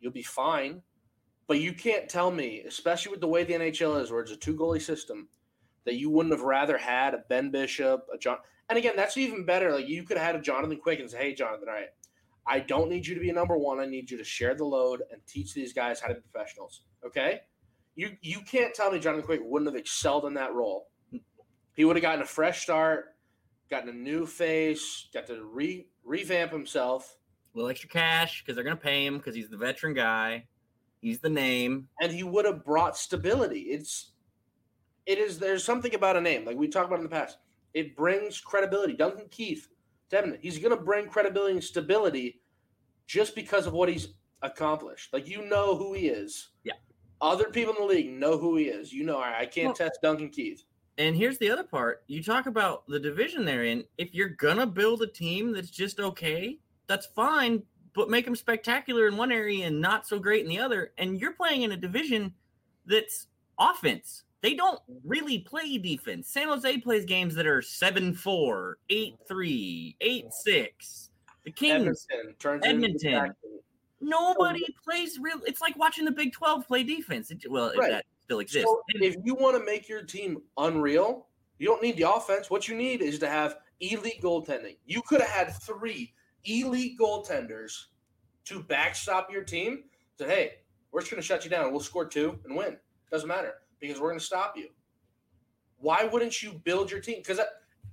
you'll 0.00 0.12
be 0.12 0.22
fine. 0.22 0.82
But 1.50 1.58
you 1.58 1.72
can't 1.72 2.08
tell 2.08 2.30
me, 2.30 2.60
especially 2.60 3.10
with 3.10 3.20
the 3.20 3.26
way 3.26 3.42
the 3.42 3.54
NHL 3.54 4.00
is, 4.00 4.12
where 4.12 4.20
it's 4.20 4.30
a 4.30 4.36
two 4.36 4.54
goalie 4.54 4.80
system, 4.80 5.26
that 5.84 5.96
you 5.96 6.08
wouldn't 6.08 6.32
have 6.32 6.44
rather 6.44 6.78
had 6.78 7.12
a 7.12 7.24
Ben 7.28 7.50
Bishop, 7.50 8.06
a 8.14 8.16
John. 8.16 8.36
And 8.68 8.78
again, 8.78 8.92
that's 8.94 9.16
even 9.16 9.44
better. 9.44 9.72
Like 9.72 9.88
you 9.88 10.04
could 10.04 10.16
have 10.16 10.26
had 10.26 10.36
a 10.36 10.40
Jonathan 10.40 10.78
Quick 10.78 11.00
and 11.00 11.10
say, 11.10 11.18
"Hey, 11.18 11.34
Jonathan, 11.34 11.68
all 11.68 11.74
right, 11.74 11.88
I 12.46 12.60
don't 12.60 12.88
need 12.88 13.04
you 13.04 13.16
to 13.16 13.20
be 13.20 13.30
a 13.30 13.32
number 13.32 13.58
one. 13.58 13.80
I 13.80 13.86
need 13.86 14.12
you 14.12 14.16
to 14.18 14.22
share 14.22 14.54
the 14.54 14.64
load 14.64 15.02
and 15.10 15.20
teach 15.26 15.52
these 15.52 15.72
guys 15.72 15.98
how 15.98 16.06
to 16.06 16.14
be 16.14 16.20
professionals. 16.20 16.82
Okay? 17.04 17.40
You 17.96 18.10
you 18.20 18.42
can't 18.42 18.72
tell 18.72 18.92
me 18.92 19.00
Jonathan 19.00 19.26
Quick 19.26 19.40
wouldn't 19.42 19.72
have 19.72 19.76
excelled 19.76 20.26
in 20.26 20.34
that 20.34 20.54
role. 20.54 20.86
He 21.74 21.84
would 21.84 21.96
have 21.96 22.02
gotten 22.02 22.22
a 22.22 22.26
fresh 22.26 22.62
start, 22.62 23.16
gotten 23.68 23.88
a 23.88 23.92
new 23.92 24.24
face, 24.24 25.08
got 25.12 25.26
to 25.26 25.42
re 25.42 25.88
revamp 26.04 26.52
himself. 26.52 27.16
A 27.52 27.58
little 27.58 27.72
extra 27.72 27.88
cash 27.88 28.40
because 28.40 28.54
they're 28.54 28.62
going 28.62 28.76
to 28.76 28.80
pay 28.80 29.04
him 29.04 29.18
because 29.18 29.34
he's 29.34 29.48
the 29.48 29.56
veteran 29.56 29.94
guy. 29.94 30.44
He's 31.00 31.20
the 31.20 31.30
name, 31.30 31.88
and 32.00 32.12
he 32.12 32.22
would 32.22 32.44
have 32.44 32.64
brought 32.64 32.96
stability. 32.96 33.60
It's 33.60 34.12
it 35.06 35.18
is 35.18 35.38
there's 35.38 35.64
something 35.64 35.94
about 35.94 36.16
a 36.16 36.20
name 36.20 36.44
like 36.44 36.56
we 36.56 36.68
talked 36.68 36.86
about 36.86 36.98
in 36.98 37.04
the 37.04 37.10
past. 37.10 37.38
It 37.72 37.96
brings 37.96 38.40
credibility. 38.40 38.94
Duncan 38.94 39.28
Keith 39.30 39.68
Devin, 40.10 40.38
he's 40.40 40.58
going 40.58 40.76
to 40.76 40.82
bring 40.82 41.08
credibility 41.08 41.54
and 41.54 41.64
stability 41.64 42.40
just 43.06 43.34
because 43.34 43.66
of 43.66 43.72
what 43.72 43.88
he's 43.88 44.08
accomplished. 44.42 45.12
Like 45.12 45.28
you 45.28 45.48
know 45.48 45.76
who 45.76 45.94
he 45.94 46.08
is. 46.08 46.50
Yeah. 46.64 46.74
Other 47.20 47.44
people 47.44 47.74
in 47.74 47.80
the 47.80 47.86
league 47.86 48.10
know 48.10 48.36
who 48.36 48.56
he 48.56 48.64
is. 48.64 48.92
You 48.92 49.04
know, 49.04 49.20
I 49.20 49.46
can't 49.46 49.66
well, 49.66 49.74
test 49.74 50.00
Duncan 50.02 50.30
Keith. 50.30 50.64
And 50.98 51.16
here's 51.16 51.38
the 51.38 51.50
other 51.50 51.64
part. 51.64 52.02
You 52.08 52.22
talk 52.22 52.46
about 52.46 52.86
the 52.88 52.98
division 52.98 53.44
they're 53.44 53.64
in. 53.64 53.84
If 53.98 54.14
you're 54.14 54.30
gonna 54.30 54.66
build 54.66 55.02
a 55.02 55.06
team 55.06 55.52
that's 55.52 55.70
just 55.70 56.00
okay, 56.00 56.58
that's 56.88 57.06
fine, 57.06 57.62
but 57.94 58.10
make 58.10 58.24
them 58.24 58.36
spectacular 58.36 59.08
in 59.08 59.16
one 59.16 59.32
area 59.32 59.66
and 59.66 59.80
not 59.80 60.06
so 60.06 60.18
great 60.18 60.44
in 60.44 60.48
the 60.48 60.58
other. 60.58 60.92
And 60.98 61.20
you're 61.20 61.32
playing 61.32 61.62
in 61.62 61.72
a 61.72 61.76
division 61.76 62.32
that's 62.86 63.26
offense. 63.58 64.24
They 64.42 64.54
don't 64.54 64.80
really 65.04 65.40
play 65.40 65.76
defense. 65.78 66.28
San 66.28 66.48
Jose 66.48 66.78
plays 66.78 67.04
games 67.04 67.34
that 67.34 67.46
are 67.46 67.60
7 67.60 68.14
4, 68.14 68.78
8 68.88 69.14
3, 69.28 69.96
8 70.00 70.32
6. 70.32 71.10
The 71.44 71.50
Kings, 71.50 72.06
Edmonton, 72.10 72.34
turns 72.38 72.66
Edmonton. 72.66 73.34
Nobody 74.00 74.64
plays 74.82 75.18
real. 75.20 75.40
It's 75.46 75.60
like 75.60 75.76
watching 75.76 76.06
the 76.06 76.10
Big 76.10 76.32
12 76.32 76.66
play 76.66 76.82
defense. 76.82 77.30
It, 77.30 77.50
well, 77.50 77.72
right. 77.76 77.90
that 77.90 78.04
still 78.24 78.40
exists. 78.40 78.66
So 78.66 78.82
if 78.94 79.16
you 79.24 79.34
want 79.34 79.58
to 79.58 79.64
make 79.64 79.88
your 79.88 80.02
team 80.02 80.40
unreal, 80.56 81.26
you 81.58 81.66
don't 81.66 81.82
need 81.82 81.96
the 81.96 82.10
offense. 82.10 82.48
What 82.48 82.66
you 82.66 82.74
need 82.74 83.02
is 83.02 83.18
to 83.18 83.28
have 83.28 83.58
elite 83.80 84.22
goaltending. 84.22 84.76
You 84.86 85.02
could 85.02 85.20
have 85.20 85.30
had 85.30 85.54
three 85.62 86.14
elite 86.44 86.98
goaltenders 86.98 87.86
to 88.46 88.62
backstop 88.62 89.30
your 89.32 89.42
team. 89.42 89.84
Say, 90.18 90.26
hey, 90.26 90.52
we're 90.92 91.00
just 91.00 91.10
going 91.10 91.20
to 91.22 91.26
shut 91.26 91.44
you 91.44 91.50
down. 91.50 91.70
We'll 91.70 91.80
score 91.80 92.04
two 92.06 92.38
and 92.44 92.56
win. 92.56 92.76
Doesn't 93.10 93.28
matter 93.28 93.54
because 93.80 94.00
we're 94.00 94.08
going 94.08 94.18
to 94.18 94.24
stop 94.24 94.56
you. 94.56 94.68
Why 95.78 96.04
wouldn't 96.04 96.42
you 96.42 96.52
build 96.64 96.90
your 96.90 97.00
team? 97.00 97.18
Because 97.18 97.38
uh, 97.38 97.44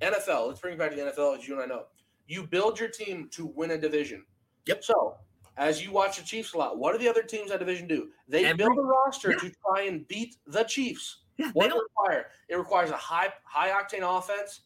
NFL. 0.02 0.48
Let's 0.48 0.60
bring 0.60 0.74
it 0.74 0.80
back 0.80 0.92
to 0.92 0.96
the 0.96 1.04
NFL, 1.04 1.38
as 1.38 1.48
you 1.48 1.54
and 1.54 1.64
I 1.64 1.66
know. 1.66 1.86
You 2.28 2.46
build 2.46 2.80
your 2.80 2.90
team 2.90 3.30
to 3.32 3.46
win 3.46 3.72
a 3.72 3.78
division. 3.78 4.26
Yep. 4.66 4.84
So, 4.84 5.16
as 5.56 5.84
you 5.84 5.92
watch 5.92 6.18
the 6.18 6.24
Chiefs 6.26 6.54
a 6.54 6.58
lot, 6.58 6.78
what 6.78 6.92
do 6.92 6.98
the 6.98 7.08
other 7.08 7.24
teams 7.24 7.50
that 7.50 7.60
division 7.60 7.88
do? 7.88 8.10
They 8.28 8.46
Every- 8.46 8.58
build 8.58 8.78
a 8.78 8.82
roster 8.82 9.32
Yeah. 9.32 9.38
to 9.38 9.52
try 9.66 9.84
and 9.84 10.08
beat 10.08 10.36
the 10.46 10.64
Chiefs. 10.64 11.20
Yeah, 11.38 11.52
What 11.54 11.70
does 11.70 11.76
it 11.76 11.84
require? 11.84 12.32
It 12.50 12.56
requires 12.58 12.90
a 12.90 12.98
high 12.98 13.32
high 13.44 13.70
octane 13.70 14.02
offense 14.18 14.62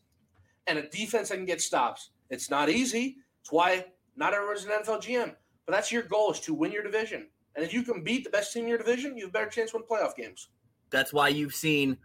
and 0.67 0.79
a 0.79 0.87
defense 0.89 1.29
that 1.29 1.35
can 1.35 1.45
get 1.45 1.61
stops. 1.61 2.11
It's 2.29 2.49
not 2.49 2.69
easy. 2.69 3.17
It's 3.41 3.51
why 3.51 3.85
not 4.15 4.33
everyone's 4.33 4.65
an 4.65 4.71
NFL 4.71 5.01
GM. 5.01 5.35
But 5.65 5.73
that's 5.73 5.91
your 5.91 6.03
goal 6.03 6.31
is 6.31 6.39
to 6.41 6.53
win 6.53 6.71
your 6.71 6.83
division. 6.83 7.27
And 7.55 7.63
if 7.65 7.73
you 7.73 7.83
can 7.83 8.03
beat 8.03 8.23
the 8.23 8.29
best 8.29 8.53
team 8.53 8.63
in 8.63 8.69
your 8.69 8.77
division, 8.77 9.15
you 9.17 9.23
have 9.25 9.29
a 9.29 9.33
better 9.33 9.49
chance 9.49 9.71
to 9.71 9.77
win 9.77 9.85
playoff 9.89 10.15
games. 10.15 10.49
that's 10.89 11.13
why 11.13 11.29
you've 11.29 11.53
seen 11.55 11.97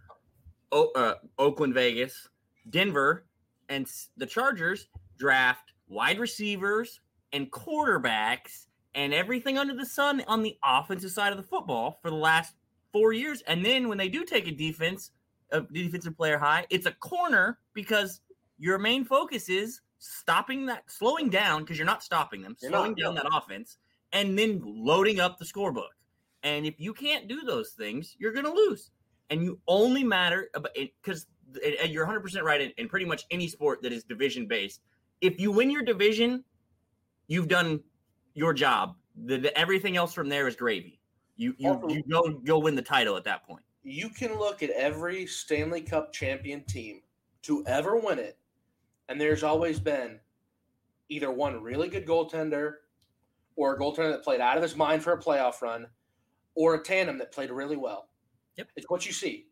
o- 0.72 0.92
uh, 0.94 1.14
Oakland, 1.38 1.74
Vegas, 1.74 2.28
Denver, 2.70 3.26
and 3.68 3.90
the 4.16 4.26
Chargers 4.26 4.88
draft 5.18 5.72
wide 5.88 6.18
receivers 6.20 7.00
and 7.32 7.50
quarterbacks 7.50 8.66
and 8.94 9.12
everything 9.12 9.58
under 9.58 9.74
the 9.74 9.84
sun 9.86 10.22
on 10.28 10.42
the 10.42 10.56
offensive 10.64 11.10
side 11.10 11.32
of 11.32 11.36
the 11.36 11.42
football 11.42 11.98
for 12.02 12.10
the 12.10 12.16
last 12.16 12.54
four 12.92 13.12
years. 13.12 13.42
And 13.48 13.64
then 13.64 13.88
when 13.88 13.98
they 13.98 14.08
do 14.08 14.24
take 14.24 14.46
a 14.46 14.52
defense, 14.52 15.10
a 15.50 15.60
defensive 15.62 16.16
player 16.16 16.38
high, 16.38 16.66
it's 16.70 16.86
a 16.86 16.92
corner 16.92 17.58
because 17.74 18.20
your 18.58 18.78
main 18.78 19.04
focus 19.04 19.48
is 19.48 19.80
stopping 20.06 20.66
that, 20.66 20.84
slowing 20.90 21.28
down 21.28 21.62
because 21.62 21.78
you're 21.78 21.86
not 21.86 22.02
stopping 22.02 22.42
them, 22.42 22.56
You're 22.60 22.70
slowing 22.70 22.92
not, 22.92 22.98
down 22.98 23.14
no. 23.14 23.22
that 23.22 23.30
offense, 23.36 23.78
and 24.12 24.38
then 24.38 24.60
loading 24.64 25.20
up 25.20 25.38
the 25.38 25.44
scorebook. 25.44 25.88
And 26.42 26.64
if 26.66 26.74
you 26.78 26.92
can't 26.92 27.28
do 27.28 27.42
those 27.42 27.70
things, 27.70 28.16
you're 28.18 28.32
going 28.32 28.44
to 28.46 28.52
lose. 28.52 28.90
And 29.30 29.42
you 29.42 29.58
only 29.66 30.04
matter 30.04 30.48
because 31.02 31.26
you're 31.88 32.06
100% 32.06 32.42
right 32.42 32.60
in, 32.60 32.70
in 32.76 32.88
pretty 32.88 33.06
much 33.06 33.24
any 33.30 33.48
sport 33.48 33.82
that 33.82 33.92
is 33.92 34.04
division 34.04 34.46
based. 34.46 34.80
If 35.20 35.40
you 35.40 35.50
win 35.50 35.70
your 35.70 35.82
division, 35.82 36.44
you've 37.26 37.48
done 37.48 37.80
your 38.34 38.52
job. 38.52 38.94
The, 39.24 39.38
the- 39.38 39.58
everything 39.58 39.96
else 39.96 40.12
from 40.12 40.28
there 40.28 40.46
is 40.46 40.54
gravy. 40.56 41.00
You 41.36 41.54
you 41.58 41.70
Also- 41.70 41.88
you 41.88 42.02
go 42.08 42.22
go 42.44 42.58
win 42.58 42.74
the 42.76 42.82
title 42.82 43.16
at 43.16 43.24
that 43.24 43.44
point. 43.46 43.62
You 43.82 44.08
can 44.08 44.38
look 44.38 44.62
at 44.62 44.70
every 44.70 45.26
Stanley 45.26 45.80
Cup 45.80 46.12
champion 46.12 46.62
team 46.64 47.02
to 47.42 47.64
ever 47.66 47.96
win 47.96 48.18
it, 48.18 48.36
and 49.08 49.20
there's 49.20 49.42
always 49.42 49.78
been 49.78 50.20
either 51.08 51.30
one 51.30 51.62
really 51.62 51.88
good 51.88 52.06
goaltender 52.06 52.74
or 53.54 53.74
a 53.74 53.78
goaltender 53.78 54.10
that 54.10 54.22
played 54.24 54.40
out 54.40 54.56
of 54.56 54.62
his 54.62 54.76
mind 54.76 55.02
for 55.02 55.12
a 55.12 55.20
playoff 55.20 55.62
run, 55.62 55.86
or 56.54 56.74
a 56.74 56.82
tandem 56.82 57.18
that 57.18 57.32
played 57.32 57.50
really 57.50 57.76
well. 57.76 58.08
Yep. 58.56 58.68
It's 58.76 58.90
what 58.90 59.06
you 59.06 59.12
see. 59.12 59.46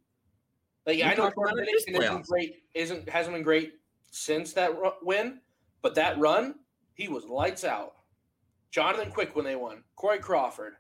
Like 0.87 0.97
We 0.97 1.05
I 1.05 1.15
know 1.15 1.31
Jordan 1.31 1.67
isn't 1.77 2.27
great, 2.27 2.65
isn't 2.75 3.09
hasn't 3.09 3.35
been 3.35 3.43
great 3.43 3.75
since 4.11 4.53
that 4.53 4.71
win, 5.03 5.41
but 5.83 5.95
that 5.95 6.19
run 6.19 6.57
he 6.95 7.09
was 7.09 7.25
lights 7.25 7.65
out. 7.65 7.95
Jonathan 8.71 9.11
Quick 9.11 9.35
when 9.37 9.45
they 9.45 9.57
won, 9.57 9.83
Corey 9.97 10.19
Crawford, 10.19 10.75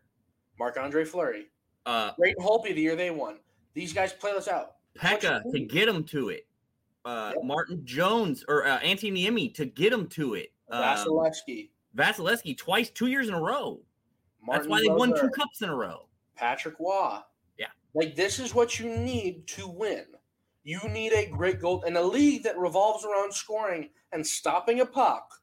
Marc 0.58 0.76
Andre 0.76 1.04
Fleury, 1.04 1.46
Uh, 1.86 2.12
Great 2.16 2.36
Holtby 2.38 2.74
the 2.74 2.80
year 2.80 2.96
they 2.96 3.10
won. 3.10 3.38
These 3.74 3.92
guys 3.92 4.12
play 4.12 4.32
this 4.32 4.48
out. 4.48 4.76
Pekka 4.98 5.42
to 5.52 5.60
get 5.60 5.88
him 5.88 6.04
to 6.04 6.28
it. 6.28 6.46
Uh, 7.04 7.32
Yeah. 7.36 7.42
Martin 7.46 7.82
Jones 7.84 8.44
or 8.48 8.66
uh, 8.66 8.78
Anthony 8.78 9.12
Niemi 9.12 9.54
to 9.54 9.64
get 9.66 9.92
him 9.92 10.06
to 10.08 10.34
it. 10.34 10.52
Um, 10.70 10.82
Vasilevskiy, 10.82 11.70
Vasilevskiy 11.96 12.56
twice, 12.56 12.90
two 12.90 13.06
years 13.06 13.28
in 13.28 13.34
a 13.34 13.40
row. 13.40 13.80
Martin 14.42 14.62
That's 14.62 14.70
why 14.70 14.80
they 14.80 14.88
won 14.94 15.14
two 15.18 15.28
cups 15.30 15.62
in 15.62 15.68
a 15.68 15.74
row. 15.74 16.08
Patrick 16.36 16.76
Roy. 16.80 17.18
Yeah. 17.58 17.66
Like 17.94 18.14
this 18.16 18.38
is 18.38 18.54
what 18.54 18.78
you 18.78 18.88
need 18.96 19.46
to 19.48 19.68
win. 19.68 20.04
You 20.64 20.80
need 20.88 21.12
a 21.12 21.26
great 21.30 21.60
goal 21.60 21.82
in 21.82 21.96
a 21.96 22.02
league 22.02 22.42
that 22.44 22.58
revolves 22.58 23.04
around 23.04 23.32
scoring 23.34 23.90
and 24.12 24.26
stopping 24.26 24.80
a 24.80 24.86
puck. 24.86 25.40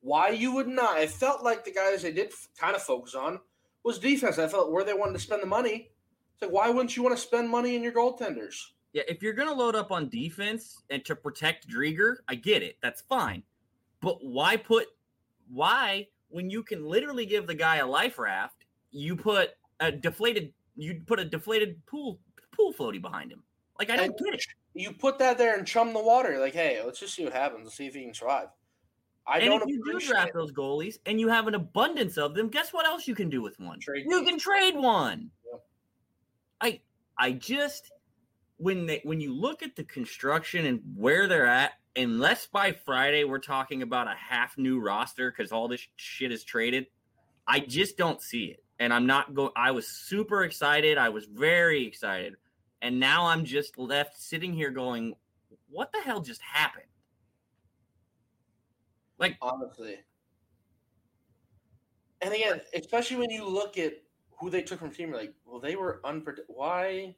Why 0.00 0.28
you 0.28 0.52
would 0.54 0.68
not? 0.68 1.00
It 1.00 1.10
felt 1.10 1.42
like 1.42 1.64
the 1.64 1.72
guys 1.72 2.02
they 2.02 2.12
did 2.12 2.26
f- 2.28 2.48
kind 2.58 2.76
of 2.76 2.82
focus 2.82 3.14
on 3.14 3.40
was 3.84 3.98
defense. 3.98 4.38
I 4.38 4.48
felt 4.48 4.70
where 4.70 4.84
they 4.84 4.92
wanted 4.92 5.14
to 5.14 5.18
spend 5.20 5.42
the 5.42 5.46
money. 5.46 5.90
It's 6.34 6.42
like 6.42 6.50
why 6.52 6.68
wouldn't 6.68 6.94
you 6.94 7.02
want 7.02 7.16
to 7.16 7.22
spend 7.22 7.48
money 7.48 7.74
in 7.74 7.82
your 7.82 7.92
goaltenders? 7.92 8.56
Yeah, 8.94 9.02
if 9.08 9.22
you're 9.22 9.32
gonna 9.34 9.52
load 9.52 9.74
up 9.74 9.90
on 9.90 10.08
defense 10.08 10.82
and 10.88 11.04
to 11.04 11.16
protect 11.16 11.68
Driedger, 11.68 12.16
I 12.28 12.36
get 12.36 12.62
it. 12.62 12.78
That's 12.80 13.02
fine. 13.02 13.42
But 14.00 14.24
why 14.24 14.56
put 14.56 14.86
why 15.50 16.06
when 16.28 16.48
you 16.48 16.62
can 16.62 16.86
literally 16.86 17.26
give 17.26 17.46
the 17.46 17.54
guy 17.54 17.76
a 17.76 17.86
life 17.86 18.18
raft, 18.18 18.64
you 18.92 19.16
put 19.16 19.50
a 19.80 19.90
deflated 19.90 20.52
you 20.76 21.02
put 21.06 21.18
a 21.18 21.24
deflated 21.24 21.84
pool 21.86 22.20
pool 22.56 22.72
floaty 22.72 23.02
behind 23.02 23.32
him. 23.32 23.42
Like 23.78 23.90
I 23.90 23.96
don't 23.96 24.06
And 24.06 24.18
get 24.18 24.34
it. 24.34 24.46
You 24.74 24.92
put 24.92 25.18
that 25.18 25.38
there 25.38 25.56
and 25.56 25.66
chum 25.66 25.92
the 25.92 26.02
water. 26.02 26.38
Like, 26.38 26.52
hey, 26.52 26.80
let's 26.84 27.00
just 27.00 27.14
see 27.14 27.24
what 27.24 27.32
happens. 27.32 27.64
Let's 27.64 27.76
see 27.76 27.86
if 27.86 27.94
he 27.94 28.04
can 28.04 28.14
survive. 28.14 28.48
I 29.26 29.38
and 29.38 29.46
don't 29.46 29.62
if 29.62 29.68
you 29.68 29.82
do 29.84 29.98
draft 29.98 30.34
those 30.34 30.52
goalies 30.52 30.98
and 31.06 31.18
you 31.18 31.28
have 31.28 31.48
an 31.48 31.54
abundance 31.54 32.18
of 32.18 32.34
them, 32.34 32.48
guess 32.48 32.72
what 32.72 32.86
else 32.86 33.08
you 33.08 33.14
can 33.14 33.30
do 33.30 33.42
with 33.42 33.58
one? 33.58 33.80
Trade 33.80 34.04
you 34.06 34.22
can 34.22 34.38
trade 34.38 34.76
one. 34.76 35.30
Yep. 35.50 35.62
I 36.60 36.80
I 37.18 37.32
just 37.32 37.90
when 38.64 38.86
they 38.86 39.02
when 39.04 39.20
you 39.20 39.34
look 39.34 39.62
at 39.62 39.76
the 39.76 39.84
construction 39.84 40.64
and 40.64 40.80
where 40.96 41.28
they're 41.28 41.46
at, 41.46 41.72
unless 41.96 42.46
by 42.46 42.72
Friday 42.72 43.22
we're 43.22 43.38
talking 43.38 43.82
about 43.82 44.06
a 44.06 44.14
half 44.16 44.56
new 44.56 44.80
roster 44.80 45.30
because 45.30 45.52
all 45.52 45.68
this 45.68 45.86
shit 45.96 46.32
is 46.32 46.42
traded, 46.42 46.86
I 47.46 47.60
just 47.60 47.98
don't 47.98 48.22
see 48.22 48.46
it. 48.46 48.64
And 48.78 48.90
I'm 48.90 49.06
not 49.06 49.34
going. 49.34 49.50
I 49.54 49.72
was 49.72 49.86
super 49.86 50.44
excited. 50.44 50.96
I 50.96 51.10
was 51.10 51.26
very 51.26 51.86
excited, 51.86 52.36
and 52.80 52.98
now 52.98 53.26
I'm 53.26 53.44
just 53.44 53.76
left 53.78 54.18
sitting 54.18 54.54
here 54.54 54.70
going, 54.70 55.12
"What 55.68 55.92
the 55.92 56.00
hell 56.00 56.20
just 56.20 56.40
happened?" 56.40 56.86
Like 59.18 59.36
honestly. 59.42 59.96
And 62.22 62.32
again, 62.32 62.62
especially 62.74 63.18
when 63.18 63.28
you 63.28 63.46
look 63.46 63.76
at 63.76 63.92
who 64.40 64.48
they 64.48 64.62
took 64.62 64.78
from 64.78 64.90
team, 64.90 65.12
like, 65.12 65.34
well, 65.44 65.60
they 65.60 65.76
were 65.76 66.00
unpredictable. 66.02 66.54
Why? 66.56 67.14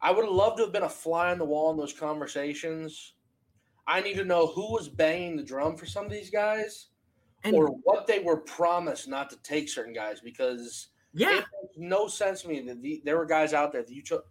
I 0.00 0.10
would 0.10 0.24
have 0.24 0.34
loved 0.34 0.58
to 0.58 0.64
have 0.64 0.72
been 0.72 0.82
a 0.82 0.88
fly 0.88 1.30
on 1.30 1.38
the 1.38 1.44
wall 1.44 1.70
in 1.70 1.76
those 1.76 1.92
conversations. 1.92 3.14
I 3.86 4.00
need 4.00 4.16
to 4.16 4.24
know 4.24 4.46
who 4.48 4.72
was 4.72 4.88
banging 4.88 5.36
the 5.36 5.42
drum 5.42 5.76
for 5.76 5.86
some 5.86 6.04
of 6.04 6.10
these 6.10 6.30
guys, 6.30 6.88
and 7.44 7.54
or 7.54 7.68
what 7.68 8.06
they 8.06 8.18
were 8.18 8.38
promised 8.38 9.08
not 9.08 9.30
to 9.30 9.36
take 9.42 9.68
certain 9.68 9.92
guys. 9.94 10.20
Because 10.20 10.88
yeah, 11.14 11.38
it 11.38 11.44
makes 11.62 11.76
no 11.76 12.08
sense 12.08 12.42
to 12.42 12.48
me 12.48 12.60
that 12.62 12.82
the, 12.82 13.00
there 13.04 13.16
were 13.16 13.26
guys 13.26 13.54
out 13.54 13.72
there 13.72 13.82
that 13.82 13.92
you 13.92 14.02
chose. 14.02 14.22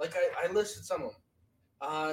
Like 0.00 0.14
I, 0.16 0.46
I 0.48 0.52
listed 0.52 0.84
some 0.84 1.02
of 1.02 1.10
them. 1.12 1.20
Uh, 1.80 2.12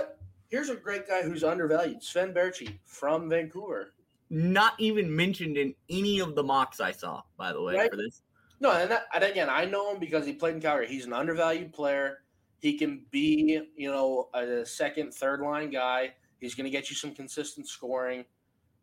here's 0.49 0.69
a 0.69 0.75
great 0.75 1.07
guy 1.07 1.21
who's 1.23 1.43
undervalued, 1.43 2.03
Sven 2.03 2.33
Baertschi 2.33 2.77
from 2.85 3.29
Vancouver. 3.29 3.93
not 4.29 4.73
even 4.79 5.15
mentioned 5.15 5.57
in 5.57 5.73
any 5.89 6.19
of 6.19 6.35
the 6.35 6.43
mocks 6.43 6.79
I 6.79 6.91
saw, 6.91 7.21
by 7.37 7.51
the 7.53 7.61
way, 7.61 7.75
Right. 7.75 7.89
for 7.89 7.95
this. 7.97 8.21
No, 8.59 8.71
and, 8.71 8.89
that, 8.89 9.05
and 9.13 9.23
again, 9.23 9.49
I 9.49 9.65
know 9.65 9.91
him 9.93 9.99
because 9.99 10.25
he 10.25 10.33
played 10.33 10.55
in 10.55 10.61
Calgary. 10.61 10.87
He's 10.87 11.05
an 11.05 11.13
undervalued 11.13 11.73
player. 11.73 12.19
He 12.65 12.79
can 12.79 13.05
be, 13.11 13.61
you 13.77 13.91
know, 13.91 14.29
a 14.33 14.65
second, 14.65 15.13
third 15.13 15.41
line 15.41 15.69
guy. 15.69 16.15
He's 16.39 16.55
going 16.55 16.63
to 16.63 16.71
get 16.71 16.89
you 16.89 16.95
some 16.95 17.13
consistent 17.13 17.69
scoring. 17.69 18.25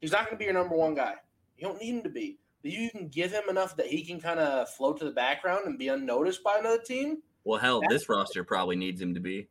He's 0.00 0.12
not 0.12 0.20
going 0.20 0.34
to 0.34 0.38
be 0.38 0.44
your 0.44 0.54
number 0.54 0.76
one 0.76 0.94
guy. 0.94 1.14
You 1.58 1.66
don't 1.66 1.80
need 1.80 1.96
him 1.96 2.02
to 2.04 2.08
be. 2.08 2.38
But 2.62 2.70
you 2.70 2.92
can 2.92 3.08
give 3.08 3.32
him 3.32 3.42
enough 3.50 3.74
that 3.74 3.88
he 3.88 4.04
can 4.04 4.20
kind 4.20 4.38
of 4.38 4.68
float 4.68 5.00
to 5.00 5.04
the 5.04 5.10
background 5.10 5.62
and 5.66 5.80
be 5.80 5.88
unnoticed 5.88 6.44
by 6.44 6.58
another 6.60 6.78
team. 6.78 7.22
Well, 7.42 7.58
hell, 7.58 7.82
this 7.88 8.08
roster 8.08 8.44
probably 8.44 8.76
needs 8.76 9.02
him 9.02 9.14
to 9.14 9.20
be. 9.20 9.48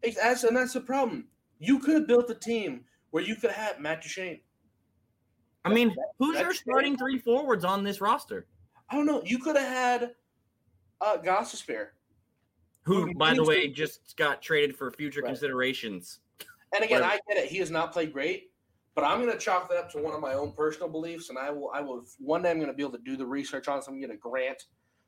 That's, 0.00 0.44
and 0.44 0.56
that's 0.56 0.74
the 0.74 0.80
problem. 0.80 1.26
You 1.58 1.80
could 1.80 1.94
have 1.94 2.06
built 2.06 2.30
a 2.30 2.36
team 2.36 2.84
where 3.10 3.24
you 3.24 3.34
could 3.34 3.50
have 3.50 3.80
Matt 3.80 4.02
Duchene. 4.02 4.38
I 5.64 5.74
mean, 5.74 5.92
who's 6.20 6.38
your 6.38 6.50
that's 6.50 6.60
starting 6.60 6.96
three 6.96 7.18
forwards 7.18 7.64
on 7.64 7.82
this 7.82 8.00
roster? 8.00 8.46
I 8.88 8.94
don't 8.94 9.06
know. 9.06 9.22
You 9.24 9.40
could 9.40 9.56
have 9.56 9.68
had 9.68 10.10
uh, 11.00 11.16
Gostisbehere. 11.16 11.88
Who, 12.84 13.14
by 13.14 13.34
the 13.34 13.44
way, 13.44 13.68
just 13.68 14.16
got 14.16 14.42
traded 14.42 14.76
for 14.76 14.90
future 14.90 15.20
Right. 15.20 15.28
considerations. 15.28 16.20
And 16.74 16.84
again. 16.84 17.02
I 17.02 17.18
get 17.28 17.36
it. 17.36 17.48
He 17.48 17.58
has 17.58 17.70
not 17.70 17.92
played 17.92 18.12
great, 18.12 18.50
but 18.94 19.04
I'm 19.04 19.20
going 19.20 19.32
to 19.32 19.38
chalk 19.38 19.68
that 19.68 19.76
up 19.78 19.90
to 19.92 19.98
one 19.98 20.14
of 20.14 20.20
my 20.20 20.34
own 20.34 20.52
personal 20.52 20.88
beliefs, 20.88 21.28
and 21.28 21.38
I 21.38 21.50
will. 21.50 21.70
I 21.72 21.80
will. 21.80 22.04
One 22.18 22.42
day, 22.42 22.50
I'm 22.50 22.56
going 22.58 22.70
to 22.70 22.74
be 22.74 22.82
able 22.82 22.92
to 22.92 23.04
do 23.04 23.16
the 23.16 23.26
research 23.26 23.68
on. 23.68 23.82
So 23.82 23.88
I'm 23.88 23.94
going 23.94 24.02
to 24.02 24.08
get 24.08 24.16
a 24.16 24.18
grant 24.18 24.64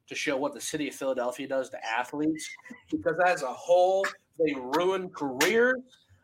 to 0.07 0.15
show 0.15 0.37
what 0.37 0.53
the 0.53 0.61
city 0.61 0.89
of 0.89 0.95
Philadelphia 0.95 1.49
does 1.49 1.71
to 1.71 1.85
athletes, 1.85 2.49
because 2.91 3.17
as 3.27 3.43
a 3.43 3.53
whole, 3.53 4.07
they 4.39 4.55
ruin 4.55 5.09
careers. 5.09 5.81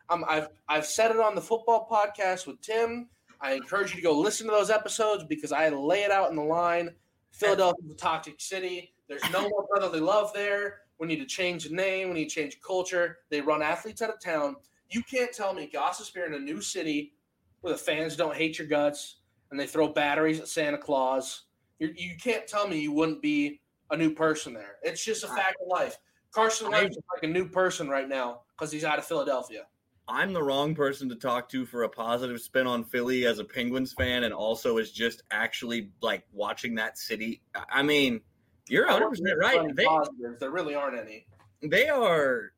Um, 0.09 0.23
I've 0.27 0.49
I've 0.69 0.85
said 0.85 1.11
it 1.11 1.19
on 1.19 1.35
the 1.35 1.41
football 1.41 1.87
podcast 1.89 2.45
with 2.45 2.61
Tim. 2.61 3.09
I 3.41 3.53
encourage 3.53 3.89
you 3.89 3.95
to 3.97 4.03
go 4.03 4.17
listen 4.17 4.45
to 4.45 4.51
those 4.51 4.69
episodes 4.69 5.23
because 5.27 5.51
I 5.51 5.69
lay 5.69 6.03
it 6.03 6.11
out 6.11 6.29
in 6.29 6.35
the 6.35 6.43
line. 6.43 6.91
Philadelphia's 7.31 7.91
a 7.91 7.95
toxic 7.95 8.39
city. 8.39 8.93
There's 9.07 9.29
no 9.31 9.49
more 9.49 9.65
brotherly 9.69 9.99
love 9.99 10.33
there. 10.33 10.81
We 10.99 11.07
need 11.07 11.19
to 11.19 11.25
change 11.25 11.65
the 11.65 11.75
name. 11.75 12.09
We 12.09 12.15
need 12.15 12.29
to 12.29 12.35
change 12.35 12.59
culture. 12.65 13.19
They 13.29 13.41
run 13.41 13.61
athletes 13.61 14.01
out 14.01 14.11
of 14.11 14.19
town. 14.19 14.55
You 14.89 15.01
can't 15.03 15.33
tell 15.33 15.53
me 15.53 15.69
Gostisbehere 15.73 16.27
in 16.27 16.33
a 16.33 16.39
new 16.39 16.61
city 16.61 17.13
where 17.61 17.73
the 17.73 17.79
fans 17.79 18.15
don't 18.15 18.35
hate 18.35 18.59
your 18.59 18.67
guts 18.67 19.17
and 19.49 19.59
they 19.59 19.67
throw 19.67 19.87
batteries 19.87 20.39
at 20.39 20.47
Santa 20.47 20.77
Claus. 20.77 21.43
You're, 21.79 21.91
you 21.95 22.15
can't 22.21 22.47
tell 22.47 22.67
me 22.67 22.79
you 22.79 22.91
wouldn't 22.91 23.21
be 23.21 23.61
a 23.89 23.97
new 23.97 24.13
person 24.13 24.53
there. 24.53 24.75
It's 24.83 25.03
just 25.03 25.23
a 25.23 25.27
fact 25.27 25.57
of 25.61 25.67
life. 25.67 25.97
Carson 26.31 26.71
Wentz 26.71 26.95
is 26.95 27.03
like 27.13 27.23
a 27.23 27.33
new 27.33 27.47
person 27.47 27.89
right 27.89 28.07
now 28.07 28.41
because 28.55 28.71
he's 28.71 28.85
out 28.85 28.99
of 28.99 29.05
Philadelphia. 29.05 29.65
I'm 30.11 30.33
the 30.33 30.43
wrong 30.43 30.75
person 30.75 31.07
to 31.09 31.15
talk 31.15 31.47
to 31.49 31.65
for 31.65 31.83
a 31.83 31.89
positive 31.89 32.41
spin 32.41 32.67
on 32.67 32.83
Philly 32.83 33.25
as 33.25 33.39
a 33.39 33.45
Penguins 33.45 33.93
fan, 33.93 34.25
and 34.25 34.33
also 34.33 34.77
is 34.77 34.91
just 34.91 35.23
actually 35.31 35.89
like 36.01 36.25
watching 36.33 36.75
that 36.75 36.97
city. 36.97 37.41
I 37.71 37.81
mean, 37.81 38.19
you're 38.67 38.85
100 38.87 39.09
percent 39.09 39.39
right. 39.39 39.75
They, 39.75 39.85
positives. 39.85 40.39
There 40.39 40.51
really 40.51 40.75
aren't 40.75 40.99
any. 40.99 41.25
they 41.61 41.87
are 41.87 42.51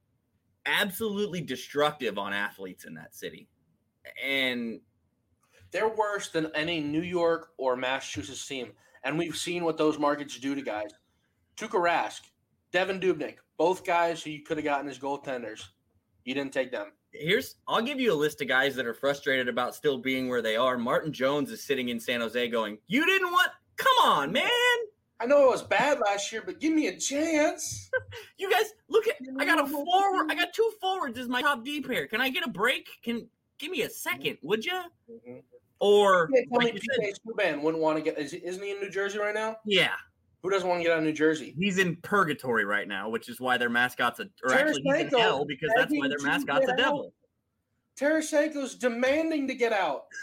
absolutely 0.65 1.41
destructive 1.41 2.17
on 2.17 2.33
athletes 2.33 2.85
in 2.85 2.95
that 2.95 3.13
city, 3.13 3.47
and 4.25 4.81
They're 5.71 5.89
worse 5.89 6.29
than 6.29 6.51
any 6.55 6.79
New 6.81 7.01
York 7.01 7.49
or 7.57 7.75
Massachusetts 7.75 8.47
team, 8.47 8.71
and 9.03 9.17
we've 9.17 9.35
seen 9.37 9.63
what 9.63 9.77
those 9.77 9.99
markets 9.99 10.39
do 10.39 10.55
to 10.55 10.61
guys. 10.61 10.91
Tuukka 11.57 11.79
Rask, 11.79 12.21
Devan 12.71 13.01
Dubnyk, 13.01 13.35
both 13.57 13.85
guys 13.85 14.23
who 14.23 14.31
you 14.31 14.43
could 14.43 14.57
have 14.57 14.63
gotten 14.63 14.89
as 14.89 14.97
goaltenders. 14.97 15.63
You 16.25 16.33
didn't 16.33 16.53
take 16.53 16.71
them. 16.71 16.93
Here's 17.13 17.55
I'll 17.67 17.81
give 17.81 17.99
you 17.99 18.13
a 18.13 18.15
list 18.15 18.41
of 18.41 18.47
guys 18.47 18.75
that 18.75 18.85
are 18.85 18.93
frustrated 18.93 19.47
about 19.47 19.75
still 19.75 19.97
being 19.97 20.27
where 20.27 20.41
they 20.41 20.55
are. 20.55 20.77
Martin 20.77 21.13
Jones 21.13 21.51
is 21.51 21.63
sitting 21.63 21.89
in 21.89 21.99
San 21.99 22.21
Jose 22.21 22.47
going, 22.49 22.77
"You 22.87 23.05
didn't 23.05 23.31
want 23.31 23.51
Come 23.77 23.93
on, 24.03 24.31
man. 24.31 24.49
I 25.19 25.25
know 25.25 25.45
it 25.45 25.51
was 25.51 25.63
bad 25.63 25.99
last 25.99 26.31
year, 26.31 26.43
but 26.45 26.59
give 26.59 26.73
me 26.73 26.87
a 26.87 26.97
chance. 26.97 27.89
You 28.37 28.51
guys 28.51 28.65
look 28.89 29.07
at 29.07 29.15
I 29.39 29.45
got 29.45 29.63
a 29.63 29.67
forward 29.67 30.29
I 30.29 30.35
got 30.35 30.53
two 30.53 30.69
forwards 30.81 31.17
as 31.17 31.27
my 31.29 31.41
top 31.41 31.63
D 31.63 31.81
pair. 31.81 32.07
Can 32.07 32.19
I 32.19 32.29
get 32.29 32.45
a 32.45 32.49
break? 32.49 32.87
Can 33.03 33.27
give 33.57 33.71
me 33.71 33.83
a 33.83 33.89
second, 33.89 34.37
would 34.41 34.65
you? 34.65 34.73
Mm-hmm. 35.09 35.39
Or 35.79 36.29
Yeah, 36.33 36.41
like 36.51 36.73
me 36.73 36.81
you 36.81 37.05
said, 37.05 37.13
Subban 37.25 37.61
wouldn't 37.61 37.81
want 37.81 37.97
to 37.97 38.03
get. 38.03 38.19
Is, 38.19 38.33
isn't 38.33 38.61
he 38.61 38.71
in 38.71 38.81
New 38.81 38.89
Jersey 38.89 39.17
right 39.17 39.33
now? 39.33 39.57
yeah, 39.65 39.93
Who 40.43 40.49
doesn't 40.49 40.67
want 40.67 40.81
to 40.81 40.83
get 40.83 40.91
out 40.91 40.99
of 40.99 41.05
New 41.05 41.13
Jersey? 41.13 41.55
he's 41.57 41.77
in 41.77 41.95
purgatory 41.97 42.65
right 42.65 42.87
now, 42.87 43.09
which 43.09 43.29
is 43.29 43.39
why 43.39 43.57
their 43.57 43.69
mascot's 43.69 44.19
a 44.19 44.27
or 44.43 44.53
actually 44.53 44.81
he's 44.83 44.95
in 44.95 45.07
hell 45.07 45.45
because 45.45 45.71
that's 45.75 45.91
why 45.91 46.09
their 46.09 46.19
mascot's 46.19 46.69
a 46.69 46.75
devil. 46.75 47.13
Tarasenko's 47.99 48.75
demanding 48.75 49.47
to 49.47 49.55
get 49.55 49.73
out. 49.73 50.03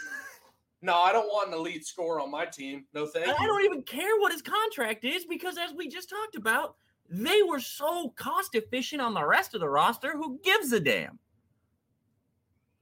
No, 0.83 0.95
I 0.95 1.11
don't 1.11 1.27
want 1.27 1.49
an 1.49 1.53
elite 1.53 1.85
scorer 1.85 2.19
on 2.19 2.31
my 2.31 2.43
team. 2.43 2.85
No 2.95 3.05
thank 3.05 3.27
And 3.27 3.35
I 3.37 3.43
you. 3.43 3.47
don't 3.47 3.65
even 3.65 3.83
care 3.83 4.17
what 4.17 4.31
his 4.31 4.41
contract 4.41 5.05
is 5.05 5.25
because, 5.25 5.55
as 5.55 5.75
we 5.75 5.87
just 5.87 6.09
talked 6.09 6.35
about, 6.35 6.75
they 7.07 7.43
were 7.43 7.59
so 7.59 8.09
cost 8.15 8.55
efficient 8.55 8.99
on 8.99 9.13
the 9.13 9.23
rest 9.23 9.53
of 9.53 9.59
the 9.61 9.69
roster. 9.69 10.13
Who 10.13 10.39
gives 10.43 10.71
a 10.71 10.79
damn? 10.79 11.19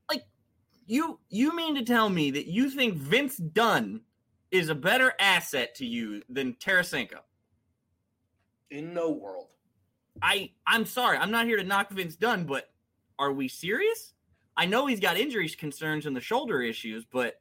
Like, 0.10 0.24
you 0.88 1.20
you 1.28 1.54
mean 1.54 1.76
to 1.76 1.84
tell 1.84 2.10
me 2.10 2.32
that 2.32 2.48
you 2.48 2.70
think 2.70 2.94
Vince 2.96 3.36
Dunn 3.36 4.00
is 4.50 4.70
a 4.70 4.76
better 4.76 5.12
asset 5.20 5.76
to 5.76 5.86
you 5.86 6.22
than 6.30 6.54
Tarasenko? 6.54 7.20
In 8.72 8.94
no 8.94 9.10
world. 9.12 9.48
I 10.22 10.52
I'm 10.68 10.86
sorry, 10.86 11.18
I'm 11.18 11.32
not 11.32 11.46
here 11.46 11.58
to 11.58 11.64
knock 11.64 11.90
Vince 11.92 12.16
Dunn, 12.16 12.46
but 12.46 12.70
are 13.18 13.32
we 13.32 13.48
serious? 13.48 14.14
I 14.58 14.66
know 14.66 14.86
he's 14.86 15.00
got 15.00 15.18
injuries 15.18 15.56
concerns 15.56 16.06
and 16.06 16.16
the 16.16 16.22
shoulder 16.22 16.62
issues, 16.62 17.06
but 17.06 17.40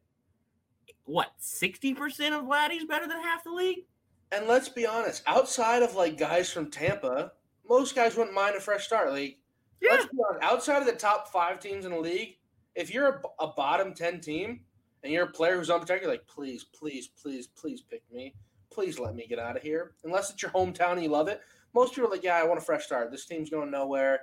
what, 1.05 1.33
60% 1.41 1.97
of 2.39 2.45
Vladdy's 2.45 2.85
better 2.85 3.09
than 3.09 3.20
half 3.22 3.43
the 3.45 3.51
league? 3.51 3.87
And 4.31 4.47
let's 4.47 4.68
be 4.68 4.87
honest, 4.87 5.22
outside 5.26 5.83
of 5.83 5.95
like 5.95 6.16
guys 6.18 6.53
from 6.53 6.70
Tampa, 6.70 7.33
most 7.68 7.95
guys 7.97 8.14
wouldn't 8.16 8.35
mind 8.35 8.57
a 8.57 8.61
fresh 8.61 8.85
start. 8.87 9.11
Like, 9.11 9.39
Yeah. 9.81 9.93
let's 9.93 10.07
be 10.07 10.18
honest, 10.29 10.45
outside 10.45 10.79
of 10.81 10.87
the 10.87 10.93
top 10.93 11.29
five 11.33 11.59
teams 11.61 11.85
in 11.85 11.91
the 11.93 11.99
league, 11.99 12.37
if 12.76 12.93
you're 12.93 13.09
a, 13.41 13.45
a 13.45 13.49
bottom 13.49 13.95
10 13.95 14.20
team 14.20 14.61
and 15.03 15.12
you're 15.12 15.24
a 15.24 15.31
player 15.33 15.57
who's 15.57 15.70
unprotected, 15.70 16.03
you're 16.05 16.12
like, 16.12 16.26
please, 16.26 16.64
please, 16.64 17.09
please, 17.09 17.47
please 17.49 17.81
pick 17.83 18.03
me. 18.12 18.35
Please 18.71 18.99
let 18.99 19.14
me 19.14 19.27
get 19.27 19.39
out 19.39 19.57
of 19.57 19.62
here. 19.62 19.93
Unless 20.05 20.31
it's 20.31 20.43
your 20.43 20.51
hometown 20.51 20.93
and 20.93 21.03
you 21.03 21.09
love 21.09 21.29
it. 21.29 21.41
Most 21.75 21.95
people 21.95 22.09
are 22.09 22.12
like, 22.12 22.23
yeah, 22.23 22.37
I 22.37 22.45
want 22.45 22.59
a 22.59 22.64
fresh 22.64 22.85
start. 22.85 23.11
This 23.11 23.27
team's 23.27 23.51
going 23.51 23.71
nowhere. 23.71 24.21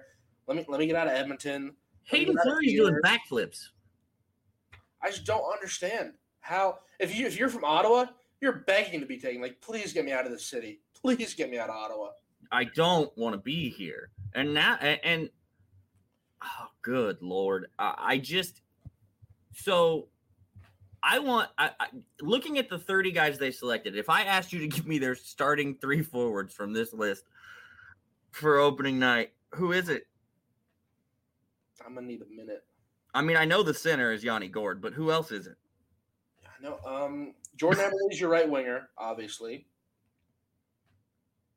Let 0.48 0.58
me 0.58 0.66
let 0.68 0.80
me 0.80 0.88
get 0.88 0.96
out 0.96 1.08
of 1.08 1.14
Edmonton. 1.14 1.74
Haydn 2.04 2.28
Let 2.28 2.28
me 2.28 2.34
get 2.36 2.43
Fleury's 2.43 2.76
doing 2.76 3.00
backflips. 3.04 3.70
I 5.02 5.10
just 5.10 5.26
don't 5.26 5.52
understand 5.52 6.14
how 6.39 6.80
if 7.00 7.16
you 7.16 7.26
if 7.26 7.38
you're 7.38 7.50
from 7.50 7.64
Ottawa, 7.64 8.06
you're 8.41 8.64
begging 8.68 9.00
to 9.00 9.06
be 9.06 9.18
taken. 9.18 9.41
Like, 9.41 9.60
please 9.62 9.93
get 9.93 10.06
me 10.06 10.12
out 10.12 10.26
of 10.26 10.32
this 10.32 10.46
city. 10.46 10.82
Please 11.00 11.34
get 11.34 11.50
me 11.50 11.58
out 11.58 11.70
of 11.70 11.76
Ottawa. 11.76 12.10
I 12.52 12.66
don't 12.66 13.16
want 13.18 13.34
to 13.34 13.39
be 13.39 13.70
here. 13.70 14.10
And 14.34 14.54
now, 14.54 14.78
and, 14.80 15.00
and 15.04 15.30
oh, 16.43 16.68
good 16.82 17.18
lord, 17.22 17.68
I, 17.80 17.96
I 17.98 18.18
just 18.18 18.62
so 19.54 20.08
I 21.08 21.20
want. 21.20 21.49
I, 21.58 21.70
I, 21.80 21.88
looking 22.20 22.58
at 22.58 22.68
the 22.68 22.80
thirty 22.80 23.12
guys 23.12 23.38
they 23.38 23.51
selected, 23.51 23.95
if 23.95 24.10
I 24.10 24.24
asked 24.24 24.51
you 24.51 24.60
to 24.60 24.68
give 24.76 24.88
me 24.88 24.97
their 24.97 25.16
starting 25.16 25.76
three 25.76 26.01
forwards 26.01 26.53
from 26.53 26.74
this 26.74 26.93
list 26.93 27.26
for 28.32 28.58
opening 28.58 28.97
night, 28.97 29.32
who 29.53 29.72
is 29.72 29.88
it? 29.89 30.08
I'm 31.86 31.93
gonna 31.93 32.08
need 32.08 32.22
a 32.22 32.36
minute. 32.36 32.66
I 33.14 33.22
mean, 33.22 33.38
I 33.38 33.45
know 33.45 33.62
the 33.62 33.74
center 33.74 34.12
is 34.12 34.24
Yanni 34.24 34.47
Gourde, 34.47 34.82
but 34.82 34.93
who 34.93 35.12
else 35.12 35.32
is 35.32 35.45
it? 35.45 35.56
I 36.43 36.64
know. 36.64 36.80
Um, 36.86 37.36
Jordan 37.56 37.86
Eberle 37.86 38.12
is 38.12 38.20
your 38.20 38.30
right 38.30 38.49
winger, 38.49 38.89
obviously. 38.97 39.68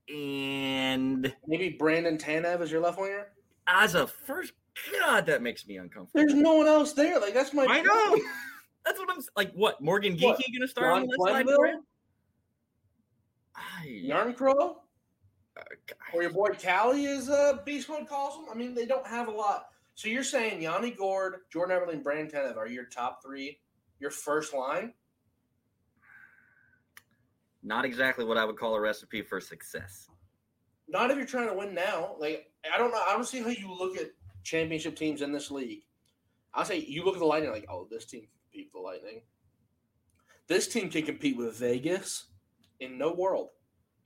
And 0.08 1.34
Maybe 1.46 1.70
Brandon 1.70 2.18
Tanev 2.18 2.60
is 2.60 2.70
your 2.70 2.80
left 2.80 3.00
winger. 3.00 3.28
as 3.66 3.94
a 3.94 4.06
first, 4.06 4.52
God, 5.00 5.26
that 5.26 5.42
makes 5.42 5.66
me 5.66 5.78
uncomfortable. 5.78 6.10
There's 6.14 6.34
no 6.34 6.54
one 6.54 6.66
else 6.66 6.92
there. 6.92 7.18
Like 7.18 7.32
that's 7.32 7.54
my. 7.54 7.64
I 7.64 7.80
know. 7.80 8.18
That's 8.84 8.98
what 8.98 9.08
I'm 9.10 9.22
like. 9.36 9.52
What 9.52 9.80
Morgan 9.80 10.16
Geekie 10.16 10.22
What, 10.22 10.40
gonna 10.52 10.68
start 10.68 10.86
on 10.94 11.00
John 11.00 11.08
the 11.08 11.22
left 11.22 11.48
side? 11.48 11.74
I- 13.54 14.02
Järnkrok 14.04 14.76
uh, 15.56 15.62
or 16.12 16.22
your 16.22 16.32
boy 16.32 16.50
Calle 16.50 16.92
is 16.92 17.28
uh, 17.28 17.58
Beast 17.64 17.88
Mode 17.88 18.08
calls 18.08 18.36
him. 18.36 18.44
I 18.50 18.54
mean, 18.54 18.74
they 18.74 18.86
don't 18.86 19.06
have 19.06 19.28
a 19.28 19.32
lot. 19.32 19.66
So 19.94 20.08
you're 20.08 20.22
saying 20.22 20.62
Yanni 20.62 20.92
Gourde, 20.92 21.40
Jordan 21.52 21.88
and 21.90 22.04
Brandon 22.04 22.28
Tanev 22.28 22.56
are 22.56 22.68
your 22.68 22.84
top 22.84 23.20
three, 23.22 23.58
your 23.98 24.10
first 24.10 24.54
line? 24.54 24.92
Not 27.64 27.84
exactly 27.84 28.24
what 28.24 28.38
I 28.38 28.44
would 28.44 28.56
call 28.56 28.76
a 28.76 28.80
recipe 28.80 29.22
for 29.22 29.40
success. 29.40 30.08
Not 30.86 31.10
if 31.10 31.16
you're 31.16 31.26
trying 31.26 31.48
to 31.48 31.54
win 31.54 31.74
now. 31.74 32.14
Like 32.18 32.52
I 32.72 32.78
don't 32.78 32.92
know. 32.92 33.02
I 33.06 33.12
don't 33.12 33.26
see 33.26 33.42
how 33.42 33.48
you 33.48 33.74
look 33.76 33.96
at 33.96 34.10
championship 34.44 34.96
teams 34.96 35.22
in 35.22 35.32
this 35.32 35.50
league. 35.50 35.82
I'll 36.54 36.64
say 36.64 36.78
you 36.78 37.04
look 37.04 37.14
at 37.14 37.20
the 37.20 37.26
Lightning 37.26 37.50
like, 37.50 37.66
oh, 37.68 37.86
this 37.90 38.06
team 38.06 38.28
with 38.66 38.72
the 38.72 38.80
Lightning. 38.80 39.22
This 40.46 40.68
team 40.68 40.88
can 40.90 41.04
compete 41.04 41.36
with 41.36 41.56
Vegas 41.56 42.26
in 42.80 42.96
no 42.98 43.12
world. 43.12 43.50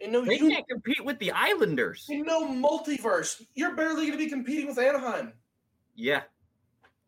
In 0.01 0.11
no 0.13 0.25
They 0.25 0.37
uni- 0.39 0.55
can't 0.55 0.69
compete 0.69 1.05
with 1.05 1.19
the 1.21 1.31
Islanders. 1.31 2.07
in 2.11 2.23
no 2.23 2.47
multiverse. 2.49 3.43
You're 3.55 3.77
barely 3.77 4.07
going 4.07 4.13
to 4.13 4.19
be 4.19 4.29
competing 4.29 4.67
with 4.67 4.79
Anaheim. 4.79 5.33
Yeah, 5.95 6.23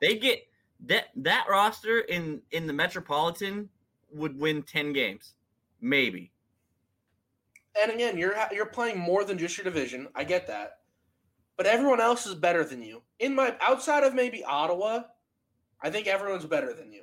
they 0.00 0.16
get 0.16 0.40
that 0.86 1.06
that 1.16 1.46
roster 1.48 2.00
in 2.00 2.42
in 2.52 2.66
the 2.66 2.72
Metropolitan 2.72 3.68
would 4.10 4.38
win 4.38 4.62
ten 4.62 4.92
games, 4.92 5.34
maybe. 5.80 6.30
And 7.82 7.90
again, 7.90 8.16
you're 8.18 8.36
you're 8.52 8.66
playing 8.66 8.98
more 8.98 9.24
than 9.24 9.38
just 9.38 9.56
your 9.56 9.64
division. 9.64 10.06
I 10.14 10.22
get 10.22 10.46
that, 10.46 10.78
but 11.56 11.66
everyone 11.66 12.00
else 12.00 12.26
is 12.26 12.34
better 12.36 12.62
than 12.62 12.82
you. 12.82 13.02
In 13.18 13.34
my 13.34 13.56
outside 13.60 14.04
of 14.04 14.14
maybe 14.14 14.44
Ottawa, 14.44 15.04
I 15.82 15.90
think 15.90 16.06
everyone's 16.06 16.44
better 16.46 16.72
than 16.74 16.92
you. 16.92 17.02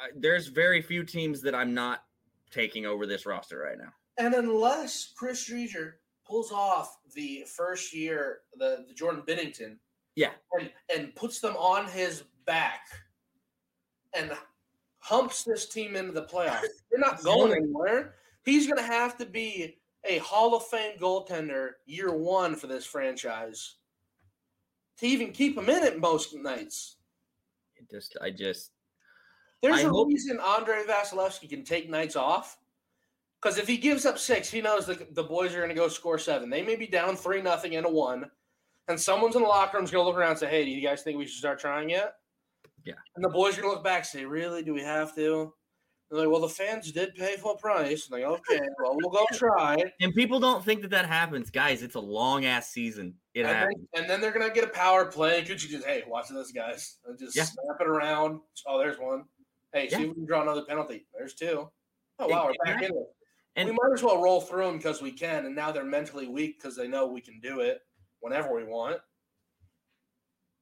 Uh, 0.00 0.06
there's 0.16 0.46
very 0.46 0.80
few 0.80 1.04
teams 1.04 1.40
that 1.42 1.54
I'm 1.54 1.74
not 1.74 2.04
taking 2.50 2.86
over 2.86 3.06
this 3.06 3.26
roster 3.26 3.58
right 3.58 3.78
now. 3.78 3.92
And 4.18 4.34
unless 4.34 5.12
Chris 5.16 5.48
Driedger 5.48 5.94
pulls 6.26 6.52
off 6.52 6.98
the 7.14 7.44
first 7.46 7.94
year, 7.94 8.40
the, 8.56 8.84
the 8.88 8.94
Jordan 8.94 9.22
Binnington, 9.26 9.76
Yeah. 10.16 10.30
and, 10.58 10.70
and 10.94 11.14
puts 11.14 11.40
them 11.40 11.56
on 11.56 11.86
his 11.86 12.24
back 12.46 12.86
and 14.14 14.32
humps 14.98 15.44
this 15.44 15.68
team 15.68 15.96
into 15.96 16.12
the 16.12 16.24
playoffs, 16.24 16.62
they're 16.90 17.00
not 17.00 17.22
going 17.22 17.52
anywhere. 17.52 18.14
He's 18.44 18.66
going 18.66 18.78
to 18.78 18.82
have 18.82 19.16
to 19.18 19.26
be 19.26 19.76
a 20.04 20.18
Hall 20.18 20.54
of 20.54 20.64
Fame 20.66 20.98
goaltender 20.98 21.70
year 21.86 22.12
one 22.12 22.56
for 22.56 22.66
this 22.66 22.86
franchise 22.86 23.76
to 24.98 25.06
even 25.06 25.32
keep 25.32 25.56
him 25.56 25.68
in 25.68 25.82
it 25.82 26.00
most 26.00 26.34
nights. 26.34 26.96
It 27.76 27.90
just, 27.90 28.16
I 28.20 28.30
just, 28.30 28.70
There's 29.62 29.76
I 29.76 29.80
a 29.82 29.88
hope- 29.88 30.08
reason 30.08 30.38
Andrei 30.40 30.82
Vasilevskiy 30.84 31.48
can 31.50 31.64
take 31.64 31.88
nights 31.90 32.16
off. 32.16 32.56
Because 33.42 33.56
if 33.56 33.66
he 33.66 33.78
gives 33.78 34.04
up 34.04 34.18
six, 34.18 34.50
he 34.50 34.60
knows 34.60 34.84
the, 34.84 35.06
the 35.12 35.22
boys 35.22 35.54
are 35.54 35.58
going 35.58 35.70
to 35.70 35.74
go 35.74 35.88
score 35.88 36.18
seven. 36.18 36.50
They 36.50 36.60
may 36.62 36.76
be 36.76 36.86
down 36.86 37.16
three 37.16 37.40
nothing 37.40 37.72
into 37.72 37.88
one, 37.88 38.30
and 38.88 39.00
someone's 39.00 39.34
in 39.34 39.40
the 39.42 39.48
locker 39.48 39.78
room 39.78 39.84
is 39.84 39.90
going 39.90 40.02
to 40.04 40.06
look 40.08 40.18
around 40.18 40.32
and 40.32 40.38
say, 40.40 40.50
"Hey, 40.50 40.62
do 40.64 40.70
you 40.70 40.86
guys 40.86 41.02
think 41.02 41.16
we 41.16 41.24
should 41.26 41.38
start 41.38 41.58
trying 41.58 41.88
yet?" 41.88 42.16
Yeah. 42.84 42.94
And 43.16 43.24
the 43.24 43.30
boys 43.30 43.56
are 43.56 43.62
going 43.62 43.72
to 43.72 43.76
look 43.76 43.84
back 43.84 44.00
and 44.00 44.06
say, 44.06 44.24
"Really? 44.26 44.62
Do 44.62 44.74
we 44.74 44.82
have 44.82 45.14
to?" 45.14 45.54
They're 46.10 46.20
like, 46.20 46.28
"Well, 46.28 46.40
the 46.42 46.50
fans 46.50 46.92
did 46.92 47.14
pay 47.14 47.36
full 47.38 47.56
price." 47.56 48.10
I'm 48.12 48.20
like, 48.20 48.28
"Okay, 48.30 48.60
well, 48.82 48.94
we'll 49.00 49.10
go 49.10 49.24
try." 49.32 49.76
and 50.02 50.14
people 50.14 50.38
don't 50.38 50.62
think 50.62 50.82
that 50.82 50.90
that 50.90 51.06
happens, 51.06 51.48
guys. 51.50 51.82
It's 51.82 51.94
a 51.94 52.00
long 52.00 52.44
ass 52.44 52.68
season. 52.68 53.14
It 53.32 53.46
And 53.46 53.56
happens. 53.56 53.86
then, 53.94 54.02
and 54.02 54.10
then 54.10 54.20
they're 54.20 54.32
going 54.32 54.46
to 54.46 54.54
get 54.54 54.64
a 54.64 54.72
power 54.72 55.06
play. 55.06 55.42
Could 55.44 55.62
you 55.62 55.70
just, 55.70 55.86
"Hey, 55.86 56.02
watch 56.06 56.28
this, 56.28 56.52
guys!" 56.52 56.98
And 57.06 57.18
just 57.18 57.34
Yeah. 57.34 57.44
snap 57.44 57.80
it 57.80 57.86
around. 57.88 58.40
Oh, 58.66 58.78
there's 58.78 58.98
one. 58.98 59.24
Hey, 59.72 59.88
see 59.88 59.96
Yeah. 59.96 60.02
if 60.02 60.08
we 60.08 60.14
can 60.14 60.26
draw 60.26 60.42
another 60.42 60.64
penalty. 60.64 61.06
There's 61.16 61.34
two. 61.34 61.70
Oh 62.18 62.26
wow, 62.28 62.46
we're 62.46 62.64
back 62.64 62.82
in 62.82 62.90
it. 62.94 63.16
And- 63.56 63.68
we 63.68 63.74
might 63.74 63.92
as 63.92 64.02
well 64.02 64.22
roll 64.22 64.40
through 64.40 64.64
them 64.66 64.76
because 64.76 65.02
we 65.02 65.12
can, 65.12 65.46
and 65.46 65.54
now 65.54 65.72
they're 65.72 65.84
mentally 65.84 66.28
weak 66.28 66.58
because 66.60 66.76
they 66.76 66.86
know 66.88 67.06
we 67.06 67.20
can 67.20 67.40
do 67.40 67.60
it 67.60 67.80
whenever 68.20 68.54
we 68.54 68.64
want. 68.64 69.00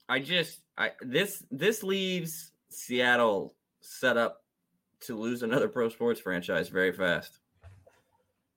I 0.08 0.20
just 0.20 0.60
I 0.76 0.92
this 1.00 1.44
this 1.50 1.82
leaves 1.82 2.52
Seattle 2.70 3.54
set 3.80 4.16
up 4.16 4.44
to 5.00 5.16
lose 5.16 5.42
another 5.42 5.68
pro 5.68 5.88
sports 5.88 6.20
franchise 6.20 6.68
very 6.68 6.92
fast. 6.92 7.38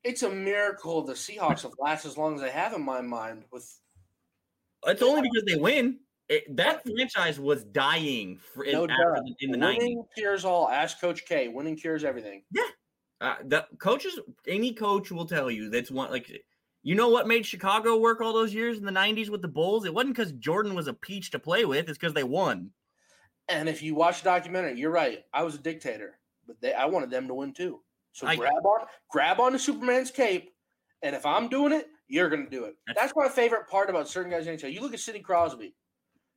It's 0.04 0.24
a 0.24 0.30
miracle 0.30 1.04
the 1.04 1.14
Seahawks 1.14 1.62
have 1.62 1.74
lasted 1.78 2.08
as 2.10 2.18
long 2.18 2.36
as 2.36 2.42
they 2.42 2.50
have 2.50 2.74
in 2.74 2.82
my 2.82 3.02
mind. 3.02 3.44
With 3.52 3.80
It's 4.88 5.02
only 5.04 5.22
because 5.22 5.44
they 5.46 5.56
win. 5.60 6.00
It, 6.32 6.56
that 6.56 6.82
franchise 6.84 7.42
was 7.42 7.66
dying 7.66 8.38
for, 8.38 8.64
in, 8.64 8.72
no 8.72 8.84
after 8.84 8.96
doubt, 9.16 9.24
the, 9.26 9.36
in 9.42 9.52
the 9.52 9.58
90s. 9.58 9.78
winning 9.80 10.04
cures 10.18 10.46
all. 10.46 10.70
Ask 10.70 11.02
Coach 11.02 11.26
K. 11.26 11.50
Winning 11.50 11.76
cures 11.76 12.06
everything. 12.06 12.44
Uh, 13.20 13.36
the 13.44 13.68
coaches, 13.80 14.18
any 14.48 14.74
coach 14.74 15.12
will 15.12 15.26
tell 15.26 15.52
you 15.52 15.70
that's 15.70 15.92
one 15.92 16.10
like 16.10 16.32
you 16.84 16.96
know 16.96 17.10
what 17.10 17.28
made 17.28 17.46
Chicago 17.46 17.98
work 17.98 18.22
all 18.22 18.32
those 18.34 18.54
years 18.54 18.78
in 18.80 18.86
the 18.86 18.92
'90s 18.94 19.30
with 19.30 19.42
the 19.42 19.48
Bulls. 19.50 19.84
It 19.86 19.94
wasn't 19.94 20.16
because 20.16 20.32
Jordan 20.32 20.74
was 20.74 20.88
a 20.88 20.94
peach 20.94 21.32
to 21.32 21.38
play 21.40 21.66
with; 21.66 21.90
it's 21.90 21.98
because 21.98 22.14
they 22.14 22.24
won. 22.24 22.72
And 23.50 23.68
if 23.68 23.84
you 23.84 23.94
watch 23.94 24.22
the 24.24 24.30
documentary, 24.30 24.80
you're 24.80 24.90
right. 24.90 25.26
I 25.34 25.44
was 25.44 25.56
a 25.56 25.60
dictator, 25.60 26.18
but 26.48 26.62
they, 26.62 26.74
I 26.74 26.86
wanted 26.86 27.12
them 27.12 27.28
to 27.28 27.34
win 27.34 27.54
too. 27.54 27.82
So 28.14 28.26
I- 28.26 28.38
grab 28.38 28.54
on, 28.66 28.88
grab 29.10 29.40
on 29.42 29.52
to 29.52 29.60
Superman's 29.60 30.12
cape, 30.12 30.50
and 31.04 31.14
if 31.14 31.26
I'm 31.26 31.50
doing 31.50 31.74
it, 31.74 31.88
you're 32.08 32.30
going 32.30 32.46
to 32.46 32.50
do 32.50 32.64
it. 32.64 32.76
That's- 32.88 33.08
That's 33.08 33.14
my 33.18 33.28
favorite 33.28 33.68
part 33.68 33.90
about 33.90 34.08
certain 34.08 34.32
guys 34.32 34.48
in 34.48 34.56
NHL. 34.58 34.74
You 34.74 34.82
look 34.82 34.94
at 34.94 35.00
Sidney 35.02 35.20
Crosby; 35.22 35.76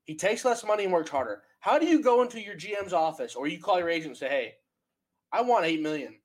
he 0.04 0.14
takes 0.16 0.44
less 0.44 0.64
money 0.64 0.84
and 0.84 0.92
works 0.92 1.10
harder. 1.10 1.42
How 1.60 1.78
do 1.78 1.86
you 1.86 2.02
go 2.02 2.22
into 2.22 2.40
your 2.40 2.54
GM's 2.56 2.92
office 2.92 3.34
or 3.34 3.46
you 3.46 3.58
call 3.58 3.78
your 3.78 3.88
agent 3.88 4.10
and 4.10 4.16
say, 4.16 4.28
"Hey, 4.28 4.54
I 5.32 5.42
want 5.42 5.64
eight 5.64 5.82
million. 5.82 6.16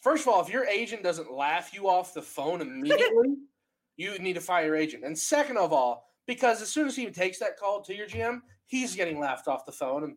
First 0.00 0.26
of 0.26 0.28
all, 0.34 0.42
if 0.42 0.50
your 0.50 0.66
agent 0.66 1.02
doesn't 1.02 1.32
laugh 1.32 1.72
you 1.72 1.88
off 1.88 2.14
the 2.14 2.22
phone 2.22 2.60
immediately, 2.60 3.36
you 3.96 4.18
need 4.18 4.34
to 4.34 4.40
fire 4.40 4.66
your 4.66 4.76
agent. 4.76 5.04
And 5.04 5.18
second 5.18 5.56
of 5.56 5.72
all, 5.72 6.10
because 6.26 6.60
as 6.60 6.68
soon 6.70 6.86
as 6.86 6.96
he 6.96 7.10
takes 7.10 7.38
that 7.38 7.58
call 7.58 7.82
to 7.82 7.94
your 7.94 8.06
GM, 8.06 8.40
he's 8.66 8.96
getting 8.96 9.20
laughed 9.20 9.48
off 9.48 9.64
the 9.66 9.72
phone. 9.72 10.04
And 10.04 10.16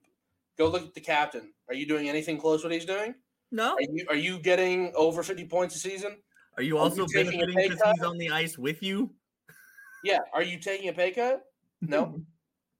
go 0.57 0.67
look 0.67 0.83
at 0.83 0.93
the 0.93 1.01
captain. 1.01 1.53
Are 1.69 1.75
you 1.75 1.85
doing 1.85 2.09
anything 2.09 2.37
close 2.37 2.61
to 2.61 2.67
what 2.67 2.73
he's 2.73 2.85
doing? 2.85 3.13
No, 3.51 3.75
Are 3.75 3.81
you 3.81 4.05
are 4.09 4.15
you 4.15 4.39
getting 4.39 4.91
over 4.95 5.23
fifty 5.23 5.45
points 5.45 5.75
a 5.75 5.79
season? 5.79 6.17
are 6.57 6.63
you 6.63 6.77
Are 6.77 6.81
also 6.81 7.05
you 7.07 7.13
benefiting 7.13 7.55
because 7.55 7.79
he's 7.93 8.03
on 8.03 8.17
the 8.17 8.29
ice 8.29 8.57
with 8.57 8.83
you? 8.83 9.11
Yeah. 10.03 10.19
Are 10.33 10.43
you 10.43 10.59
taking 10.59 10.89
a 10.89 10.93
pay 10.93 11.11
cut? 11.11 11.43
No. 11.81 12.21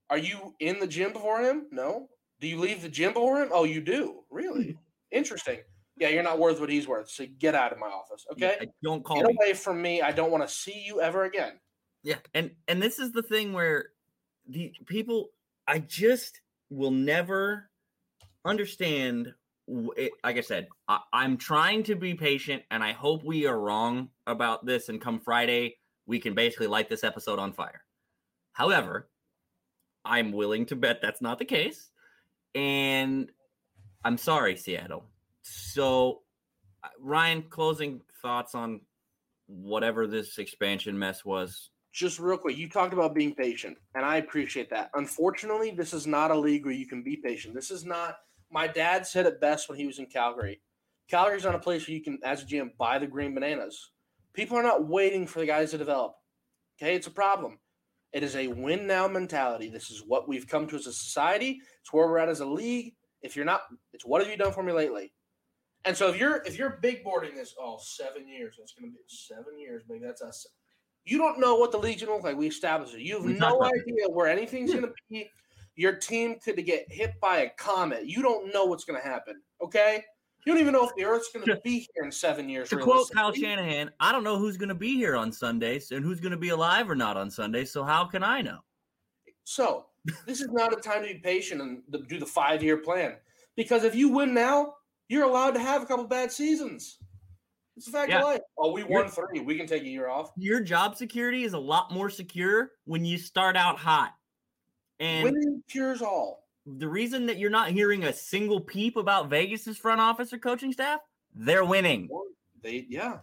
Are 0.09 0.17
you 0.17 0.55
in 0.59 0.79
the 0.79 0.87
gym 0.87 1.13
before 1.13 1.41
him? 1.41 1.67
No. 1.71 2.09
Do 2.39 2.47
you 2.47 2.59
leave 2.59 2.81
the 2.81 2.89
gym 2.89 3.13
before 3.13 3.41
him? 3.41 3.49
Oh, 3.51 3.63
you 3.63 3.81
do. 3.81 4.23
Really 4.29 4.71
hmm. 4.71 4.77
interesting. 5.11 5.59
Yeah, 5.99 6.09
you're 6.09 6.23
not 6.23 6.39
worth 6.39 6.59
what 6.59 6.69
he's 6.69 6.87
worth. 6.87 7.09
So 7.09 7.25
get 7.39 7.55
out 7.55 7.71
of 7.71 7.79
my 7.79 7.87
office. 7.87 8.25
Okay. 8.33 8.57
Yeah, 8.59 8.67
don't 8.83 9.03
call 9.03 9.17
Get 9.17 9.27
me. 9.27 9.37
away 9.41 9.53
from 9.53 9.81
me. 9.81 10.01
I 10.01 10.11
don't 10.11 10.31
want 10.31 10.47
to 10.47 10.53
see 10.53 10.83
you 10.85 11.01
ever 11.01 11.23
again. 11.23 11.53
Yeah, 12.03 12.17
and 12.35 12.51
and 12.67 12.81
this 12.81 12.99
is 12.99 13.11
the 13.11 13.23
thing 13.23 13.51
where 13.51 13.87
the 14.47 14.71
people 14.85 15.29
I 15.67 15.79
just 15.79 16.39
will 16.69 16.91
never 16.91 17.69
understand. 18.45 19.33
It, 19.67 19.97
eh, 19.97 20.09
like 20.23 20.37
I 20.37 20.41
said, 20.41 20.67
I, 20.87 20.99
I'm 21.11 21.35
trying 21.35 21.83
to 21.83 21.95
be 21.95 22.13
patient, 22.13 22.61
and 22.69 22.83
I 22.83 22.93
hope 22.93 23.23
we 23.23 23.47
are 23.47 23.59
wrong 23.59 24.09
about 24.27 24.65
this. 24.65 24.89
And 24.89 25.01
come 25.01 25.19
Friday, 25.19 25.77
we 26.05 26.19
can 26.19 26.35
basically 26.35 26.67
light 26.67 26.89
this 26.89 27.03
episode 27.03 27.39
on 27.39 27.51
fire. 27.51 27.81
However, 28.53 29.09
I'm 30.07 30.31
willing 30.31 30.65
to 30.67 30.75
bet 30.75 31.01
that's 31.01 31.21
not 31.21 31.39
the 31.39 31.45
case, 31.45 31.89
and 32.55 33.29
I'm 34.03 34.17
sorry, 34.17 34.55
Seattle. 34.55 35.05
So, 35.41 36.21
uh, 36.83 36.89
Ryan, 36.99 37.43
closing 37.43 38.01
thoughts 38.21 38.55
on 38.55 38.81
whatever 39.47 40.07
this 40.07 40.37
expansion 40.37 40.97
mess 40.97 41.25
was. 41.25 41.69
Just 41.91 42.19
real 42.19 42.37
quick, 42.37 42.57
you 42.57 42.69
talked 42.69 42.93
about 42.93 43.15
being 43.15 43.33
patient, 43.33 43.77
and 43.95 44.05
I 44.05 44.17
appreciate 44.17 44.69
that. 44.69 44.91
Unfortunately, 44.93 45.71
this 45.71 45.93
is 45.93 46.05
not 46.05 46.31
a 46.31 46.37
league 46.37 46.65
where 46.65 46.73
you 46.73 46.87
can 46.87 47.03
be 47.03 47.17
patient. 47.17 47.53
This 47.53 47.71
is 47.71 47.85
not. 47.85 48.17
My 48.51 48.67
dad 48.67 49.05
said 49.05 49.25
it 49.25 49.41
best 49.41 49.67
when 49.67 49.77
he 49.77 49.87
was 49.87 49.99
in 49.99 50.05
Calgary. 50.05 50.61
Calgary's 51.09 51.43
not 51.43 51.55
a 51.55 51.59
place 51.59 51.87
where 51.87 51.95
you 51.95 52.03
can, 52.03 52.19
as 52.23 52.43
a 52.43 52.45
GM, 52.45 52.77
buy 52.77 52.99
the 52.99 53.07
green 53.07 53.33
bananas. 53.33 53.91
People 54.33 54.57
are 54.57 54.63
not 54.63 54.87
waiting 54.87 55.25
for 55.25 55.39
the 55.39 55.45
guys 55.47 55.71
to 55.71 55.77
develop. 55.77 56.15
Okay, 56.79 56.95
it's 56.95 57.07
a 57.07 57.11
problem. 57.11 57.57
It 58.13 58.23
is 58.23 58.35
a 58.35 58.47
win 58.47 58.87
now 58.87 59.07
mentality. 59.07 59.69
This 59.69 59.89
is 59.91 60.03
what 60.05 60.27
we've 60.27 60.47
come 60.47 60.67
to 60.67 60.75
as 60.75 60.87
a 60.87 60.93
society. 60.93 61.59
It's 61.81 61.91
where 61.91 62.07
we're 62.07 62.19
at 62.19 62.29
as 62.29 62.39
a 62.39 62.45
league. 62.45 62.93
If 63.21 63.35
you're 63.35 63.45
not, 63.45 63.61
it's 63.93 64.05
what 64.05 64.21
have 64.21 64.31
you 64.31 64.37
done 64.37 64.53
for 64.53 64.63
me 64.63 64.71
lately? 64.71 65.11
And 65.85 65.95
so 65.95 66.09
if 66.09 66.19
you're 66.19 66.41
if 66.45 66.57
you're 66.57 66.79
big 66.81 67.03
boarding 67.03 67.35
this, 67.35 67.53
all 67.61 67.77
oh, 67.79 67.83
seven 67.83 68.27
years, 68.27 68.55
it's 68.61 68.73
going 68.73 68.91
to 68.91 68.95
be 68.95 69.03
seven 69.07 69.59
years, 69.59 69.83
maybe 69.89 70.05
that's 70.05 70.21
us. 70.21 70.45
You 71.05 71.17
don't 71.17 71.39
know 71.39 71.55
what 71.55 71.71
the 71.71 71.77
league's 71.77 72.01
going 72.01 72.09
to 72.09 72.15
look 72.15 72.23
like. 72.23 72.37
We 72.37 72.47
established 72.47 72.93
it. 72.93 73.01
You 73.01 73.15
have 73.15 73.25
We 73.25 73.33
no 73.33 73.63
idea 73.63 74.09
where 74.09 74.27
anything's 74.27 74.73
going 74.73 74.85
to 74.85 74.91
be. 75.09 75.29
Your 75.75 75.93
team 75.93 76.35
could 76.43 76.63
get 76.65 76.85
hit 76.89 77.13
by 77.21 77.37
a 77.37 77.49
comet. 77.57 78.05
You 78.05 78.21
don't 78.21 78.51
know 78.53 78.65
what's 78.65 78.83
going 78.83 79.01
to 79.01 79.07
happen. 79.07 79.41
Okay, 79.61 80.03
you 80.45 80.53
don't 80.53 80.61
even 80.61 80.73
know 80.73 80.85
if 80.85 80.95
the 80.95 81.03
Earth's 81.03 81.29
going 81.31 81.45
to 81.45 81.59
be 81.63 81.87
here 81.93 82.03
in 82.03 82.11
seven 82.11 82.47
years. 82.47 82.69
To 82.69 82.77
quote 82.77 83.11
Kyle. 83.11 83.33
Shanahan, 83.33 83.91
I 83.99 84.11
don't 84.11 84.23
know 84.23 84.37
who's 84.37 84.57
going 84.57 84.69
to 84.69 84.75
be 84.75 84.95
here 84.95 85.15
on 85.15 85.31
Sundays 85.31 85.91
and 85.91 86.03
who's 86.05 86.19
going 86.19 86.31
to 86.31 86.37
be 86.37 86.49
alive 86.49 86.89
or 86.89 86.95
not 86.95 87.17
on 87.17 87.29
Sundays. 87.29 87.71
So 87.71 87.83
how 87.83 88.05
can 88.05 88.23
I 88.23 88.41
know? 88.41 88.59
So 89.43 89.87
this 90.25 90.39
is 90.41 90.49
not 90.51 90.71
a 90.71 90.77
time 90.77 91.01
to 91.01 91.13
be 91.13 91.19
patient 91.19 91.61
and 91.61 91.81
do 92.07 92.19
the 92.19 92.25
five 92.25 92.63
year 92.63 92.77
plan. 92.77 93.15
Because 93.55 93.83
if 93.83 93.95
you 93.95 94.09
win 94.09 94.33
now, 94.33 94.75
you're 95.09 95.23
allowed 95.23 95.51
to 95.51 95.59
have 95.59 95.81
a 95.81 95.85
couple 95.85 96.05
bad 96.05 96.31
seasons. 96.31 96.99
It's 97.75 97.87
a 97.87 97.91
fact 97.91 98.09
Yeah. 98.09 98.19
of 98.19 98.23
life. 98.23 98.41
Oh, 98.57 98.71
we 98.71 98.83
won 98.83 99.07
three. 99.07 99.39
We 99.39 99.55
can 99.57 99.67
take 99.67 99.83
a 99.83 99.87
year 99.87 100.09
off. 100.09 100.31
Your 100.35 100.61
job 100.61 100.95
security 100.95 101.43
is 101.43 101.53
a 101.53 101.59
lot 101.59 101.91
more 101.91 102.09
secure 102.09 102.71
when 102.85 103.05
you 103.05 103.17
start 103.17 103.55
out 103.55 103.77
hot. 103.77 104.13
And 104.99 105.25
Winning 105.25 105.63
cures 105.69 106.01
all. 106.01 106.46
The 106.75 106.87
reason 106.87 107.25
that 107.27 107.37
you're 107.37 107.49
not 107.49 107.69
hearing 107.69 108.03
a 108.03 108.13
single 108.13 108.59
peep 108.59 108.97
about 108.97 109.29
Vegas's 109.29 109.77
front 109.77 110.01
office 110.01 110.33
or 110.33 110.37
coaching 110.37 110.73
staff, 110.73 110.99
they're 111.33 111.65
winning. 111.65 112.09
They 112.61 112.85
yeah. 112.89 113.19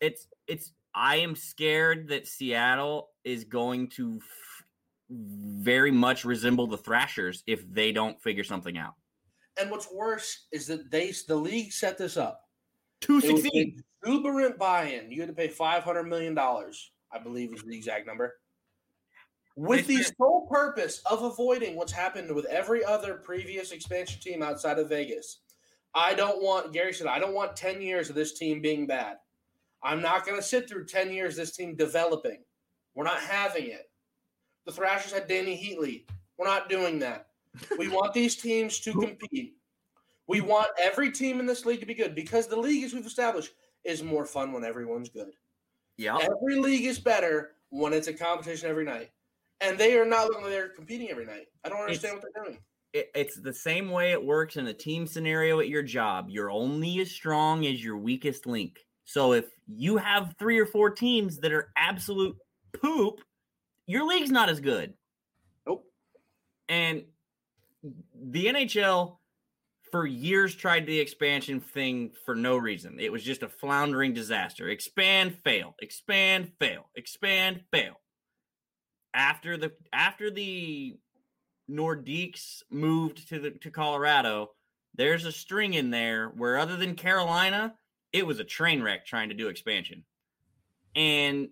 It's 0.00 0.28
it's 0.46 0.72
I 0.94 1.16
am 1.16 1.34
scared 1.34 2.08
that 2.08 2.26
Seattle 2.26 3.10
is 3.24 3.44
going 3.44 3.88
to 3.90 4.18
f- 4.22 4.64
very 5.10 5.90
much 5.90 6.24
resemble 6.24 6.66
the 6.66 6.76
Thrashers 6.76 7.42
if 7.46 7.68
they 7.72 7.92
don't 7.92 8.20
figure 8.22 8.44
something 8.44 8.78
out. 8.78 8.94
And 9.60 9.70
what's 9.70 9.92
worse 9.92 10.46
is 10.52 10.66
that 10.68 10.90
they 10.90 11.12
the 11.26 11.36
league 11.36 11.72
set 11.72 11.98
this 11.98 12.16
up. 12.16 12.42
To 13.02 13.18
It 13.18 13.32
was 13.32 13.42
succeed. 13.42 13.74
an 13.76 13.84
exuberant 14.04 14.58
buy-in. 14.58 15.10
You 15.10 15.20
had 15.20 15.28
to 15.28 15.34
pay 15.34 15.48
five 15.48 15.82
hundred 15.82 16.04
million 16.04 16.34
dollars, 16.34 16.92
I 17.12 17.18
believe 17.18 17.52
is 17.52 17.62
the 17.62 17.76
exact 17.76 18.06
number. 18.06 18.39
With 19.60 19.86
the 19.86 20.02
sole 20.02 20.46
purpose 20.50 21.02
of 21.04 21.22
avoiding 21.22 21.76
what's 21.76 21.92
happened 21.92 22.34
with 22.34 22.46
every 22.46 22.82
other 22.82 23.16
previous 23.16 23.72
expansion 23.72 24.18
team 24.18 24.42
outside 24.42 24.78
of 24.78 24.88
Vegas. 24.88 25.40
I 25.94 26.14
don't 26.14 26.42
want 26.42 26.72
Gary 26.72 26.94
said 26.94 27.08
I 27.08 27.18
don't 27.18 27.34
want 27.34 27.56
10 27.56 27.82
years 27.82 28.08
of 28.08 28.14
this 28.14 28.38
team 28.38 28.62
being 28.62 28.86
bad. 28.86 29.18
I'm 29.82 30.00
not 30.00 30.24
going 30.24 30.38
to 30.38 30.42
sit 30.42 30.66
through 30.66 30.86
10 30.86 31.12
years 31.12 31.34
of 31.34 31.44
this 31.44 31.56
team 31.56 31.76
developing. 31.76 32.38
We're 32.94 33.04
not 33.04 33.20
having 33.20 33.66
it. 33.66 33.90
The 34.64 34.72
Thrashers 34.72 35.12
had 35.12 35.28
Dany 35.28 35.60
Heatley. 35.60 36.04
We're 36.38 36.46
not 36.46 36.70
doing 36.70 36.98
that. 37.00 37.26
We 37.76 37.88
want 37.90 38.14
these 38.14 38.36
teams 38.36 38.80
to 38.80 38.92
compete. 38.92 39.56
We 40.26 40.40
want 40.40 40.68
every 40.80 41.12
team 41.12 41.38
in 41.38 41.44
this 41.44 41.66
league 41.66 41.80
to 41.80 41.86
be 41.86 41.94
good 41.94 42.14
because 42.14 42.46
the 42.46 42.58
league, 42.58 42.84
as 42.84 42.94
we've 42.94 43.04
established, 43.04 43.52
is 43.84 44.02
more 44.02 44.24
fun 44.24 44.52
when 44.54 44.64
everyone's 44.64 45.10
good. 45.10 45.32
Yeah. 45.98 46.16
Every 46.16 46.56
league 46.56 46.86
is 46.86 46.98
better 46.98 47.56
when 47.68 47.92
it's 47.92 48.08
a 48.08 48.14
competition 48.14 48.70
every 48.70 48.86
night. 48.86 49.10
And 49.60 49.78
they 49.78 49.98
are 49.98 50.06
not 50.06 50.26
looking 50.26 50.42
like 50.42 50.52
they're 50.52 50.68
competing 50.70 51.10
every 51.10 51.26
night. 51.26 51.46
I 51.64 51.68
don't 51.68 51.80
understand 51.80 52.14
what 52.14 52.24
they're 52.34 52.44
doing. 52.44 52.58
it, 52.92 53.10
it's 53.14 53.38
the 53.38 53.52
same 53.54 53.90
way 53.90 54.12
it 54.12 54.24
works 54.24 54.56
in 54.56 54.66
a 54.66 54.74
team 54.74 55.06
scenario 55.06 55.60
at 55.60 55.68
your 55.68 55.82
job. 55.82 56.26
You're 56.28 56.50
only 56.50 57.00
as 57.00 57.10
strong 57.10 57.66
as 57.66 57.82
your 57.82 57.98
weakest 57.98 58.46
link. 58.46 58.78
So 59.04 59.32
if 59.32 59.46
you 59.66 59.96
have 59.96 60.34
three 60.38 60.58
or 60.58 60.66
four 60.66 60.90
teams 60.90 61.38
that 61.38 61.52
are 61.52 61.72
absolute 61.76 62.36
poop, 62.80 63.20
your 63.86 64.06
league's 64.06 64.30
not 64.30 64.48
as 64.48 64.60
good. 64.60 64.94
Nope. 65.66 65.84
And 66.68 67.04
the 68.14 68.46
NHL 68.46 69.16
for 69.90 70.06
years 70.06 70.54
tried 70.54 70.86
the 70.86 71.00
expansion 71.00 71.60
thing 71.60 72.12
for 72.24 72.36
no 72.36 72.56
reason. 72.56 72.98
It 73.00 73.10
was 73.10 73.24
just 73.24 73.42
a 73.42 73.48
floundering 73.48 74.14
disaster. 74.14 74.68
Expand, 74.68 75.38
fail, 75.44 75.74
expand, 75.80 76.52
fail, 76.60 76.86
expand, 76.94 77.62
fail. 77.72 77.94
After 79.14 79.56
the 79.56 79.72
after 79.92 80.30
the 80.30 80.96
Nordiques 81.70 82.62
moved 82.70 83.28
to 83.28 83.38
the 83.38 83.50
to 83.50 83.70
Colorado, 83.70 84.50
there's 84.94 85.24
a 85.24 85.32
string 85.32 85.74
in 85.74 85.90
there 85.90 86.28
where 86.28 86.58
other 86.58 86.76
than 86.76 86.94
Carolina, 86.94 87.74
it 88.12 88.26
was 88.26 88.38
a 88.38 88.44
train 88.44 88.82
wreck 88.82 89.06
trying 89.06 89.28
to 89.28 89.34
do 89.34 89.48
expansion. 89.48 90.04
And 90.94 91.48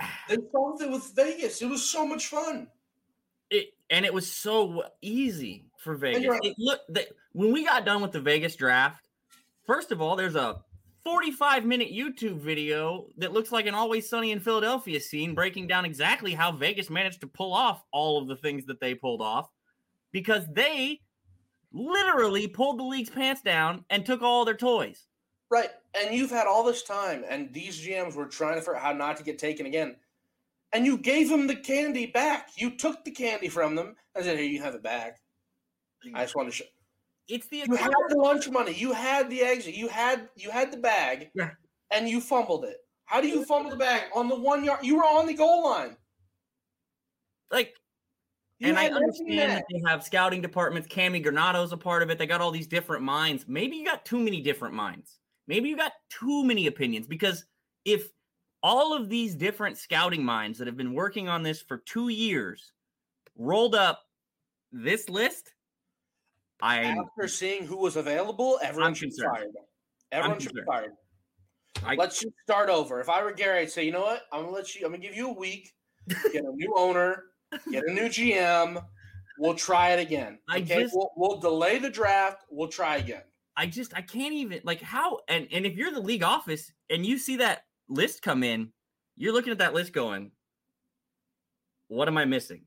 They 0.28 0.36
solved 0.52 0.82
it 0.82 0.90
with 0.90 1.12
Vegas. 1.14 1.62
It 1.62 1.68
was 1.68 1.88
so 1.88 2.06
much 2.06 2.26
fun. 2.28 2.68
it 3.50 3.68
and 3.90 4.04
it 4.04 4.12
was 4.12 4.30
so 4.30 4.84
easy 5.02 5.66
for 5.78 5.94
Vegas. 5.94 6.26
right. 6.26 6.40
It 6.42 6.56
look 6.58 6.80
that 6.90 7.08
when 7.32 7.52
we 7.52 7.64
got 7.64 7.84
done 7.84 8.00
with 8.00 8.12
the 8.12 8.20
Vegas 8.20 8.56
draft, 8.56 9.08
first 9.66 9.92
of 9.92 10.00
all, 10.00 10.16
there's 10.16 10.36
a 10.36 10.62
45 11.04 11.66
minute 11.66 11.92
YouTube 11.92 12.38
video 12.38 13.06
that 13.18 13.32
looks 13.32 13.52
like 13.52 13.66
an 13.66 13.74
Always 13.74 14.08
Sunny 14.08 14.30
in 14.30 14.40
Philadelphia 14.40 14.98
scene, 14.98 15.34
breaking 15.34 15.66
down 15.66 15.84
exactly 15.84 16.32
how 16.32 16.50
Vegas 16.50 16.88
managed 16.88 17.20
to 17.20 17.26
pull 17.26 17.52
off 17.52 17.84
all 17.92 18.20
of 18.20 18.28
the 18.28 18.36
things 18.36 18.64
that 18.66 18.80
they 18.80 18.94
pulled 18.94 19.20
off 19.20 19.50
because 20.12 20.46
they 20.52 21.00
literally 21.72 22.48
pulled 22.48 22.78
the 22.78 22.84
league's 22.84 23.10
pants 23.10 23.42
down 23.42 23.84
and 23.90 24.06
took 24.06 24.22
all 24.22 24.44
their 24.44 24.56
toys. 24.56 25.06
Right. 25.50 25.70
And 26.00 26.14
you've 26.14 26.30
had 26.30 26.46
all 26.46 26.64
this 26.64 26.82
time, 26.82 27.24
and 27.28 27.52
these 27.52 27.80
GMs 27.80 28.14
were 28.14 28.26
trying 28.26 28.54
to 28.54 28.60
figure 28.60 28.76
out 28.76 28.82
how 28.82 28.92
not 28.92 29.16
to 29.18 29.24
get 29.24 29.38
taken 29.38 29.66
again. 29.66 29.96
And 30.72 30.86
you 30.86 30.96
gave 30.96 31.28
them 31.28 31.46
the 31.46 31.54
candy 31.54 32.06
back. 32.06 32.48
You 32.56 32.76
took 32.76 33.04
the 33.04 33.10
candy 33.10 33.48
from 33.48 33.76
them 33.76 33.94
and 34.14 34.24
said, 34.24 34.38
Here, 34.38 34.48
you 34.48 34.62
have 34.62 34.74
it 34.74 34.82
back. 34.82 35.20
I 36.14 36.22
just 36.22 36.34
want 36.34 36.48
to 36.48 36.54
show. 36.54 36.64
It's 37.28 37.46
the 37.48 37.64
You 37.66 37.76
had 37.76 37.92
the 38.08 38.16
lunch 38.16 38.48
money. 38.50 38.74
You 38.74 38.92
had 38.92 39.30
the 39.30 39.42
exit. 39.42 39.74
You 39.74 39.88
had 39.88 40.28
you 40.36 40.50
had 40.50 40.70
the 40.72 40.76
bag. 40.76 41.30
Yeah. 41.34 41.50
And 41.90 42.08
you 42.08 42.20
fumbled 42.20 42.64
it. 42.64 42.78
How 43.06 43.20
do 43.20 43.28
you 43.28 43.44
fumble 43.44 43.70
the 43.70 43.76
bag 43.76 44.04
on 44.14 44.28
the 44.28 44.36
one 44.36 44.64
yard? 44.64 44.80
You 44.82 44.96
were 44.96 45.04
on 45.04 45.26
the 45.26 45.34
goal 45.34 45.64
line. 45.64 45.96
like 47.50 47.74
You 48.58 48.68
and 48.68 48.78
I 48.78 48.88
understand 48.88 49.52
that 49.52 49.64
they 49.70 49.82
have 49.86 50.02
scouting 50.02 50.40
departments. 50.40 50.88
Cammi 50.88 51.22
Granato's 51.22 51.72
a 51.72 51.76
part 51.76 52.02
of 52.02 52.10
it. 52.10 52.18
They 52.18 52.26
got 52.26 52.40
all 52.40 52.50
these 52.50 52.66
different 52.66 53.02
minds. 53.02 53.44
Maybe 53.46 53.76
you 53.76 53.84
got 53.84 54.04
too 54.04 54.18
many 54.18 54.40
different 54.40 54.74
minds. 54.74 55.18
Maybe 55.46 55.68
you 55.68 55.76
got 55.76 55.92
too 56.10 56.44
many 56.44 56.66
opinions 56.66 57.06
because 57.06 57.44
if 57.84 58.08
all 58.62 58.94
of 58.94 59.10
these 59.10 59.34
different 59.34 59.76
scouting 59.76 60.24
minds 60.24 60.58
that 60.58 60.66
have 60.66 60.76
been 60.76 60.94
working 60.94 61.28
on 61.28 61.42
this 61.42 61.60
for 61.60 61.78
two 61.78 62.08
years 62.08 62.72
rolled 63.36 63.74
up 63.74 64.02
this 64.72 65.08
list, 65.10 65.53
I 66.62 66.84
After 66.84 67.28
seeing 67.28 67.66
who 67.66 67.76
was 67.76 67.96
available, 67.96 68.58
everyone 68.62 68.88
I'm 68.88 68.94
should 68.94 69.10
be 69.10 69.16
concerned. 69.16 69.36
fired. 69.36 69.50
Everyone 70.12 70.38
should 70.40 70.52
be 70.54 70.60
concerned. 70.62 70.92
fired. 71.76 71.88
I- 71.90 71.94
Let's 71.96 72.20
just 72.20 72.34
start 72.44 72.68
over. 72.70 73.00
If 73.00 73.08
I 73.08 73.22
were 73.22 73.32
Gary, 73.32 73.60
I'd 73.60 73.70
say, 73.70 73.84
you 73.84 73.92
know 73.92 74.02
what? 74.02 74.22
I'm 74.32 74.42
gonna 74.42 74.52
let 74.52 74.74
you. 74.74 74.86
I'm 74.86 74.92
gonna 74.92 75.02
give 75.02 75.14
you 75.16 75.28
a 75.28 75.32
week. 75.32 75.72
Get 76.32 76.44
a 76.44 76.52
new 76.54 76.72
owner. 76.76 77.24
Get 77.70 77.84
a 77.84 77.92
new 77.92 78.08
GM. 78.08 78.82
We'll 79.38 79.54
try 79.54 79.90
it 79.90 80.00
again. 80.00 80.38
I 80.48 80.58
Okay, 80.58 80.82
just- 80.82 80.94
we'll, 80.94 81.10
we'll 81.16 81.40
delay 81.40 81.78
the 81.78 81.90
draft. 81.90 82.44
We'll 82.50 82.68
try 82.68 82.96
again. 82.98 83.22
I 83.56 83.66
just 83.66 83.94
I 83.94 84.02
can't 84.02 84.32
even 84.34 84.60
like 84.64 84.80
how 84.80 85.20
and 85.28 85.46
and 85.52 85.64
if 85.66 85.74
you're 85.76 85.92
the 85.92 86.00
league 86.00 86.22
office 86.24 86.72
and 86.90 87.04
you 87.06 87.18
see 87.18 87.36
that 87.36 87.64
list 87.88 88.22
come 88.22 88.42
in, 88.42 88.72
you're 89.16 89.32
looking 89.32 89.52
at 89.52 89.58
that 89.58 89.74
list 89.74 89.92
going, 89.92 90.30
what 91.88 92.08
am 92.08 92.16
I 92.18 92.24
missing? 92.24 92.62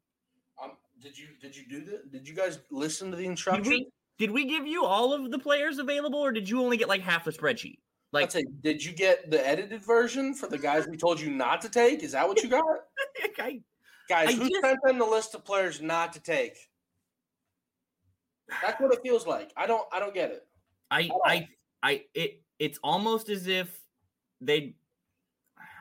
Did 1.02 1.18
you 1.18 1.28
did 1.42 1.56
you 1.56 1.64
do 1.70 1.84
that? 1.86 2.12
Did 2.12 2.28
you 2.28 2.34
guys 2.34 2.60
listen 2.72 3.12
to 3.12 3.18
the 3.18 3.28
Did 3.28 3.68
we 3.68 3.88
did 4.18 4.32
we 4.32 4.46
give 4.46 4.66
you 4.66 4.84
all 4.84 5.14
of 5.14 5.30
the 5.32 5.38
players 5.40 5.78
available 5.78 6.20
or 6.20 6.32
did 6.32 6.50
you 6.50 6.62
only 6.62 6.78
get 6.78 6.88
like 6.88 7.02
half 7.02 7.26
the 7.26 7.32
spreadsheet? 7.32 7.78
Like 8.14 8.32
say, 8.32 8.44
did 8.62 8.84
you 8.84 8.94
get 8.94 9.30
the 9.30 9.46
edited 9.46 9.84
version 9.84 10.34
for 10.34 10.48
the 10.48 10.58
guys 10.58 10.88
we 10.88 10.98
told 10.98 11.20
you 11.20 11.30
not 11.30 11.62
to 11.62 11.70
take? 11.70 12.02
Is 12.04 12.14
that 12.14 12.28
what 12.28 12.42
you 12.42 12.50
got? 12.50 12.64
I, 13.40 13.62
Guys, 14.10 14.30
I 14.30 14.32
who 14.32 14.50
just- 14.50 14.62
sent 14.62 14.80
them 14.86 14.98
the 14.98 15.06
list 15.06 15.36
of 15.36 15.44
players 15.44 15.82
not 15.82 16.14
to 16.14 16.20
take? 16.20 16.58
That's 18.62 18.80
what 18.80 18.94
it 18.94 19.00
feels 19.04 19.28
like. 19.28 19.52
I 19.58 19.68
don't 19.68 19.86
I 19.92 20.00
don't 20.00 20.14
get 20.14 20.32
it. 20.32 20.48
I 20.90 21.10
Oh. 21.12 21.22
I 21.26 21.48
I 21.84 22.04
it 22.14 22.42
it's 22.60 22.80
almost 22.84 23.30
as 23.30 23.46
if 23.48 23.78
they 24.42 24.76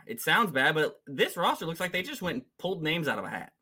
it 0.07 0.21
sounds 0.21 0.51
bad, 0.51 0.75
but 0.75 1.01
this 1.07 1.37
roster 1.37 1.65
looks 1.67 1.81
like 1.81 1.93
they 1.93 2.03
just 2.03 2.23
went 2.23 2.35
and 2.35 2.45
pulled 2.59 2.83
names 2.83 3.09
out 3.09 3.19
of 3.19 3.25
a 3.25 3.31
hat. 3.31 3.53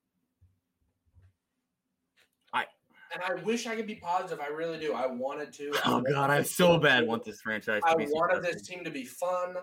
And 3.15 3.23
I 3.23 3.43
wish 3.43 3.67
I 3.67 3.77
could 3.77 3.87
be 3.87 3.95
positive. 3.95 4.41
I 4.45 4.49
really 4.49 4.79
do. 4.79 4.93
I 4.93 5.07
wanted 5.07 5.53
to. 5.55 5.71
Oh, 5.87 5.97
I 5.97 5.99
Oh 5.99 6.01
god, 6.03 6.31
I 6.31 6.43
so 6.43 6.79
bad 6.79 7.07
want 7.07 7.25
this 7.25 7.41
franchise 7.41 7.83
to 7.83 7.89
I 7.91 7.95
be 7.95 8.07
wanted 8.07 8.37
successful. 8.37 8.53
this 8.61 8.69
team 8.69 8.85
to 8.85 8.91
be 8.91 9.05
fun. 9.05 9.55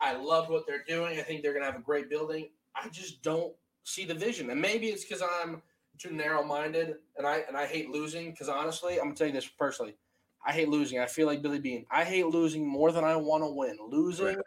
I 0.00 0.14
love 0.16 0.48
what 0.50 0.66
they're 0.66 0.84
doing. 0.86 1.18
I 1.18 1.22
think 1.22 1.42
they're 1.42 1.54
gonna 1.54 1.66
have 1.66 1.76
a 1.76 1.80
great 1.82 2.10
building. 2.10 2.50
I 2.74 2.88
just 2.88 3.22
don't 3.22 3.54
see 3.84 4.04
the 4.04 4.14
vision. 4.14 4.50
And 4.50 4.60
maybe 4.60 4.88
it's 4.88 5.04
because 5.04 5.22
I'm 5.22 5.62
too 5.98 6.10
narrow 6.10 6.42
minded 6.44 6.96
and 7.16 7.26
I 7.26 7.38
and 7.48 7.56
I 7.56 7.66
hate 7.66 7.90
losing. 7.90 8.30
Because 8.32 8.48
honestly, 8.48 8.94
I'm 8.98 9.04
gonna 9.06 9.14
tell 9.14 9.26
you 9.28 9.32
this 9.32 9.46
personally. 9.46 9.96
I 10.44 10.52
hate 10.52 10.68
losing. 10.68 10.98
I 10.98 11.06
feel 11.06 11.26
like 11.26 11.42
Billy 11.42 11.58
Beane. 11.60 11.86
I 11.90 12.04
hate 12.04 12.26
losing 12.26 12.66
more 12.66 12.92
than 12.92 13.04
I 13.04 13.16
want 13.16 13.42
to 13.44 13.48
win. 13.48 13.78
Losing 13.88 14.26
Right. 14.26 14.38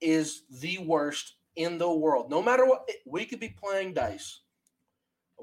is 0.00 0.42
the 0.50 0.78
worst 0.78 1.34
in 1.56 1.78
the 1.78 1.90
world. 1.90 2.30
No 2.30 2.42
matter 2.42 2.66
what, 2.66 2.88
we 3.06 3.24
could 3.24 3.40
be 3.40 3.48
playing 3.48 3.94
dice. 3.94 4.40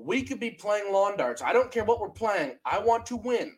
We 0.03 0.23
could 0.23 0.39
be 0.39 0.51
playing 0.51 0.91
lawn 0.91 1.17
darts. 1.17 1.41
I 1.41 1.53
don't 1.53 1.71
care 1.71 1.83
what 1.83 1.99
we're 1.99 2.09
playing. 2.09 2.57
I 2.65 2.79
want 2.79 3.05
to 3.07 3.17
win, 3.17 3.57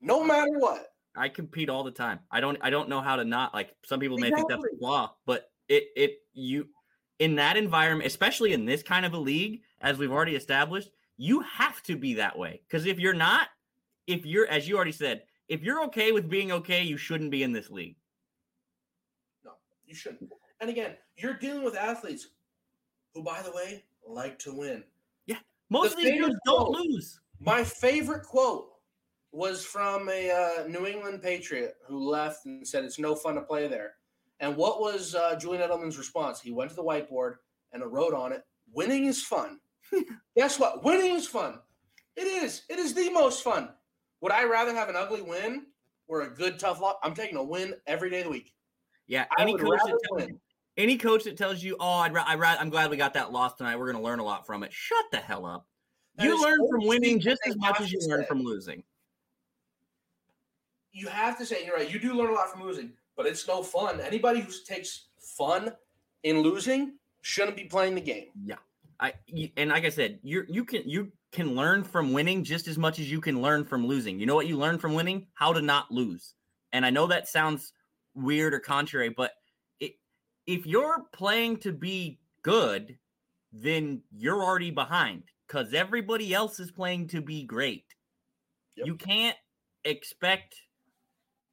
no 0.00 0.22
matter 0.22 0.58
what. 0.58 0.88
I 1.16 1.28
compete 1.28 1.68
all 1.68 1.84
the 1.84 1.90
time. 1.90 2.20
I 2.30 2.40
don't 2.40 2.58
I 2.60 2.70
don't 2.70 2.88
know 2.88 3.00
how 3.00 3.16
to 3.16 3.24
not 3.24 3.54
like 3.54 3.74
some 3.84 4.00
people 4.00 4.18
may 4.18 4.30
think 4.30 4.48
that's 4.48 4.62
a 4.62 4.66
Exactly. 4.66 4.78
flaw, 4.78 5.14
but 5.26 5.50
it 5.68 5.84
it 5.96 6.12
you 6.32 6.68
in 7.18 7.36
that 7.36 7.56
environment, 7.56 8.06
especially 8.06 8.52
in 8.52 8.64
this 8.64 8.82
kind 8.82 9.06
of 9.06 9.14
a 9.14 9.18
league, 9.18 9.62
as 9.80 9.98
we've 9.98 10.12
already 10.12 10.36
established, 10.36 10.90
you 11.16 11.40
have 11.40 11.82
to 11.84 11.96
be 11.96 12.14
that 12.14 12.38
way. 12.38 12.62
Because 12.66 12.86
if 12.86 12.98
you're 12.98 13.14
not, 13.14 13.48
if 14.06 14.24
you're 14.26 14.46
as 14.48 14.68
you 14.68 14.76
already 14.76 14.92
said, 14.92 15.22
if 15.48 15.62
you're 15.62 15.82
okay 15.84 16.12
with 16.12 16.28
being 16.28 16.52
okay, 16.52 16.82
you 16.82 16.96
shouldn't 16.96 17.30
be 17.30 17.42
in 17.42 17.52
this 17.52 17.70
league. 17.70 17.96
No, 19.44 19.52
you 19.84 19.94
shouldn't. 19.94 20.30
And 20.60 20.70
again, 20.70 20.96
you're 21.16 21.34
dealing 21.34 21.64
with 21.64 21.76
athletes 21.76 22.28
who, 23.14 23.22
by 23.22 23.42
the 23.42 23.52
way, 23.52 23.84
like 24.06 24.38
to 24.40 24.54
win. 24.54 24.84
Most 25.72 25.96
The 25.96 26.02
of 26.02 26.04
these 26.04 26.20
dudes 26.20 26.36
don't 26.44 26.66
quote- 26.66 26.80
lose. 26.80 27.18
My 27.40 27.64
favorite 27.64 28.24
quote 28.24 28.68
was 29.32 29.64
from 29.64 30.08
a 30.10 30.30
uh, 30.30 30.66
New 30.68 30.86
England 30.86 31.22
Patriot 31.22 31.76
who 31.88 31.98
left 31.98 32.44
and 32.44 32.66
said 32.68 32.84
it's 32.84 32.98
no 32.98 33.14
fun 33.14 33.34
to 33.36 33.40
play 33.40 33.66
there. 33.66 33.94
And 34.40 34.54
what 34.56 34.80
was 34.80 35.14
uh, 35.14 35.34
Julian 35.36 35.62
Edelman's 35.68 35.96
response? 35.96 36.40
He 36.40 36.52
went 36.52 36.68
to 36.70 36.76
the 36.76 36.84
whiteboard 36.84 37.36
and 37.72 37.82
wrote 37.90 38.12
on 38.12 38.32
it, 38.32 38.42
"Winning 38.72 39.06
is 39.06 39.22
fun." 39.24 39.58
Guess 40.36 40.58
what? 40.58 40.84
Winning 40.84 41.14
is 41.16 41.26
fun. 41.26 41.58
It 42.16 42.26
is. 42.26 42.62
It 42.68 42.78
is 42.78 42.92
the 42.92 43.08
most 43.10 43.42
fun. 43.42 43.70
Would 44.20 44.32
I 44.32 44.44
rather 44.44 44.74
have 44.74 44.90
an 44.90 44.96
ugly 44.96 45.22
win 45.22 45.66
or 46.06 46.20
a 46.22 46.28
good 46.34 46.58
tough 46.58 46.80
loss? 46.82 46.96
I'm 47.02 47.14
taking 47.14 47.38
a 47.38 47.42
win 47.42 47.74
every 47.86 48.10
day 48.10 48.18
of 48.18 48.24
the 48.24 48.30
week. 48.30 48.52
Yeah, 49.06 49.24
I 49.38 49.42
any 49.42 49.56
coach 49.56 49.80
that 49.84 49.98
tells 50.08 50.28
you, 50.28 50.40
any 50.76 50.96
coach 50.96 51.24
that 51.24 51.36
tells 51.36 51.62
you, 51.62 51.76
"Oh, 51.78 51.86
I'd, 51.98 52.16
I'd 52.16 52.40
I'm 52.58 52.70
glad 52.70 52.90
we 52.90 52.96
got 52.96 53.14
that 53.14 53.32
loss 53.32 53.54
tonight. 53.56 53.76
We're 53.78 53.92
going 53.92 54.02
to 54.02 54.08
learn 54.08 54.18
a 54.18 54.24
lot 54.24 54.46
from 54.46 54.62
it." 54.62 54.72
Shut 54.72 55.04
the 55.10 55.18
hell 55.18 55.44
up. 55.46 55.66
That 56.16 56.24
You 56.24 56.40
learn 56.42 56.58
from 56.70 56.86
winning 56.86 57.20
just 57.20 57.40
as 57.46 57.56
much 57.56 57.80
as 57.80 57.90
you 57.92 57.98
learn 58.08 58.22
say. 58.22 58.26
from 58.26 58.42
losing. 58.42 58.82
you 60.92 61.08
have 61.08 61.38
to 61.38 61.46
say 61.46 61.64
you're 61.64 61.76
right. 61.76 61.90
You 61.90 61.98
do 61.98 62.14
learn 62.14 62.30
a 62.30 62.34
lot 62.34 62.50
from 62.50 62.62
losing, 62.62 62.92
but 63.16 63.26
it's 63.26 63.46
no 63.48 63.62
fun. 63.62 64.00
Anybody 64.00 64.40
who 64.40 64.52
takes 64.66 65.06
fun 65.36 65.72
in 66.22 66.40
losing 66.40 66.98
shouldn't 67.22 67.56
be 67.56 67.64
playing 67.64 67.94
the 67.94 68.00
game. 68.00 68.26
I 69.00 69.14
y- 69.32 69.52
and 69.56 69.70
like 69.70 69.84
I 69.84 69.88
said, 69.88 70.20
you 70.22 70.44
you 70.48 70.64
can 70.64 70.88
you 70.88 71.10
can 71.32 71.54
learn 71.54 71.82
from 71.82 72.12
winning 72.12 72.44
just 72.44 72.68
as 72.68 72.76
much 72.76 72.98
as 72.98 73.10
you 73.10 73.20
can 73.20 73.40
learn 73.40 73.64
from 73.64 73.86
losing. 73.86 74.20
You 74.20 74.26
know 74.26 74.34
what 74.34 74.46
you 74.46 74.58
learn 74.58 74.78
from 74.78 74.94
winning? 74.94 75.26
How 75.34 75.52
to 75.52 75.62
not 75.62 75.90
lose. 75.90 76.34
And 76.72 76.84
I 76.84 76.90
know 76.90 77.06
that 77.06 77.26
sounds 77.28 77.72
weird 78.14 78.52
or 78.54 78.60
contrary, 78.60 79.08
but 79.08 79.32
if 80.46 80.66
you're 80.66 81.04
playing 81.12 81.58
to 81.58 81.72
be 81.72 82.18
good, 82.42 82.98
then 83.52 84.02
you're 84.16 84.42
already 84.42 84.70
behind 84.70 85.24
because 85.46 85.74
everybody 85.74 86.32
else 86.32 86.58
is 86.58 86.70
playing 86.70 87.08
to 87.08 87.20
be 87.20 87.44
great. 87.44 87.84
Yep. 88.76 88.86
You 88.86 88.96
can't 88.96 89.36
expect, 89.84 90.56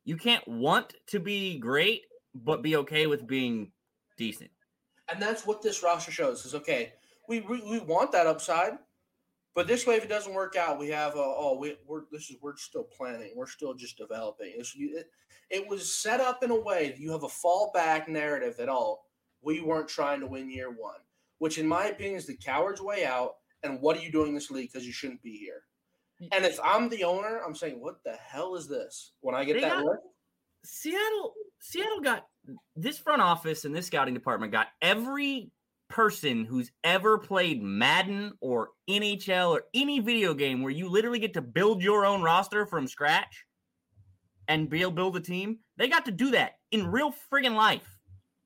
you 0.06 0.16
can't 0.16 0.48
want 0.48 0.94
to 1.08 1.20
be 1.20 1.60
great, 1.60 2.04
but 2.34 2.62
be 2.62 2.78
okay 2.78 3.08
with 3.08 3.28
being 3.28 3.72
decent. 4.18 4.52
And 5.12 5.22
that's 5.22 5.46
what 5.46 5.62
this 5.62 5.84
roster 5.84 6.12
shows. 6.12 6.46
Is 6.46 6.56
okay. 6.56 6.94
We, 7.28 7.42
we 7.42 7.62
we 7.62 7.80
want 7.80 8.12
that 8.14 8.28
upside, 8.28 8.74
but 9.56 9.68
this 9.68 9.86
way, 9.86 9.96
if 9.96 10.04
it 10.04 10.10
doesn't 10.10 10.34
work 10.34 10.56
out, 10.56 10.80
we 10.80 10.88
have 10.90 11.16
a, 11.16 11.20
oh 11.20 11.58
we, 11.60 11.76
we're 11.88 12.04
this 12.12 12.30
is 12.30 12.38
we're 12.42 12.56
still 12.58 12.84
planning. 12.84 13.34
We're 13.36 13.48
still 13.48 13.74
just 13.74 13.98
developing. 13.98 14.54
It, 14.56 15.08
it 15.50 15.68
was 15.68 15.93
set 15.95 16.20
up 16.20 16.43
in 16.43 16.52
a 16.52 16.60
way 16.60 16.89
that 16.89 17.00
you 17.00 17.12
have 17.12 17.24
a 17.24 17.28
fallback 17.28 18.08
narrative 18.08 18.56
that 18.58 18.70
oh 18.70 19.00
we 19.41 19.62
weren't 19.62 19.88
trying 19.88 20.20
to 20.20 20.28
win 20.28 20.50
year 20.52 20.70
one, 20.70 21.00
which 21.39 21.58
in 21.58 21.68
my 21.68 21.86
opinion 21.86 22.18
is 22.18 22.28
the 22.28 22.36
coward's 22.36 22.82
way 22.82 23.06
out. 23.06 23.36
And 23.64 23.82
what 23.82 23.97
are 23.97 24.02
you 24.02 24.12
doing 24.12 24.30
in 24.30 24.36
this 24.36 24.52
league 24.52 24.70
because 24.72 24.86
you 24.86 24.93
shouldn't 24.93 25.22
be 25.22 25.38
here? 25.38 25.64
Mm. 26.22 26.28
And 26.34 26.45
if 26.45 26.60
I'm 26.64 26.89
the 26.89 27.04
owner, 27.04 27.41
I'm 27.45 27.56
saying, 27.56 27.82
what 27.82 28.04
the 28.06 28.14
hell 28.14 28.56
is 28.56 28.68
this? 28.68 29.14
When 29.22 29.36
I 29.36 29.43
get 29.43 29.54
They 29.56 29.62
that 29.62 29.72
got- 29.72 29.86
list, 29.86 30.02
Seattle 30.66 31.34
Seattle 31.62 32.02
got 32.02 32.26
this 32.76 32.97
front 32.97 33.22
office 33.22 33.66
and 33.66 33.76
this 33.76 33.88
scouting 33.88 34.14
department 34.14 34.52
got 34.52 34.68
every 34.82 35.52
person 35.89 36.45
who's 36.45 36.72
ever 36.84 37.18
played 37.18 37.64
Madden 37.64 38.34
or 38.41 38.70
NHL 38.89 39.52
or 39.52 39.64
any 39.74 40.00
video 40.00 40.34
game 40.34 40.62
where 40.62 40.72
you 40.72 40.89
literally 40.89 41.20
get 41.20 41.34
to 41.34 41.41
build 41.41 41.82
your 41.82 42.06
own 42.06 42.22
roster 42.22 42.66
from 42.66 42.88
scratch 42.88 43.45
and 44.50 44.70
be 44.70 44.82
able 44.82 44.91
to 44.91 44.95
build 44.95 45.16
a 45.16 45.22
team. 45.22 45.60
They 45.78 45.88
got 45.88 46.04
to 46.06 46.12
do 46.12 46.32
that 46.32 46.58
in 46.72 46.88
real 46.88 47.14
friggin' 47.32 47.56
life 47.56 47.88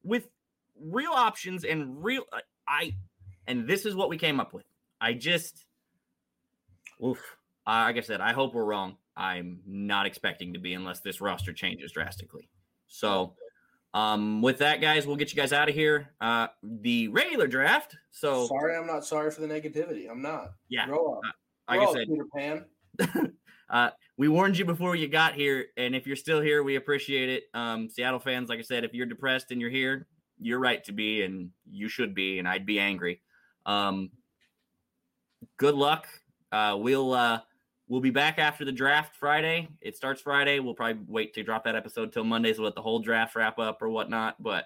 with 0.04 0.28
real 0.80 1.12
options 1.14 1.64
and 1.64 2.04
real 2.04 2.24
I- 2.32 2.42
I 2.68 2.96
and 3.48 3.68
this 3.68 3.86
is 3.86 3.96
what 3.96 4.10
we 4.10 4.18
came 4.18 4.40
up 4.40 4.54
with. 4.54 4.66
I 5.02 5.14
just 5.14 5.66
oof. 7.04 7.20
Uh, 7.66 7.84
like 7.88 7.98
I 7.98 8.02
said, 8.02 8.22
I 8.22 8.34
hope 8.34 8.54
we're 8.54 8.66
wrong. 8.66 8.98
I'm 9.16 9.60
not 9.66 10.06
expecting 10.06 10.54
to 10.54 10.60
be 10.60 10.74
unless 10.74 11.00
this 11.00 11.22
roster 11.22 11.54
changes 11.54 11.92
drastically. 11.92 12.50
So 12.88 13.36
Um, 13.96 14.42
with 14.42 14.58
that, 14.58 14.82
guys, 14.82 15.06
we'll 15.06 15.18
get 15.18 15.32
you 15.32 15.36
guys 15.36 15.54
out 15.54 15.70
of 15.70 15.76
here. 15.76 16.10
Uh, 16.20 16.48
the 16.64 17.10
regular 17.10 17.46
draft. 17.46 17.96
So 18.10 18.48
sorry, 18.48 18.76
I'm 18.76 18.88
not 18.88 19.06
sorry 19.06 19.30
for 19.30 19.42
the 19.42 19.48
negativity. 19.48 20.10
I'm 20.10 20.22
not. 20.22 20.54
Yeah. 20.68 20.88
Grow 20.88 21.14
up. 21.14 21.22
like 21.70 21.80
Grow 21.80 21.94
I 21.96 22.02
up, 22.02 22.08
Peter 22.08 22.26
Pan. 22.36 22.66
uh, 23.70 23.92
we 24.18 24.28
warned 24.28 24.58
you 24.58 24.66
before 24.66 24.96
you 24.96 25.08
got 25.08 25.34
here, 25.34 25.68
and 25.76 25.96
if 25.96 26.06
you're 26.06 26.16
still 26.16 26.40
here, 26.40 26.64
we 26.64 26.76
appreciate 26.76 27.30
it. 27.30 27.44
Um, 27.54 27.90
Seattle 27.90 28.20
fans, 28.20 28.50
like 28.50 28.60
I 28.60 28.64
said, 28.64 28.84
if 28.84 28.94
you're 28.94 29.08
depressed 29.08 29.52
and 29.52 29.60
you're 29.60 29.72
here, 29.72 30.08
you're 30.40 30.60
right 30.60 30.84
to 30.84 30.92
be, 30.92 31.24
and 31.24 31.50
you 31.70 31.88
should 31.88 32.14
be, 32.14 32.38
and 32.38 32.48
I'd 32.48 32.66
be 32.66 32.80
angry. 32.80 33.22
Um, 33.66 34.12
good 35.58 35.74
luck. 35.74 36.08
Uh, 36.52 36.78
we'll 36.80 37.14
uh, 37.14 37.40
we'll 37.88 38.02
be 38.02 38.12
back 38.12 38.38
after 38.38 38.66
the 38.66 38.72
draft 38.72 39.16
Friday. 39.16 39.68
It 39.82 39.96
starts 39.96 40.22
Friday. 40.22 40.60
We'll 40.60 40.76
probably 40.76 41.04
wait 41.08 41.34
to 41.34 41.44
drop 41.44 41.64
that 41.64 41.76
episode 41.76 42.14
till 42.14 42.24
Monday, 42.24 42.54
so 42.54 42.62
let 42.62 42.76
the 42.76 42.82
whole 42.82 43.00
draft 43.00 43.36
wrap 43.36 43.58
up 43.58 43.82
or 43.82 43.90
whatnot. 43.90 44.42
But 44.42 44.66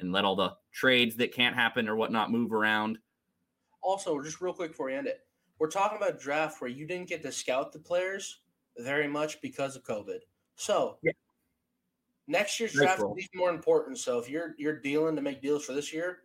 and 0.00 0.12
let 0.12 0.24
all 0.24 0.36
the 0.36 0.54
trades 0.72 1.14
that 1.16 1.32
can't 1.32 1.54
happen 1.54 1.88
or 1.88 1.94
whatnot 1.94 2.32
move 2.32 2.52
around. 2.52 2.98
Also, 3.80 4.20
just 4.22 4.40
real 4.40 4.52
quick 4.52 4.72
before 4.72 4.86
we 4.86 4.94
end 4.94 5.06
it, 5.06 5.20
we're 5.60 5.70
talking 5.70 5.98
about 5.98 6.20
draft 6.20 6.60
where 6.60 6.70
you 6.70 6.84
didn't 6.84 7.08
get 7.08 7.22
to 7.22 7.30
scout 7.30 7.72
the 7.72 7.78
players 7.78 8.40
very 8.78 9.08
much 9.08 9.40
because 9.40 9.76
of 9.76 9.82
COVID. 9.84 10.20
So 10.56 10.98
Yeah. 11.02 11.12
next 12.26 12.58
year's 12.60 12.72
draft 12.72 13.02
is 13.16 13.28
more 13.34 13.50
important. 13.50 13.98
So 13.98 14.18
if 14.18 14.28
you're 14.28 14.54
you're 14.58 14.78
dealing 14.80 15.16
to 15.16 15.22
make 15.22 15.40
deals 15.42 15.64
for 15.64 15.72
this 15.72 15.92
year, 15.92 16.24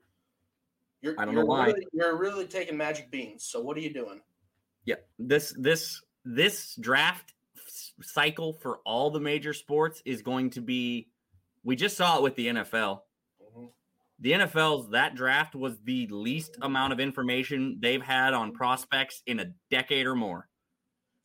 you're 1.01 1.16
I 1.20 1.26
don't 1.26 1.34
know 1.36 1.41
you're 1.41 1.47
why. 1.47 1.68
Really, 1.68 1.88
you're 1.93 2.18
really 2.18 2.47
taking 2.47 2.78
magic 2.78 3.12
beans. 3.12 3.45
So 3.45 3.62
what 3.62 3.78
are 3.78 3.82
you 3.82 3.93
doing? 3.93 4.22
Yeah, 4.86 4.95
this 5.20 5.54
this 5.58 6.01
this 6.26 6.76
draft 6.76 7.34
cycle 8.01 8.54
for 8.54 8.80
all 8.86 9.10
the 9.12 9.20
major 9.20 9.54
sports 9.54 10.01
is 10.06 10.22
going 10.22 10.49
to 10.51 10.62
be. 10.62 11.10
We 11.64 11.76
just 11.76 11.95
saw 11.97 12.18
it 12.18 12.24
with 12.24 12.36
the 12.36 12.47
NFL. 12.47 13.06
Mhm. 13.41 13.72
The 14.20 14.34
NFL's 14.34 14.89
that 14.91 15.16
draft 15.16 15.56
was 15.56 15.80
the 15.82 16.08
least 16.08 16.58
amount 16.62 16.93
of 16.93 16.99
information 16.99 17.80
they've 17.80 18.01
had 18.01 18.34
on 18.34 18.54
prospects 18.54 19.22
in 19.26 19.39
a 19.39 19.54
decade 19.70 20.06
or 20.06 20.16
more, 20.16 20.49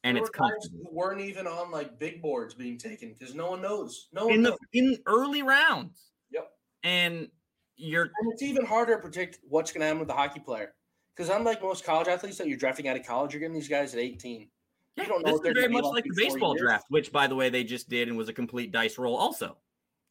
and 0.08 0.16
There 0.16 0.22
it's 0.22 0.30
comfortable 0.30 0.78
who 0.90 0.96
weren't 0.96 1.20
even 1.20 1.46
on 1.46 1.70
like 1.70 1.98
big 1.98 2.22
boards 2.22 2.54
being 2.54 2.78
taken 2.78 3.12
because 3.12 3.34
no 3.34 3.50
one 3.50 3.60
knows. 3.60 4.08
No 4.12 4.26
one 4.26 4.34
in 4.34 4.42
the 4.42 4.56
in 4.72 4.96
early 5.06 5.42
rounds. 5.42 6.12
Yep. 6.32 6.50
And 6.82 7.28
you're 7.76 8.04
And 8.04 8.32
it's 8.32 8.42
even 8.42 8.64
harder 8.64 8.96
to 8.96 9.02
predict 9.02 9.38
what's 9.48 9.70
going 9.70 9.80
to 9.80 9.86
happen 9.86 9.98
with 9.98 10.08
the 10.08 10.14
hockey 10.14 10.40
player. 10.40 10.74
Because 11.14 11.30
unlike 11.30 11.62
most 11.62 11.84
college 11.84 12.08
athletes 12.08 12.38
that 12.38 12.48
you're 12.48 12.56
drafting 12.56 12.88
out 12.88 12.96
of 12.96 13.04
college, 13.04 13.32
you're 13.32 13.40
getting 13.40 13.54
these 13.54 13.68
guys 13.68 13.92
at 13.92 14.00
18. 14.00 14.48
yeah, 14.96 15.04
don't 15.04 15.24
know 15.26 15.38
this 15.38 15.50
is 15.50 15.54
very 15.54 15.68
much 15.68 15.84
like 15.84 16.04
the 16.04 16.14
baseball 16.16 16.54
draft, 16.54 16.86
which 16.88 17.12
by 17.12 17.26
the 17.26 17.34
way 17.34 17.50
they 17.50 17.64
just 17.64 17.88
did 17.88 18.08
and 18.08 18.16
was 18.16 18.28
a 18.28 18.32
complete 18.32 18.72
dice 18.72 18.98
roll. 18.98 19.16
Also, 19.16 19.56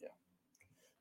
Yeah. 0.02 0.10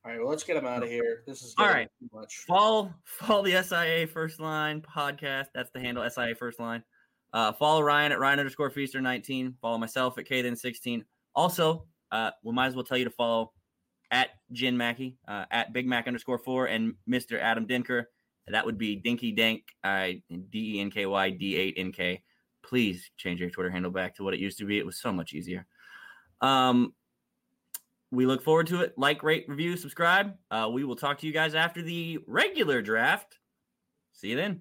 All 0.05 0.13
right, 0.13 0.21
well, 0.21 0.31
let's 0.31 0.45
get 0.45 0.55
them 0.55 0.67
out 0.67 0.83
of 0.83 0.89
here. 0.89 1.25
This 1.27 1.43
is 1.43 1.55
all 1.59 1.67
right. 1.67 1.89
too 2.01 2.09
much. 2.15 2.45
follow 2.47 2.95
follow 3.05 3.43
the 3.43 3.63
SIA 3.63 4.07
First 4.07 4.41
Line 4.41 4.81
podcast. 4.81 5.47
That's 5.55 5.71
the 5.71 5.81
handle 5.81 6.09
SIA 6.09 6.35
First 6.37 6.61
Line. 6.61 6.85
Uh, 7.33 7.53
follow 7.53 7.81
Ryan 7.83 8.13
at 8.13 8.19
Ryan 8.19 8.39
underscore 8.39 8.71
Feaster 8.71 9.01
nineteen. 9.01 9.55
Follow 9.61 9.79
myself 9.79 10.19
at 10.19 10.27
K 10.27 10.55
sixteen. 10.55 11.05
Also, 11.35 11.87
uh, 12.13 12.31
we 12.43 12.53
might 12.53 12.67
as 12.67 12.75
well 12.75 12.85
tell 12.85 12.97
you 12.97 13.05
to 13.05 13.11
follow 13.11 13.53
at 14.11 14.31
Jin 14.53 14.77
Mackey, 14.77 15.17
uh, 15.29 15.45
at 15.51 15.73
Big 15.73 15.87
Mac 15.87 16.07
underscore 16.07 16.39
four, 16.39 16.67
and 16.67 16.95
Mr. 17.09 17.41
Adam 17.41 17.67
Dinker. 17.67 18.05
That 18.49 18.65
would 18.65 18.79
be 18.79 18.97
Dinky 18.97 19.33
Dank, 19.33 19.65
uh, 19.83 20.09
D 20.51 20.77
E 20.77 20.81
N 20.81 20.91
K 20.91 21.07
Y 21.07 21.31
D 21.31 21.57
eight 21.57 21.75
N 21.77 21.93
K. 21.93 22.23
Please 22.63 23.11
change 23.17 23.41
your 23.41 23.51
Twitter 23.51 23.71
handle 23.71 23.91
back 23.91 24.15
to 24.17 24.25
what 24.25 24.35
it 24.35 24.41
used 24.41 24.59
to 24.59 24.67
be. 24.67 24.79
It 24.79 24.87
was 24.87 25.01
so 25.01 25.13
much 25.13 25.33
easier. 25.33 25.67
Um, 26.41 26.95
we 28.11 28.25
look 28.27 28.43
forward 28.43 28.69
to 28.69 28.83
it. 28.83 28.95
Like, 28.97 29.23
rate, 29.23 29.47
review, 29.49 29.77
subscribe. 29.77 30.35
Uh, 30.51 30.71
we 30.73 30.85
will 30.85 30.97
talk 30.97 31.19
to 31.19 31.27
you 31.27 31.33
guys 31.33 31.55
after 31.55 31.83
the 31.83 32.19
regular 32.27 32.83
draft. 32.83 33.39
See 34.13 34.29
you 34.29 34.37
then. 34.37 34.61